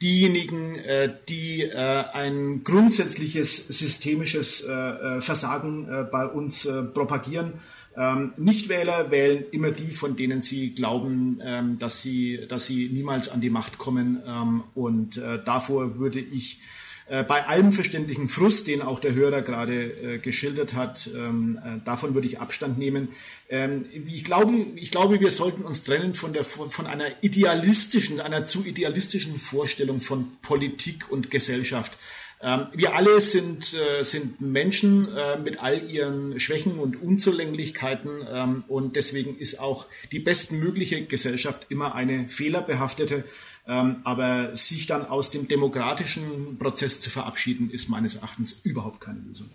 Diejenigen, 0.00 0.76
äh, 0.76 1.12
die 1.28 1.62
äh, 1.62 1.74
ein 1.74 2.62
grundsätzliches 2.62 3.66
systemisches 3.66 4.60
äh, 4.60 4.72
äh, 4.72 5.20
Versagen 5.20 5.88
äh, 5.88 6.04
bei 6.04 6.26
uns 6.26 6.68
propagieren, 6.94 7.54
ähm, 7.98 8.34
Nichtwähler 8.36 9.10
wählen 9.10 9.44
immer 9.52 9.70
die, 9.70 9.90
von 9.90 10.16
denen 10.16 10.42
sie 10.42 10.74
glauben, 10.74 11.40
ähm, 11.42 11.78
dass, 11.78 12.02
sie, 12.02 12.46
dass 12.46 12.66
sie 12.66 12.90
niemals 12.90 13.30
an 13.30 13.40
die 13.40 13.50
Macht 13.50 13.78
kommen. 13.78 14.22
Ähm, 14.26 14.64
und 14.74 15.20
davor 15.46 15.98
würde 15.98 16.20
ich 16.20 16.58
äh, 16.58 16.75
bei 17.08 17.46
allem 17.46 17.70
verständlichen 17.70 18.28
Frust, 18.28 18.66
den 18.66 18.82
auch 18.82 18.98
der 18.98 19.14
Hörer 19.14 19.42
gerade 19.42 19.84
äh, 19.84 20.18
geschildert 20.18 20.74
hat, 20.74 21.08
ähm, 21.14 21.58
äh, 21.64 21.84
davon 21.84 22.14
würde 22.14 22.26
ich 22.26 22.40
Abstand 22.40 22.78
nehmen. 22.78 23.08
Ähm, 23.48 23.84
ich, 23.92 24.24
glaube, 24.24 24.52
ich 24.74 24.90
glaube, 24.90 25.20
wir 25.20 25.30
sollten 25.30 25.62
uns 25.62 25.84
trennen 25.84 26.14
von, 26.14 26.32
der, 26.32 26.42
von 26.42 26.86
einer 26.86 27.06
idealistischen, 27.20 28.20
einer 28.20 28.44
zu 28.44 28.64
idealistischen 28.64 29.38
Vorstellung 29.38 30.00
von 30.00 30.32
Politik 30.42 31.10
und 31.10 31.30
Gesellschaft. 31.30 31.96
Ähm, 32.42 32.66
wir 32.74 32.96
alle 32.96 33.20
sind, 33.20 33.74
äh, 33.74 34.02
sind 34.02 34.40
Menschen 34.40 35.08
äh, 35.16 35.38
mit 35.38 35.62
all 35.62 35.88
ihren 35.88 36.40
Schwächen 36.40 36.78
und 36.78 37.00
Unzulänglichkeiten 37.00 38.62
und 38.68 38.96
deswegen 38.96 39.38
ist 39.38 39.60
auch 39.60 39.86
die 40.10 40.18
bestmögliche 40.18 41.04
Gesellschaft 41.04 41.66
immer 41.68 41.94
eine 41.94 42.28
fehlerbehaftete. 42.28 43.24
Ähm, 43.68 43.96
aber 44.04 44.54
sich 44.54 44.86
dann 44.86 45.06
aus 45.06 45.30
dem 45.30 45.48
demokratischen 45.48 46.56
Prozess 46.58 47.00
zu 47.00 47.10
verabschieden, 47.10 47.70
ist 47.70 47.88
meines 47.88 48.14
Erachtens 48.14 48.60
überhaupt 48.64 49.00
keine 49.00 49.18
Lösung. 49.20 49.50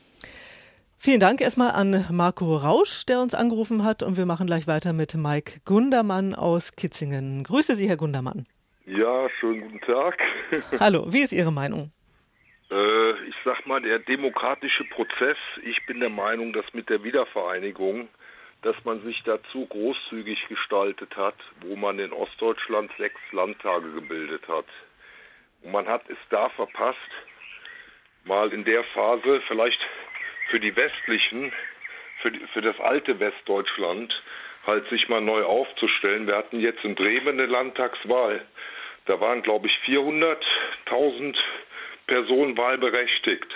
Vielen 0.97 1.19
Dank 1.19 1.41
erstmal 1.41 1.71
an 1.71 2.05
Marco 2.11 2.57
Rausch, 2.57 3.05
der 3.07 3.21
uns 3.21 3.33
angerufen 3.33 3.83
hat. 3.83 4.03
Und 4.03 4.17
wir 4.17 4.25
machen 4.25 4.45
gleich 4.45 4.67
weiter 4.67 4.93
mit 4.93 5.15
Mike 5.15 5.61
Gundermann 5.65 6.35
aus 6.35 6.75
Kitzingen. 6.75 7.43
Grüße 7.43 7.75
Sie, 7.75 7.89
Herr 7.89 7.97
Gundermann. 7.97 8.45
Ja, 8.85 9.27
schönen 9.39 9.61
guten 9.61 9.81
Tag. 9.81 10.19
Hallo, 10.79 11.11
wie 11.11 11.21
ist 11.21 11.31
Ihre 11.31 11.51
Meinung? 11.51 11.91
Äh, 12.69 13.11
ich 13.27 13.35
sag 13.43 13.65
mal, 13.65 13.81
der 13.81 13.99
demokratische 13.99 14.83
Prozess, 14.85 15.37
ich 15.63 15.85
bin 15.87 16.01
der 16.01 16.09
Meinung, 16.09 16.53
dass 16.53 16.65
mit 16.73 16.89
der 16.89 17.03
Wiedervereinigung 17.03 18.07
dass 18.61 18.75
man 18.83 19.01
sich 19.03 19.21
dazu 19.23 19.65
großzügig 19.65 20.47
gestaltet 20.47 21.15
hat, 21.15 21.35
wo 21.61 21.75
man 21.75 21.97
in 21.99 22.13
Ostdeutschland 22.13 22.91
sechs 22.97 23.19
Landtage 23.31 23.91
gebildet 23.91 24.47
hat. 24.47 24.65
Und 25.63 25.71
man 25.71 25.87
hat 25.87 26.07
es 26.09 26.17
da 26.29 26.49
verpasst, 26.49 26.99
mal 28.23 28.53
in 28.53 28.63
der 28.63 28.83
Phase 28.83 29.41
vielleicht 29.47 29.79
für 30.49 30.59
die 30.59 30.75
westlichen, 30.75 31.51
für, 32.21 32.31
die, 32.31 32.39
für 32.53 32.61
das 32.61 32.79
alte 32.79 33.19
Westdeutschland 33.19 34.21
halt 34.65 34.87
sich 34.89 35.09
mal 35.09 35.21
neu 35.21 35.43
aufzustellen. 35.43 36.27
Wir 36.27 36.35
hatten 36.35 36.59
jetzt 36.59 36.83
in 36.83 36.93
Bremen 36.93 37.39
eine 37.39 37.47
Landtagswahl. 37.47 38.45
Da 39.05 39.19
waren, 39.19 39.41
glaube 39.41 39.67
ich, 39.67 39.73
400.000 39.87 41.35
Personen 42.05 42.57
wahlberechtigt. 42.57 43.51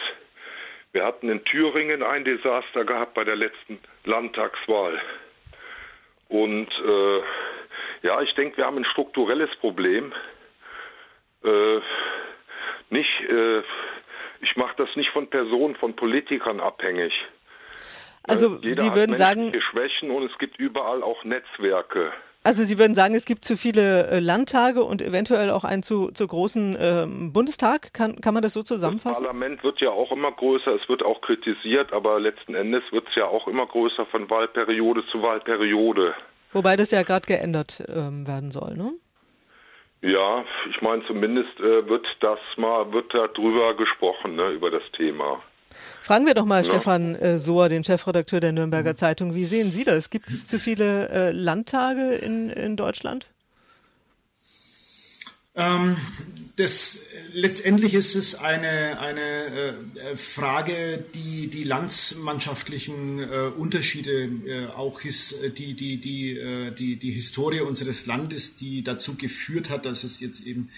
Wir 0.96 1.04
hatten 1.04 1.28
in 1.28 1.44
Thüringen 1.44 2.04
ein 2.04 2.24
Desaster 2.24 2.86
gehabt 2.86 3.16
bei 3.16 3.26
der 3.26 3.36
letzten 3.36 3.80
Landtagswahl. 4.06 5.02
Und 6.30 6.70
äh, 6.70 7.22
ja, 8.02 8.22
ich 8.22 8.34
denke, 8.36 8.56
wir 8.56 8.66
haben 8.66 8.78
ein 8.78 8.86
strukturelles 8.86 9.50
Problem. 9.60 10.14
Äh, 11.44 11.82
nicht, 12.92 13.10
äh, 13.30 13.60
ich 14.40 14.56
mache 14.56 14.76
das 14.78 14.88
nicht 14.96 15.10
von 15.10 15.30
Personen, 15.30 15.76
von 15.76 15.98
Politikern 15.98 16.62
abhängig. 16.62 17.12
Also 18.24 18.58
Jeder 18.62 18.84
Sie 18.84 18.96
würden 18.96 19.18
sagen, 19.18 19.52
Schwächen 19.72 20.12
und 20.12 20.32
es 20.32 20.38
gibt 20.38 20.58
überall 20.60 21.04
auch 21.04 21.26
Netzwerke. 21.26 22.14
Also 22.46 22.64
Sie 22.64 22.78
würden 22.78 22.94
sagen, 22.94 23.16
es 23.16 23.26
gibt 23.26 23.44
zu 23.44 23.58
viele 23.58 24.08
äh, 24.08 24.20
Landtage 24.20 24.84
und 24.84 25.02
eventuell 25.02 25.50
auch 25.50 25.64
einen 25.64 25.82
zu, 25.82 26.12
zu 26.12 26.28
großen 26.28 26.78
ähm, 26.80 27.34
Bundestag. 27.34 27.92
Kann, 27.92 28.22
kann 28.22 28.36
man 28.36 28.44
das 28.44 28.54
so 28.54 28.62
zusammenfassen? 28.62 29.24
Das 29.24 29.32
Parlament 29.32 29.64
wird 29.64 29.82
ja 29.82 29.90
auch 29.90 30.12
immer 30.12 30.32
größer, 30.32 30.76
es 30.76 30.88
wird 30.88 31.02
auch 31.02 31.22
kritisiert, 31.22 31.92
aber 31.92 32.20
letzten 32.20 32.54
Endes 32.54 32.84
wird 32.92 33.08
es 33.10 33.16
ja 33.16 33.26
auch 33.26 33.48
immer 33.48 33.66
größer 33.66 34.06
von 34.06 34.30
Wahlperiode 34.30 35.04
zu 35.12 35.24
Wahlperiode. 35.24 36.14
Wobei 36.52 36.76
das 36.76 36.92
ja 36.92 37.02
gerade 37.02 37.26
geändert 37.26 37.84
ähm, 37.90 38.28
werden 38.28 38.52
soll, 38.52 38.78
ne? 38.78 38.94
Ja, 40.04 40.46
ich 40.70 40.80
meine 40.84 41.04
zumindest 41.08 41.60
äh, 41.60 41.90
wird 41.90 42.06
das 42.20 42.38
mal, 42.58 42.94
wird 42.94 43.12
darüber 43.12 43.74
gesprochen, 43.74 44.36
ne, 44.36 44.52
über 44.52 44.70
das 44.70 44.84
Thema. 44.96 45.42
Fragen 46.02 46.26
wir 46.26 46.34
doch 46.34 46.46
mal 46.46 46.64
ja. 46.64 46.64
Stefan 46.64 47.16
äh, 47.16 47.40
Sohr, 47.40 47.70
den 47.70 47.84
Chefredakteur 47.84 48.40
der 48.40 48.52
Nürnberger 48.52 48.92
mhm. 48.92 48.98
Zeitung. 48.98 49.36
Wie 49.36 49.46
sehen 49.46 49.72
Sie 49.72 49.84
das? 49.84 50.10
Gibt 50.10 50.28
es 50.28 50.48
zu 50.48 50.60
viele 50.60 51.10
äh, 51.10 51.32
Landtage 51.32 52.14
in, 52.16 52.50
in 52.50 52.76
Deutschland? 52.76 53.28
Ähm, 55.58 55.96
das, 56.58 57.00
letztendlich 57.32 57.94
ist 57.94 58.16
es 58.16 58.36
eine, 58.36 59.00
eine 59.00 59.22
äh, 59.22 60.18
Frage, 60.18 61.04
die 61.14 61.48
die 61.48 61.64
landsmannschaftlichen 61.64 63.20
äh, 63.20 63.52
Unterschiede, 63.58 64.24
äh, 64.46 64.68
auch 64.68 65.00
his, 65.00 65.36
die, 65.58 65.74
die, 65.74 65.98
die, 65.98 66.38
äh, 66.38 66.72
die, 66.72 66.98
die 66.98 67.12
Historie 67.12 67.62
unseres 67.62 68.06
Landes, 68.06 68.58
die 68.58 68.84
dazu 68.84 69.16
geführt 69.16 69.70
hat, 69.70 69.86
dass 69.86 70.04
es 70.04 70.20
jetzt 70.20 70.46
eben 70.46 70.70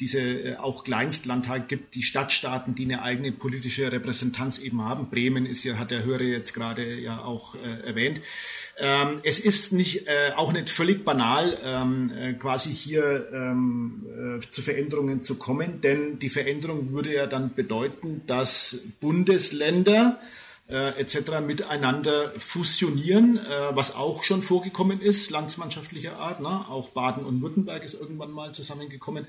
diese 0.00 0.20
äh, 0.20 0.56
auch 0.56 0.84
Kleinstlandtage 0.84 1.64
gibt, 1.66 1.94
die 1.94 2.02
Stadtstaaten, 2.02 2.74
die 2.74 2.84
eine 2.84 3.02
eigene 3.02 3.32
politische 3.32 3.90
Repräsentanz 3.92 4.58
eben 4.58 4.82
haben. 4.82 5.08
Bremen 5.08 5.46
ist 5.46 5.64
ja, 5.64 5.78
hat 5.78 5.90
der 5.90 6.04
Hörer 6.04 6.22
jetzt 6.22 6.52
gerade 6.52 6.98
ja 6.98 7.22
auch 7.22 7.54
äh, 7.54 7.86
erwähnt. 7.86 8.20
Ähm, 8.76 9.20
es 9.22 9.38
ist 9.38 9.72
nicht, 9.72 10.08
äh, 10.08 10.32
auch 10.34 10.52
nicht 10.52 10.68
völlig 10.68 11.04
banal, 11.04 11.56
ähm, 11.64 12.10
äh, 12.10 12.32
quasi 12.34 12.74
hier 12.74 13.28
ähm, 13.32 14.40
äh, 14.40 14.50
zu 14.50 14.62
Veränderungen 14.62 15.22
zu 15.22 15.36
kommen, 15.36 15.80
denn 15.80 16.18
die 16.18 16.28
Veränderung 16.28 16.92
würde 16.92 17.14
ja 17.14 17.26
dann 17.26 17.54
bedeuten, 17.54 18.22
dass 18.26 18.82
Bundesländer 19.00 20.18
äh, 20.66 20.98
etc. 20.98 21.40
miteinander 21.46 22.32
fusionieren, 22.38 23.36
äh, 23.36 23.76
was 23.76 23.94
auch 23.94 24.22
schon 24.22 24.40
vorgekommen 24.40 25.00
ist, 25.00 25.30
landsmannschaftlicher 25.30 26.16
Art. 26.18 26.40
Ne? 26.40 26.48
Auch 26.48 26.88
Baden 26.90 27.24
und 27.24 27.42
Württemberg 27.42 27.84
ist 27.84 28.00
irgendwann 28.00 28.30
mal 28.30 28.52
zusammengekommen. 28.52 29.26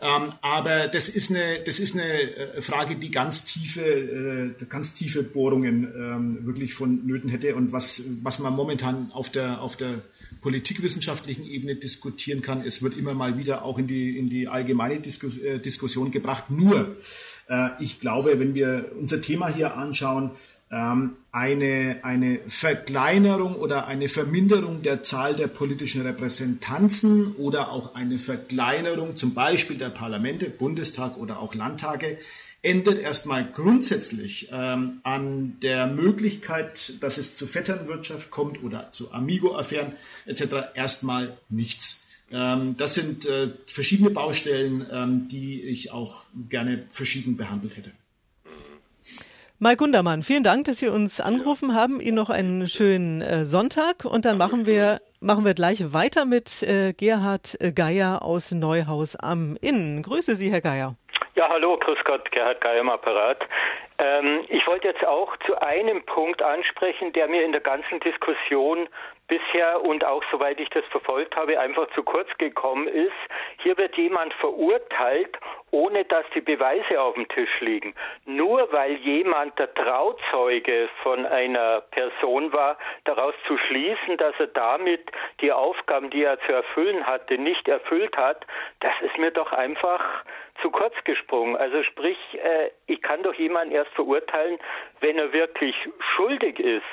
Ähm, 0.00 0.32
aber 0.42 0.86
das 0.86 1.08
ist 1.08 1.30
eine, 1.30 1.60
das 1.64 1.80
ist 1.80 1.94
eine 1.94 2.04
äh, 2.04 2.60
Frage, 2.60 2.94
die 2.94 3.10
ganz 3.10 3.44
tiefe, 3.44 3.82
äh, 3.82 4.64
ganz 4.68 4.94
tiefe 4.94 5.24
Bohrungen 5.24 5.92
ähm, 5.96 6.46
wirklich 6.46 6.74
von 6.74 7.04
Nöten 7.04 7.30
hätte 7.30 7.56
und 7.56 7.72
was, 7.72 8.02
was 8.22 8.38
man 8.38 8.54
momentan 8.54 9.10
auf 9.12 9.30
der, 9.30 9.62
auf 9.62 9.76
der 9.76 10.02
politikwissenschaftlichen 10.40 11.44
Ebene 11.46 11.74
diskutieren 11.74 12.42
kann. 12.42 12.64
Es 12.64 12.82
wird 12.82 12.96
immer 12.96 13.14
mal 13.14 13.38
wieder 13.38 13.64
auch 13.64 13.78
in 13.78 13.88
die, 13.88 14.16
in 14.16 14.30
die 14.30 14.46
allgemeine 14.46 15.00
Diskus 15.00 15.38
äh, 15.38 15.58
Diskussion 15.58 16.12
gebracht. 16.12 16.44
Nur, 16.50 16.96
äh, 17.48 17.70
ich 17.80 17.98
glaube, 17.98 18.38
wenn 18.38 18.54
wir 18.54 18.92
unser 18.98 19.20
Thema 19.20 19.48
hier 19.48 19.76
anschauen, 19.76 20.30
eine, 20.68 22.00
eine 22.02 22.40
Verkleinerung 22.48 23.54
oder 23.54 23.86
eine 23.86 24.08
Verminderung 24.08 24.82
der 24.82 25.02
Zahl 25.04 25.36
der 25.36 25.46
politischen 25.46 26.02
Repräsentanzen 26.02 27.36
oder 27.36 27.70
auch 27.70 27.94
eine 27.94 28.18
Verkleinerung 28.18 29.14
zum 29.14 29.32
Beispiel 29.32 29.78
der 29.78 29.90
Parlamente, 29.90 30.50
Bundestag 30.50 31.16
oder 31.18 31.38
auch 31.38 31.54
Landtage 31.54 32.18
ändert 32.62 32.98
erstmal 32.98 33.48
grundsätzlich 33.50 34.48
ähm, 34.52 35.00
an 35.04 35.58
der 35.62 35.86
Möglichkeit, 35.86 36.94
dass 37.00 37.16
es 37.16 37.36
zu 37.36 37.46
Vetternwirtschaft 37.46 38.30
kommt 38.30 38.62
oder 38.64 38.90
zu 38.90 39.12
Amigo-Affären 39.12 39.92
etc. 40.26 40.74
erstmal 40.74 41.36
nichts. 41.48 42.06
Ähm, 42.32 42.76
das 42.76 42.94
sind 42.94 43.24
äh, 43.26 43.50
verschiedene 43.66 44.10
Baustellen, 44.10 44.84
ähm, 44.90 45.28
die 45.28 45.62
ich 45.62 45.92
auch 45.92 46.24
gerne 46.48 46.84
verschieden 46.92 47.36
behandelt 47.36 47.76
hätte. 47.76 47.92
Mike 49.58 49.78
Gundermann, 49.78 50.22
vielen 50.22 50.42
Dank, 50.42 50.66
dass 50.66 50.80
Sie 50.80 50.88
uns 50.88 51.18
angerufen 51.18 51.74
haben. 51.74 51.98
Ihnen 51.98 52.16
noch 52.16 52.28
einen 52.28 52.68
schönen 52.68 53.22
äh, 53.22 53.46
Sonntag 53.46 54.04
und 54.04 54.26
dann 54.26 54.36
machen 54.36 54.66
wir, 54.66 54.98
machen 55.18 55.46
wir 55.46 55.54
gleich 55.54 55.94
weiter 55.94 56.26
mit 56.26 56.62
äh, 56.62 56.92
Gerhard 56.92 57.56
Geier 57.74 58.20
aus 58.20 58.52
Neuhaus 58.52 59.16
am 59.16 59.56
Inn. 59.62 60.02
Grüße 60.02 60.36
Sie, 60.36 60.52
Herr 60.52 60.60
Geier. 60.60 60.96
Ja, 61.36 61.48
hallo, 61.48 61.78
grüß 61.78 61.96
Gott, 62.04 62.30
Gerhard 62.32 62.60
Geier 62.60 62.80
im 62.82 62.90
Apparat. 62.90 63.48
Ähm, 63.96 64.44
ich 64.50 64.66
wollte 64.66 64.88
jetzt 64.88 65.06
auch 65.06 65.34
zu 65.46 65.58
einem 65.58 66.04
Punkt 66.04 66.42
ansprechen, 66.42 67.14
der 67.14 67.26
mir 67.26 67.42
in 67.42 67.52
der 67.52 67.62
ganzen 67.62 67.98
Diskussion 68.00 68.90
bisher 69.28 69.82
und 69.82 70.04
auch 70.04 70.22
soweit 70.30 70.60
ich 70.60 70.68
das 70.70 70.84
verfolgt 70.86 71.36
habe, 71.36 71.58
einfach 71.58 71.88
zu 71.94 72.02
kurz 72.02 72.28
gekommen 72.38 72.88
ist. 72.88 73.12
Hier 73.62 73.76
wird 73.76 73.96
jemand 73.96 74.32
verurteilt, 74.34 75.38
ohne 75.70 76.04
dass 76.04 76.24
die 76.34 76.40
Beweise 76.40 77.00
auf 77.00 77.14
dem 77.14 77.28
Tisch 77.28 77.60
liegen. 77.60 77.94
Nur 78.24 78.72
weil 78.72 78.92
jemand 78.96 79.58
der 79.58 79.72
Trauzeuge 79.74 80.88
von 81.02 81.26
einer 81.26 81.82
Person 81.90 82.52
war, 82.52 82.78
daraus 83.04 83.34
zu 83.46 83.58
schließen, 83.58 84.16
dass 84.16 84.34
er 84.38 84.48
damit 84.48 85.10
die 85.40 85.52
Aufgaben, 85.52 86.10
die 86.10 86.22
er 86.22 86.38
zu 86.40 86.52
erfüllen 86.52 87.06
hatte, 87.06 87.38
nicht 87.38 87.68
erfüllt 87.68 88.16
hat, 88.16 88.46
das 88.80 88.92
ist 89.02 89.18
mir 89.18 89.30
doch 89.32 89.52
einfach 89.52 90.24
zu 90.62 90.70
kurz 90.70 90.94
gesprungen. 91.04 91.56
Also 91.56 91.82
sprich, 91.82 92.18
äh, 92.34 92.70
ich 92.86 93.02
kann 93.02 93.22
doch 93.22 93.34
jemanden 93.34 93.74
erst 93.74 93.92
verurteilen, 93.92 94.58
wenn 95.00 95.18
er 95.18 95.32
wirklich 95.32 95.74
schuldig 96.14 96.58
ist. 96.58 96.84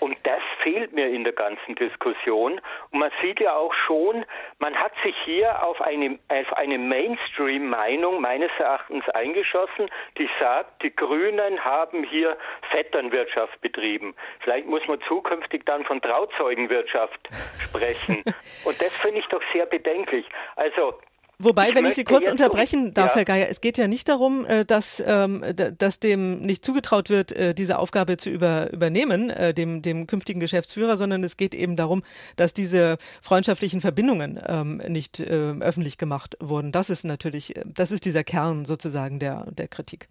Und 0.00 0.16
das 0.24 0.40
fehlt 0.62 0.92
mir 0.92 1.08
in 1.08 1.24
der 1.24 1.34
ganzen 1.34 1.74
Diskussion. 1.74 2.60
Und 2.90 2.98
man 2.98 3.10
sieht 3.20 3.40
ja 3.40 3.54
auch 3.54 3.74
schon, 3.74 4.24
man 4.58 4.74
hat 4.74 4.92
sich 5.02 5.14
hier 5.24 5.62
auf 5.62 5.80
eine, 5.82 6.18
auf 6.28 6.52
eine 6.54 6.78
Mainstream-Meinung 6.78 8.20
meines 8.20 8.50
Erachtens 8.58 9.06
eingeschossen, 9.10 9.90
die 10.16 10.28
sagt, 10.38 10.82
die 10.82 10.94
Grünen 10.94 11.64
haben 11.64 12.02
hier 12.04 12.36
Vetternwirtschaft 12.70 13.60
betrieben. 13.60 14.14
Vielleicht 14.40 14.66
muss 14.66 14.86
man 14.88 15.00
zukünftig 15.02 15.66
dann 15.66 15.84
von 15.84 16.00
Trauzeugenwirtschaft 16.00 17.20
sprechen. 17.58 18.22
Und 18.64 18.80
das 18.80 18.92
finde 18.96 19.20
ich 19.20 19.26
doch 19.26 19.42
sehr 19.52 19.66
bedenklich. 19.66 20.26
Also 20.56 20.98
Wobei, 21.42 21.70
ich 21.70 21.74
wenn 21.74 21.86
ich 21.86 21.94
Sie 21.94 22.04
kurz 22.04 22.30
unterbrechen 22.30 22.92
darf, 22.92 23.10
ja. 23.10 23.16
Herr 23.16 23.24
Geier, 23.24 23.48
es 23.48 23.62
geht 23.62 23.78
ja 23.78 23.88
nicht 23.88 24.08
darum, 24.08 24.44
äh, 24.44 24.66
dass, 24.66 25.02
ähm, 25.06 25.42
dass 25.78 25.98
dem 25.98 26.40
nicht 26.40 26.64
zugetraut 26.64 27.08
wird, 27.08 27.32
äh, 27.32 27.54
diese 27.54 27.78
Aufgabe 27.78 28.18
zu 28.18 28.28
über, 28.28 28.70
übernehmen, 28.72 29.30
äh, 29.30 29.54
dem, 29.54 29.80
dem 29.80 30.06
künftigen 30.06 30.40
Geschäftsführer, 30.40 30.98
sondern 30.98 31.24
es 31.24 31.38
geht 31.38 31.54
eben 31.54 31.76
darum, 31.76 32.02
dass 32.36 32.52
diese 32.52 32.98
freundschaftlichen 33.22 33.80
Verbindungen 33.80 34.38
ähm, 34.46 34.82
nicht 34.88 35.20
öffentlich 35.20 35.98
gemacht 35.98 36.36
wurden. 36.40 36.72
Das 36.72 36.90
ist 36.90 37.04
natürlich, 37.04 37.54
das 37.64 37.90
ist 37.90 38.04
dieser 38.04 38.24
Kern 38.24 38.64
sozusagen 38.64 39.18
der, 39.18 39.46
der 39.50 39.68
Kritik 39.68 40.08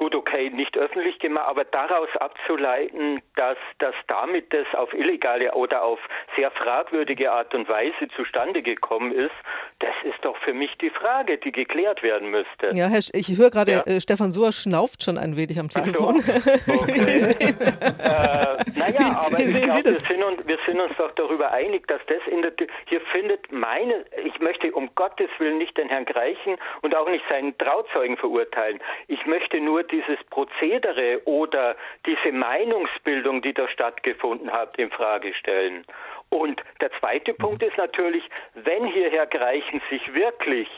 gut, 0.00 0.14
okay, 0.14 0.48
nicht 0.48 0.78
öffentlich 0.78 1.18
gemacht, 1.18 1.46
aber 1.46 1.64
daraus 1.64 2.08
abzuleiten, 2.16 3.20
dass, 3.36 3.58
dass 3.80 3.94
damit 4.08 4.50
das 4.50 4.66
auf 4.72 4.94
illegale 4.94 5.52
oder 5.52 5.82
auf 5.82 6.00
sehr 6.36 6.50
fragwürdige 6.52 7.30
Art 7.30 7.54
und 7.54 7.68
Weise 7.68 8.08
zustande 8.16 8.62
gekommen 8.62 9.12
ist, 9.12 9.34
das 9.80 9.94
ist 10.04 10.22
doch 10.22 10.36
für 10.44 10.52
mich 10.52 10.70
die 10.78 10.90
Frage, 10.90 11.38
die 11.38 11.52
geklärt 11.52 12.02
werden 12.02 12.30
müsste. 12.30 12.70
Ja, 12.72 12.88
Herr, 12.88 13.00
ich 13.12 13.36
höre 13.36 13.50
gerade, 13.50 13.72
ja. 13.72 13.82
äh, 13.86 14.00
Stefan 14.00 14.30
Sohr 14.30 14.52
schnauft 14.52 15.02
schon 15.02 15.16
ein 15.16 15.36
wenig 15.36 15.58
am 15.58 15.68
Telefon. 15.68 16.20
So. 16.20 16.30
Okay. 16.80 17.54
äh, 17.58 18.56
naja, 18.78 19.22
aber 19.24 19.38
wir, 19.38 19.46
sind 19.46 20.24
uns, 20.24 20.46
wir 20.46 20.58
sind 20.66 20.80
uns 20.80 20.96
doch 20.96 21.10
darüber 21.12 21.50
einig, 21.52 21.86
dass 21.88 22.00
das 22.06 22.20
in 22.30 22.42
der, 22.42 22.52
hier 22.86 23.00
findet 23.12 23.50
meine, 23.50 24.04
ich 24.24 24.38
möchte 24.40 24.72
um 24.72 24.90
Gottes 24.94 25.28
Willen 25.38 25.58
nicht 25.58 25.76
den 25.76 25.88
Herrn 25.88 26.04
Greichen 26.04 26.56
und 26.82 26.94
auch 26.94 27.08
nicht 27.08 27.24
seinen 27.28 27.56
Trauzeugen 27.58 28.16
verurteilen. 28.16 28.80
Ich 29.08 29.24
möchte 29.26 29.60
nur 29.60 29.82
dieses 29.82 30.18
Prozedere 30.30 31.22
oder 31.24 31.76
diese 32.06 32.32
Meinungsbildung, 32.32 33.42
die 33.42 33.54
da 33.54 33.68
stattgefunden 33.68 34.52
hat, 34.52 34.78
in 34.78 34.90
Frage 34.90 35.34
stellen. 35.34 35.84
Und 36.30 36.62
der 36.80 36.90
zweite 36.98 37.34
Punkt 37.34 37.62
ist 37.62 37.76
natürlich, 37.76 38.24
wenn 38.54 38.86
hier 38.86 39.10
Herr 39.10 39.26
Greichen 39.26 39.82
sich 39.90 40.14
wirklich 40.14 40.68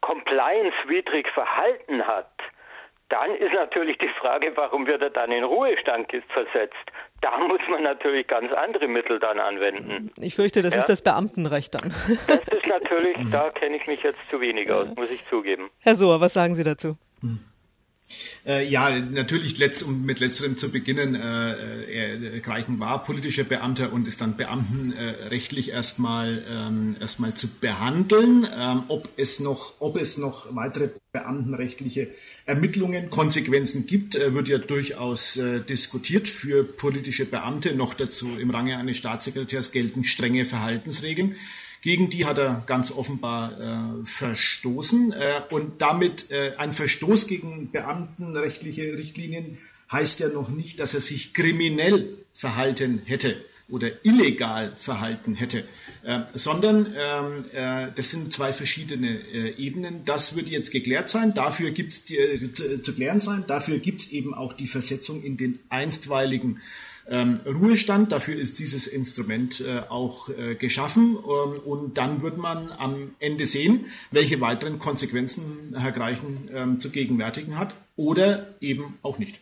compliance-widrig 0.00 1.28
verhalten 1.32 2.06
hat, 2.06 2.30
dann 3.08 3.34
ist 3.36 3.52
natürlich 3.52 3.98
die 3.98 4.08
Frage, 4.20 4.52
warum 4.54 4.86
wird 4.86 5.02
er 5.02 5.10
dann 5.10 5.30
in 5.32 5.44
Ruhestand 5.44 6.10
versetzt? 6.32 6.74
Da 7.20 7.38
muss 7.38 7.60
man 7.70 7.82
natürlich 7.82 8.26
ganz 8.26 8.50
andere 8.52 8.88
Mittel 8.88 9.18
dann 9.18 9.38
anwenden. 9.38 10.10
Ich 10.16 10.34
fürchte, 10.34 10.62
das 10.62 10.74
ja? 10.74 10.80
ist 10.80 10.88
das 10.88 11.02
Beamtenrecht 11.02 11.74
dann. 11.74 11.90
Das 12.26 12.48
ist 12.48 12.66
natürlich, 12.66 13.16
da 13.30 13.50
kenne 13.50 13.76
ich 13.76 13.86
mich 13.86 14.02
jetzt 14.02 14.30
zu 14.30 14.40
wenig 14.40 14.70
aus, 14.70 14.88
muss 14.96 15.10
ich 15.10 15.26
zugeben. 15.28 15.70
Herr 15.80 15.94
Sohr, 15.94 16.20
was 16.20 16.32
sagen 16.32 16.54
Sie 16.54 16.64
dazu? 16.64 16.96
Hm. 17.20 17.51
Äh, 18.44 18.68
ja, 18.68 18.98
natürlich, 18.98 19.58
letzt, 19.58 19.84
um 19.84 20.04
mit 20.04 20.18
letzterem 20.18 20.56
zu 20.56 20.72
beginnen, 20.72 21.14
äh, 21.14 21.84
er, 21.84 22.40
Greichen 22.40 22.80
war 22.80 23.04
politischer 23.04 23.44
Beamter 23.44 23.92
und 23.92 24.08
ist 24.08 24.20
dann 24.20 24.36
beamtenrechtlich 24.36 25.68
äh, 25.68 25.72
erstmal 25.72 26.42
ähm, 26.50 26.96
erstmal 26.98 27.34
zu 27.34 27.46
behandeln. 27.48 28.48
Ähm, 28.52 28.82
ob 28.88 29.08
es 29.16 29.38
noch, 29.38 29.74
ob 29.78 29.96
es 29.96 30.18
noch 30.18 30.54
weitere 30.56 30.90
beamtenrechtliche 31.12 32.08
Ermittlungen, 32.44 33.10
Konsequenzen 33.10 33.86
gibt, 33.86 34.16
äh, 34.16 34.34
wird 34.34 34.48
ja 34.48 34.58
durchaus 34.58 35.36
äh, 35.36 35.60
diskutiert. 35.60 36.26
Für 36.26 36.64
politische 36.64 37.26
Beamte 37.26 37.76
noch 37.76 37.94
dazu 37.94 38.36
im 38.40 38.50
Range 38.50 38.76
eines 38.76 38.96
Staatssekretärs 38.96 39.70
gelten 39.70 40.02
strenge 40.02 40.44
Verhaltensregeln. 40.44 41.36
Gegen 41.82 42.10
die 42.10 42.24
hat 42.26 42.38
er 42.38 42.62
ganz 42.66 42.92
offenbar 42.92 43.60
äh, 43.60 44.04
verstoßen. 44.04 45.12
Äh, 45.12 45.42
und 45.50 45.82
damit 45.82 46.30
äh, 46.30 46.52
ein 46.56 46.72
Verstoß 46.72 47.26
gegen 47.26 47.72
beamtenrechtliche 47.72 48.96
Richtlinien 48.96 49.58
heißt 49.90 50.20
ja 50.20 50.28
noch 50.28 50.48
nicht, 50.48 50.78
dass 50.78 50.94
er 50.94 51.00
sich 51.00 51.34
kriminell 51.34 52.16
verhalten 52.32 53.02
hätte 53.04 53.36
oder 53.68 53.88
illegal 54.04 54.72
verhalten 54.76 55.34
hätte, 55.34 55.64
äh, 56.04 56.20
sondern 56.34 56.94
ähm, 56.96 57.44
äh, 57.52 57.88
das 57.94 58.10
sind 58.10 58.32
zwei 58.32 58.52
verschiedene 58.52 59.18
äh, 59.32 59.56
Ebenen. 59.56 60.04
Das 60.04 60.36
wird 60.36 60.50
jetzt 60.50 60.70
geklärt 60.70 61.10
sein. 61.10 61.34
Dafür 61.34 61.70
gibt 61.70 61.92
es 61.92 62.10
äh, 62.10 62.52
zu 62.82 62.94
klären 62.94 63.18
sein. 63.18 63.44
Dafür 63.46 63.78
gibt 63.78 64.02
es 64.02 64.12
eben 64.12 64.34
auch 64.34 64.52
die 64.52 64.66
Versetzung 64.66 65.22
in 65.22 65.36
den 65.36 65.58
einstweiligen 65.68 66.60
ähm, 67.08 67.40
Ruhestand. 67.46 68.12
Dafür 68.12 68.38
ist 68.38 68.58
dieses 68.58 68.86
Instrument 68.86 69.60
äh, 69.60 69.80
auch 69.88 70.28
äh, 70.28 70.54
geschaffen. 70.54 71.16
Ähm, 71.16 71.60
und 71.64 71.98
dann 71.98 72.22
wird 72.22 72.38
man 72.38 72.70
am 72.70 73.14
Ende 73.18 73.46
sehen, 73.46 73.86
welche 74.10 74.40
weiteren 74.40 74.78
Konsequenzen 74.78 75.74
Herr 75.76 75.92
Greichen 75.92 76.50
ähm, 76.52 76.78
zu 76.78 76.90
gegenwärtigen 76.90 77.58
hat 77.58 77.74
oder 77.96 78.54
eben 78.60 78.98
auch 79.02 79.18
nicht. 79.18 79.40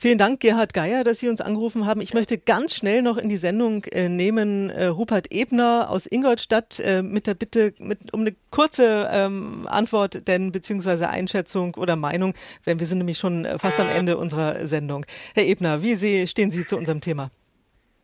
Vielen 0.00 0.16
Dank, 0.16 0.38
Gerhard 0.38 0.74
Geier, 0.74 1.02
dass 1.02 1.18
Sie 1.18 1.28
uns 1.28 1.40
angerufen 1.40 1.84
haben. 1.84 2.00
Ich 2.00 2.14
möchte 2.14 2.38
ganz 2.38 2.76
schnell 2.76 3.02
noch 3.02 3.16
in 3.16 3.28
die 3.28 3.36
Sendung 3.36 3.82
äh, 3.86 4.08
nehmen 4.08 4.70
äh, 4.70 4.86
Rupert 4.86 5.32
Ebner 5.32 5.88
aus 5.90 6.06
Ingolstadt 6.06 6.78
äh, 6.78 7.02
mit 7.02 7.26
der 7.26 7.34
Bitte 7.34 7.74
mit, 7.80 8.14
um 8.14 8.20
eine 8.20 8.36
kurze 8.52 9.10
ähm, 9.12 9.66
Antwort, 9.68 10.28
denn 10.28 10.52
beziehungsweise 10.52 11.08
Einschätzung 11.10 11.74
oder 11.74 11.96
Meinung, 11.96 12.34
denn 12.64 12.78
wir 12.78 12.86
sind 12.86 12.98
nämlich 12.98 13.18
schon 13.18 13.44
äh, 13.44 13.58
fast 13.58 13.80
am 13.80 13.88
Ende 13.88 14.18
unserer 14.18 14.66
Sendung. 14.68 15.04
Herr 15.34 15.46
Ebner, 15.46 15.82
wie 15.82 15.96
Sie, 15.96 16.28
stehen 16.28 16.52
Sie 16.52 16.64
zu 16.64 16.76
unserem 16.76 17.00
Thema? 17.00 17.32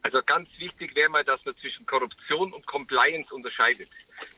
Also 0.02 0.20
ganz 0.26 0.48
wichtig 0.58 0.96
wäre 0.96 1.08
mal, 1.08 1.24
dass 1.24 1.42
man 1.46 1.54
zwischen 1.58 1.86
Korruption 1.86 2.52
und 2.52 2.66
Compliance 2.66 3.32
unterscheidet. 3.32 3.88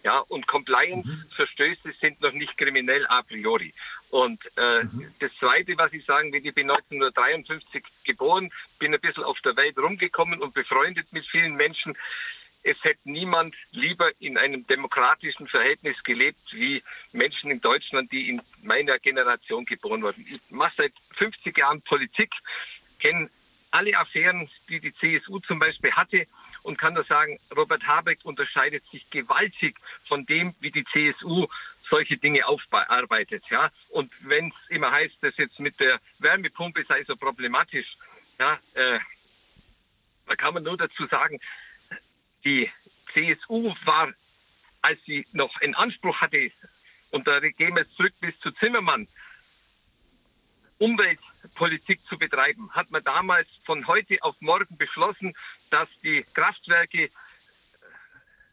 Ja, 0.04 0.20
und 0.28 0.46
Compliance-Verstöße 0.46 1.92
sind 2.00 2.20
noch 2.20 2.32
nicht 2.32 2.56
kriminell 2.56 3.04
a 3.08 3.22
priori. 3.22 3.74
Und 4.10 4.40
äh, 4.56 4.84
mhm. 4.84 5.12
das 5.18 5.30
Zweite, 5.38 5.76
was 5.76 5.92
ich 5.92 6.04
sagen 6.04 6.32
will, 6.32 6.46
ich 6.46 6.54
bin 6.54 6.70
1953 6.70 7.82
geboren, 8.04 8.52
bin 8.78 8.94
ein 8.94 9.00
bisschen 9.00 9.24
auf 9.24 9.38
der 9.40 9.56
Welt 9.56 9.76
rumgekommen 9.78 10.40
und 10.40 10.54
befreundet 10.54 11.12
mit 11.12 11.26
vielen 11.26 11.56
Menschen. 11.56 11.96
Es 12.62 12.76
hätte 12.82 13.00
niemand 13.04 13.54
lieber 13.70 14.10
in 14.18 14.38
einem 14.38 14.66
demokratischen 14.66 15.46
Verhältnis 15.46 15.96
gelebt 16.02 16.40
wie 16.52 16.82
Menschen 17.12 17.50
in 17.50 17.60
Deutschland, 17.60 18.10
die 18.10 18.28
in 18.28 18.42
meiner 18.62 18.98
Generation 18.98 19.64
geboren 19.66 20.02
wurden. 20.02 20.26
Ich 20.28 20.40
mache 20.50 20.74
seit 20.76 20.92
50 21.16 21.56
Jahren 21.56 21.82
Politik, 21.82 22.30
kenne 22.98 23.30
alle 23.70 23.96
Affären, 23.96 24.48
die 24.68 24.80
die 24.80 24.94
CSU 24.94 25.38
zum 25.40 25.58
Beispiel 25.58 25.92
hatte 25.92 26.26
und 26.62 26.78
kann 26.78 26.94
nur 26.94 27.04
sagen, 27.04 27.38
Robert 27.56 27.86
Habeck 27.86 28.18
unterscheidet 28.24 28.82
sich 28.90 29.08
gewaltig 29.10 29.76
von 30.08 30.26
dem, 30.26 30.54
wie 30.60 30.72
die 30.72 30.84
CSU 30.86 31.46
solche 31.88 32.16
Dinge 32.16 32.46
aufarbeitet. 32.46 33.44
Ja? 33.50 33.70
Und 33.90 34.12
wenn 34.20 34.48
es 34.48 34.70
immer 34.70 34.90
heißt, 34.90 35.16
dass 35.22 35.36
jetzt 35.36 35.58
mit 35.58 35.78
der 35.80 36.00
Wärmepumpe 36.18 36.84
sei 36.88 37.04
so 37.04 37.16
problematisch, 37.16 37.86
ja, 38.38 38.58
äh, 38.74 38.98
da 40.26 40.34
kann 40.36 40.54
man 40.54 40.64
nur 40.64 40.76
dazu 40.76 41.06
sagen, 41.06 41.40
die 42.44 42.70
CSU 43.12 43.74
war, 43.84 44.12
als 44.82 45.02
sie 45.04 45.26
noch 45.32 45.54
einen 45.60 45.74
Anspruch 45.74 46.20
hatte, 46.20 46.50
und 47.10 47.26
da 47.26 47.40
gehen 47.40 47.74
wir 47.76 47.88
zurück 47.90 48.14
bis 48.20 48.38
zu 48.40 48.50
Zimmermann, 48.52 49.08
Umweltpolitik 50.78 52.04
zu 52.08 52.18
betreiben, 52.18 52.70
hat 52.72 52.90
man 52.90 53.02
damals 53.02 53.48
von 53.64 53.86
heute 53.86 54.18
auf 54.22 54.36
morgen 54.40 54.76
beschlossen, 54.76 55.34
dass 55.70 55.88
die 56.02 56.24
Kraftwerke 56.34 57.10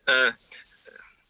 äh, 0.05 0.31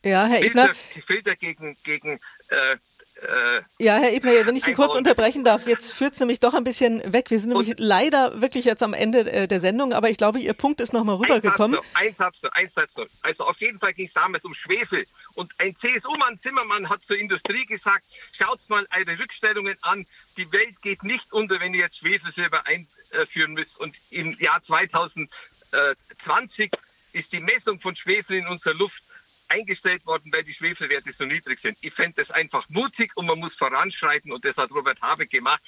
ja, 0.03 0.25
Herr 0.25 0.39
Filter, 0.39 0.73
Filter 1.07 1.35
gegen, 1.35 1.77
gegen 1.83 2.19
äh, 2.49 2.77
äh, 3.23 3.61
ja, 3.79 3.99
Herr 3.99 4.13
Ebner, 4.13 4.31
wenn 4.45 4.55
ich 4.55 4.63
Sie 4.63 4.73
kurz 4.73 4.95
unterbrechen 4.95 5.43
darf, 5.43 5.67
jetzt 5.67 5.93
führt 5.93 6.13
es 6.13 6.19
nämlich 6.19 6.39
doch 6.39 6.53
ein 6.53 6.63
bisschen 6.63 7.01
weg. 7.13 7.29
Wir 7.29 7.39
sind 7.39 7.49
nämlich 7.49 7.73
leider 7.77 8.41
wirklich 8.41 8.65
jetzt 8.65 8.83
am 8.83 8.93
Ende 8.93 9.31
äh, 9.31 9.47
der 9.47 9.59
Sendung, 9.59 9.93
aber 9.93 10.09
ich 10.09 10.17
glaube, 10.17 10.39
Ihr 10.39 10.53
Punkt 10.53 10.81
ist 10.81 10.93
nochmal 10.93 11.15
rübergekommen. 11.15 11.79
Ein 11.93 12.15
Satz 12.15 12.35
noch, 12.41 12.51
ein 12.51 12.69
Satz 12.75 12.89
noch. 12.97 13.07
Also 13.21 13.45
auf 13.45 13.57
jeden 13.59 13.79
Fall 13.79 13.93
ging 13.93 14.07
es 14.07 14.13
damals 14.13 14.43
um 14.43 14.53
Schwefel. 14.55 15.05
Und 15.35 15.51
ein 15.59 15.75
CSU-Mann 15.77 16.39
Zimmermann 16.41 16.89
hat 16.89 17.01
zur 17.07 17.17
Industrie 17.17 17.65
gesagt, 17.65 18.03
schaut 18.37 18.59
mal 18.67 18.85
eure 18.95 19.17
Rückstellungen 19.17 19.77
an, 19.81 20.05
die 20.35 20.51
Welt 20.51 20.81
geht 20.81 21.03
nicht 21.03 21.31
unter, 21.31 21.59
wenn 21.59 21.73
ihr 21.73 21.81
jetzt 21.81 21.97
Schwefelsilber 21.99 22.63
einführen 22.65 23.53
müsst. 23.53 23.77
Und 23.79 23.95
im 24.09 24.37
Jahr 24.39 24.61
2020 24.65 26.71
ist 27.13 27.31
die 27.31 27.39
Messung 27.39 27.79
von 27.79 27.95
Schwefel 27.95 28.37
in 28.37 28.47
unserer 28.47 28.73
Luft 28.73 29.01
eingestellt 29.47 30.05
worden, 30.05 30.31
weil 30.31 30.43
die 30.43 30.53
Schwefelwerte 30.53 31.11
so 31.17 31.25
niedrig 31.25 31.59
sind. 31.61 31.77
Ich 31.81 31.93
fände 31.93 32.23
das 32.23 32.29
einfach 32.31 32.67
mutig 32.69 33.11
und 33.15 33.25
man 33.25 33.39
muss 33.39 33.53
voranschreiten 33.57 34.31
und 34.31 34.43
das 34.43 34.55
hat 34.55 34.71
Robert 34.71 35.01
Habeck 35.01 35.29
gemacht. 35.29 35.61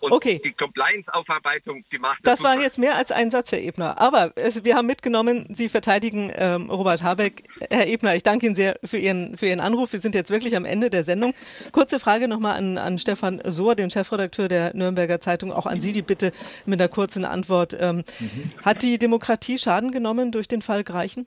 Und 0.00 0.12
okay. 0.12 0.40
die 0.44 0.52
Compliance-Aufarbeitung, 0.52 1.84
die 1.92 1.98
macht 1.98 2.20
das. 2.22 2.38
Das 2.38 2.44
war 2.44 2.60
jetzt 2.60 2.78
mehr 2.78 2.96
als 2.96 3.12
ein 3.12 3.30
Satz, 3.30 3.52
Herr 3.52 3.60
Ebner. 3.60 4.00
Aber 4.00 4.32
es, 4.36 4.64
wir 4.64 4.76
haben 4.76 4.86
mitgenommen, 4.86 5.46
Sie 5.50 5.68
verteidigen 5.68 6.32
ähm, 6.34 6.70
Robert 6.70 7.02
Habeck. 7.02 7.44
Herr 7.70 7.86
Ebner, 7.86 8.14
ich 8.14 8.22
danke 8.22 8.46
Ihnen 8.46 8.54
sehr 8.54 8.76
für 8.84 8.98
Ihren, 8.98 9.36
für 9.36 9.46
Ihren 9.46 9.60
Anruf. 9.60 9.92
Wir 9.92 10.00
sind 10.00 10.14
jetzt 10.14 10.30
wirklich 10.30 10.56
am 10.56 10.64
Ende 10.64 10.90
der 10.90 11.04
Sendung. 11.04 11.34
Kurze 11.72 11.98
Frage 12.00 12.28
nochmal 12.28 12.56
an, 12.56 12.78
an 12.78 12.98
Stefan 12.98 13.40
Sohr, 13.44 13.74
den 13.74 13.90
Chefredakteur 13.90 14.48
der 14.48 14.74
Nürnberger 14.74 15.20
Zeitung. 15.20 15.52
Auch 15.52 15.66
an 15.66 15.80
Sie 15.80 15.92
die 15.92 16.02
Bitte 16.02 16.32
mit 16.66 16.80
einer 16.80 16.88
kurzen 16.88 17.24
Antwort. 17.24 17.76
Ähm, 17.78 18.04
mhm. 18.18 18.52
Hat 18.64 18.82
die 18.82 18.98
Demokratie 18.98 19.58
Schaden 19.58 19.92
genommen 19.92 20.32
durch 20.32 20.48
den 20.48 20.62
Fall 20.62 20.84
Greichen? 20.84 21.26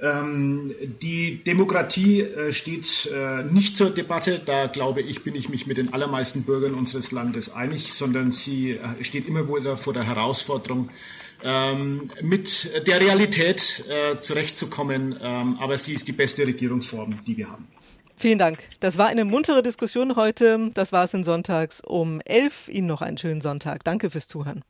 Ähm, 0.00 0.74
die 1.02 1.42
Demokratie 1.44 2.22
äh, 2.22 2.52
steht 2.52 3.10
äh, 3.14 3.44
nicht 3.44 3.76
zur 3.76 3.90
Debatte. 3.90 4.40
Da 4.44 4.66
glaube 4.66 5.00
ich, 5.00 5.22
bin 5.22 5.34
ich 5.34 5.48
mich 5.48 5.66
mit 5.66 5.78
den 5.78 5.92
allermeisten 5.92 6.42
Bürgern 6.42 6.74
unseres 6.74 7.12
Landes 7.12 7.54
einig, 7.54 7.92
sondern 7.92 8.32
sie 8.32 8.72
äh, 8.72 9.04
steht 9.04 9.28
immer 9.28 9.48
wieder 9.48 9.76
vor 9.76 9.92
der 9.92 10.04
Herausforderung, 10.04 10.90
ähm, 11.44 12.10
mit 12.22 12.86
der 12.86 13.00
Realität 13.00 13.84
äh, 13.88 14.20
zurechtzukommen. 14.20 15.16
Ähm, 15.20 15.58
aber 15.60 15.78
sie 15.78 15.94
ist 15.94 16.08
die 16.08 16.12
beste 16.12 16.46
Regierungsform, 16.46 17.20
die 17.26 17.36
wir 17.36 17.50
haben. 17.50 17.68
Vielen 18.16 18.38
Dank. 18.38 18.68
Das 18.80 18.98
war 18.98 19.06
eine 19.06 19.24
muntere 19.24 19.62
Diskussion 19.62 20.16
heute. 20.16 20.70
Das 20.74 20.92
war 20.92 21.04
es 21.04 21.14
in 21.14 21.24
Sonntags 21.24 21.80
um 21.80 22.20
11. 22.24 22.68
Ihnen 22.68 22.86
noch 22.86 23.02
einen 23.02 23.18
schönen 23.18 23.40
Sonntag. 23.40 23.84
Danke 23.84 24.10
fürs 24.10 24.28
Zuhören. 24.28 24.64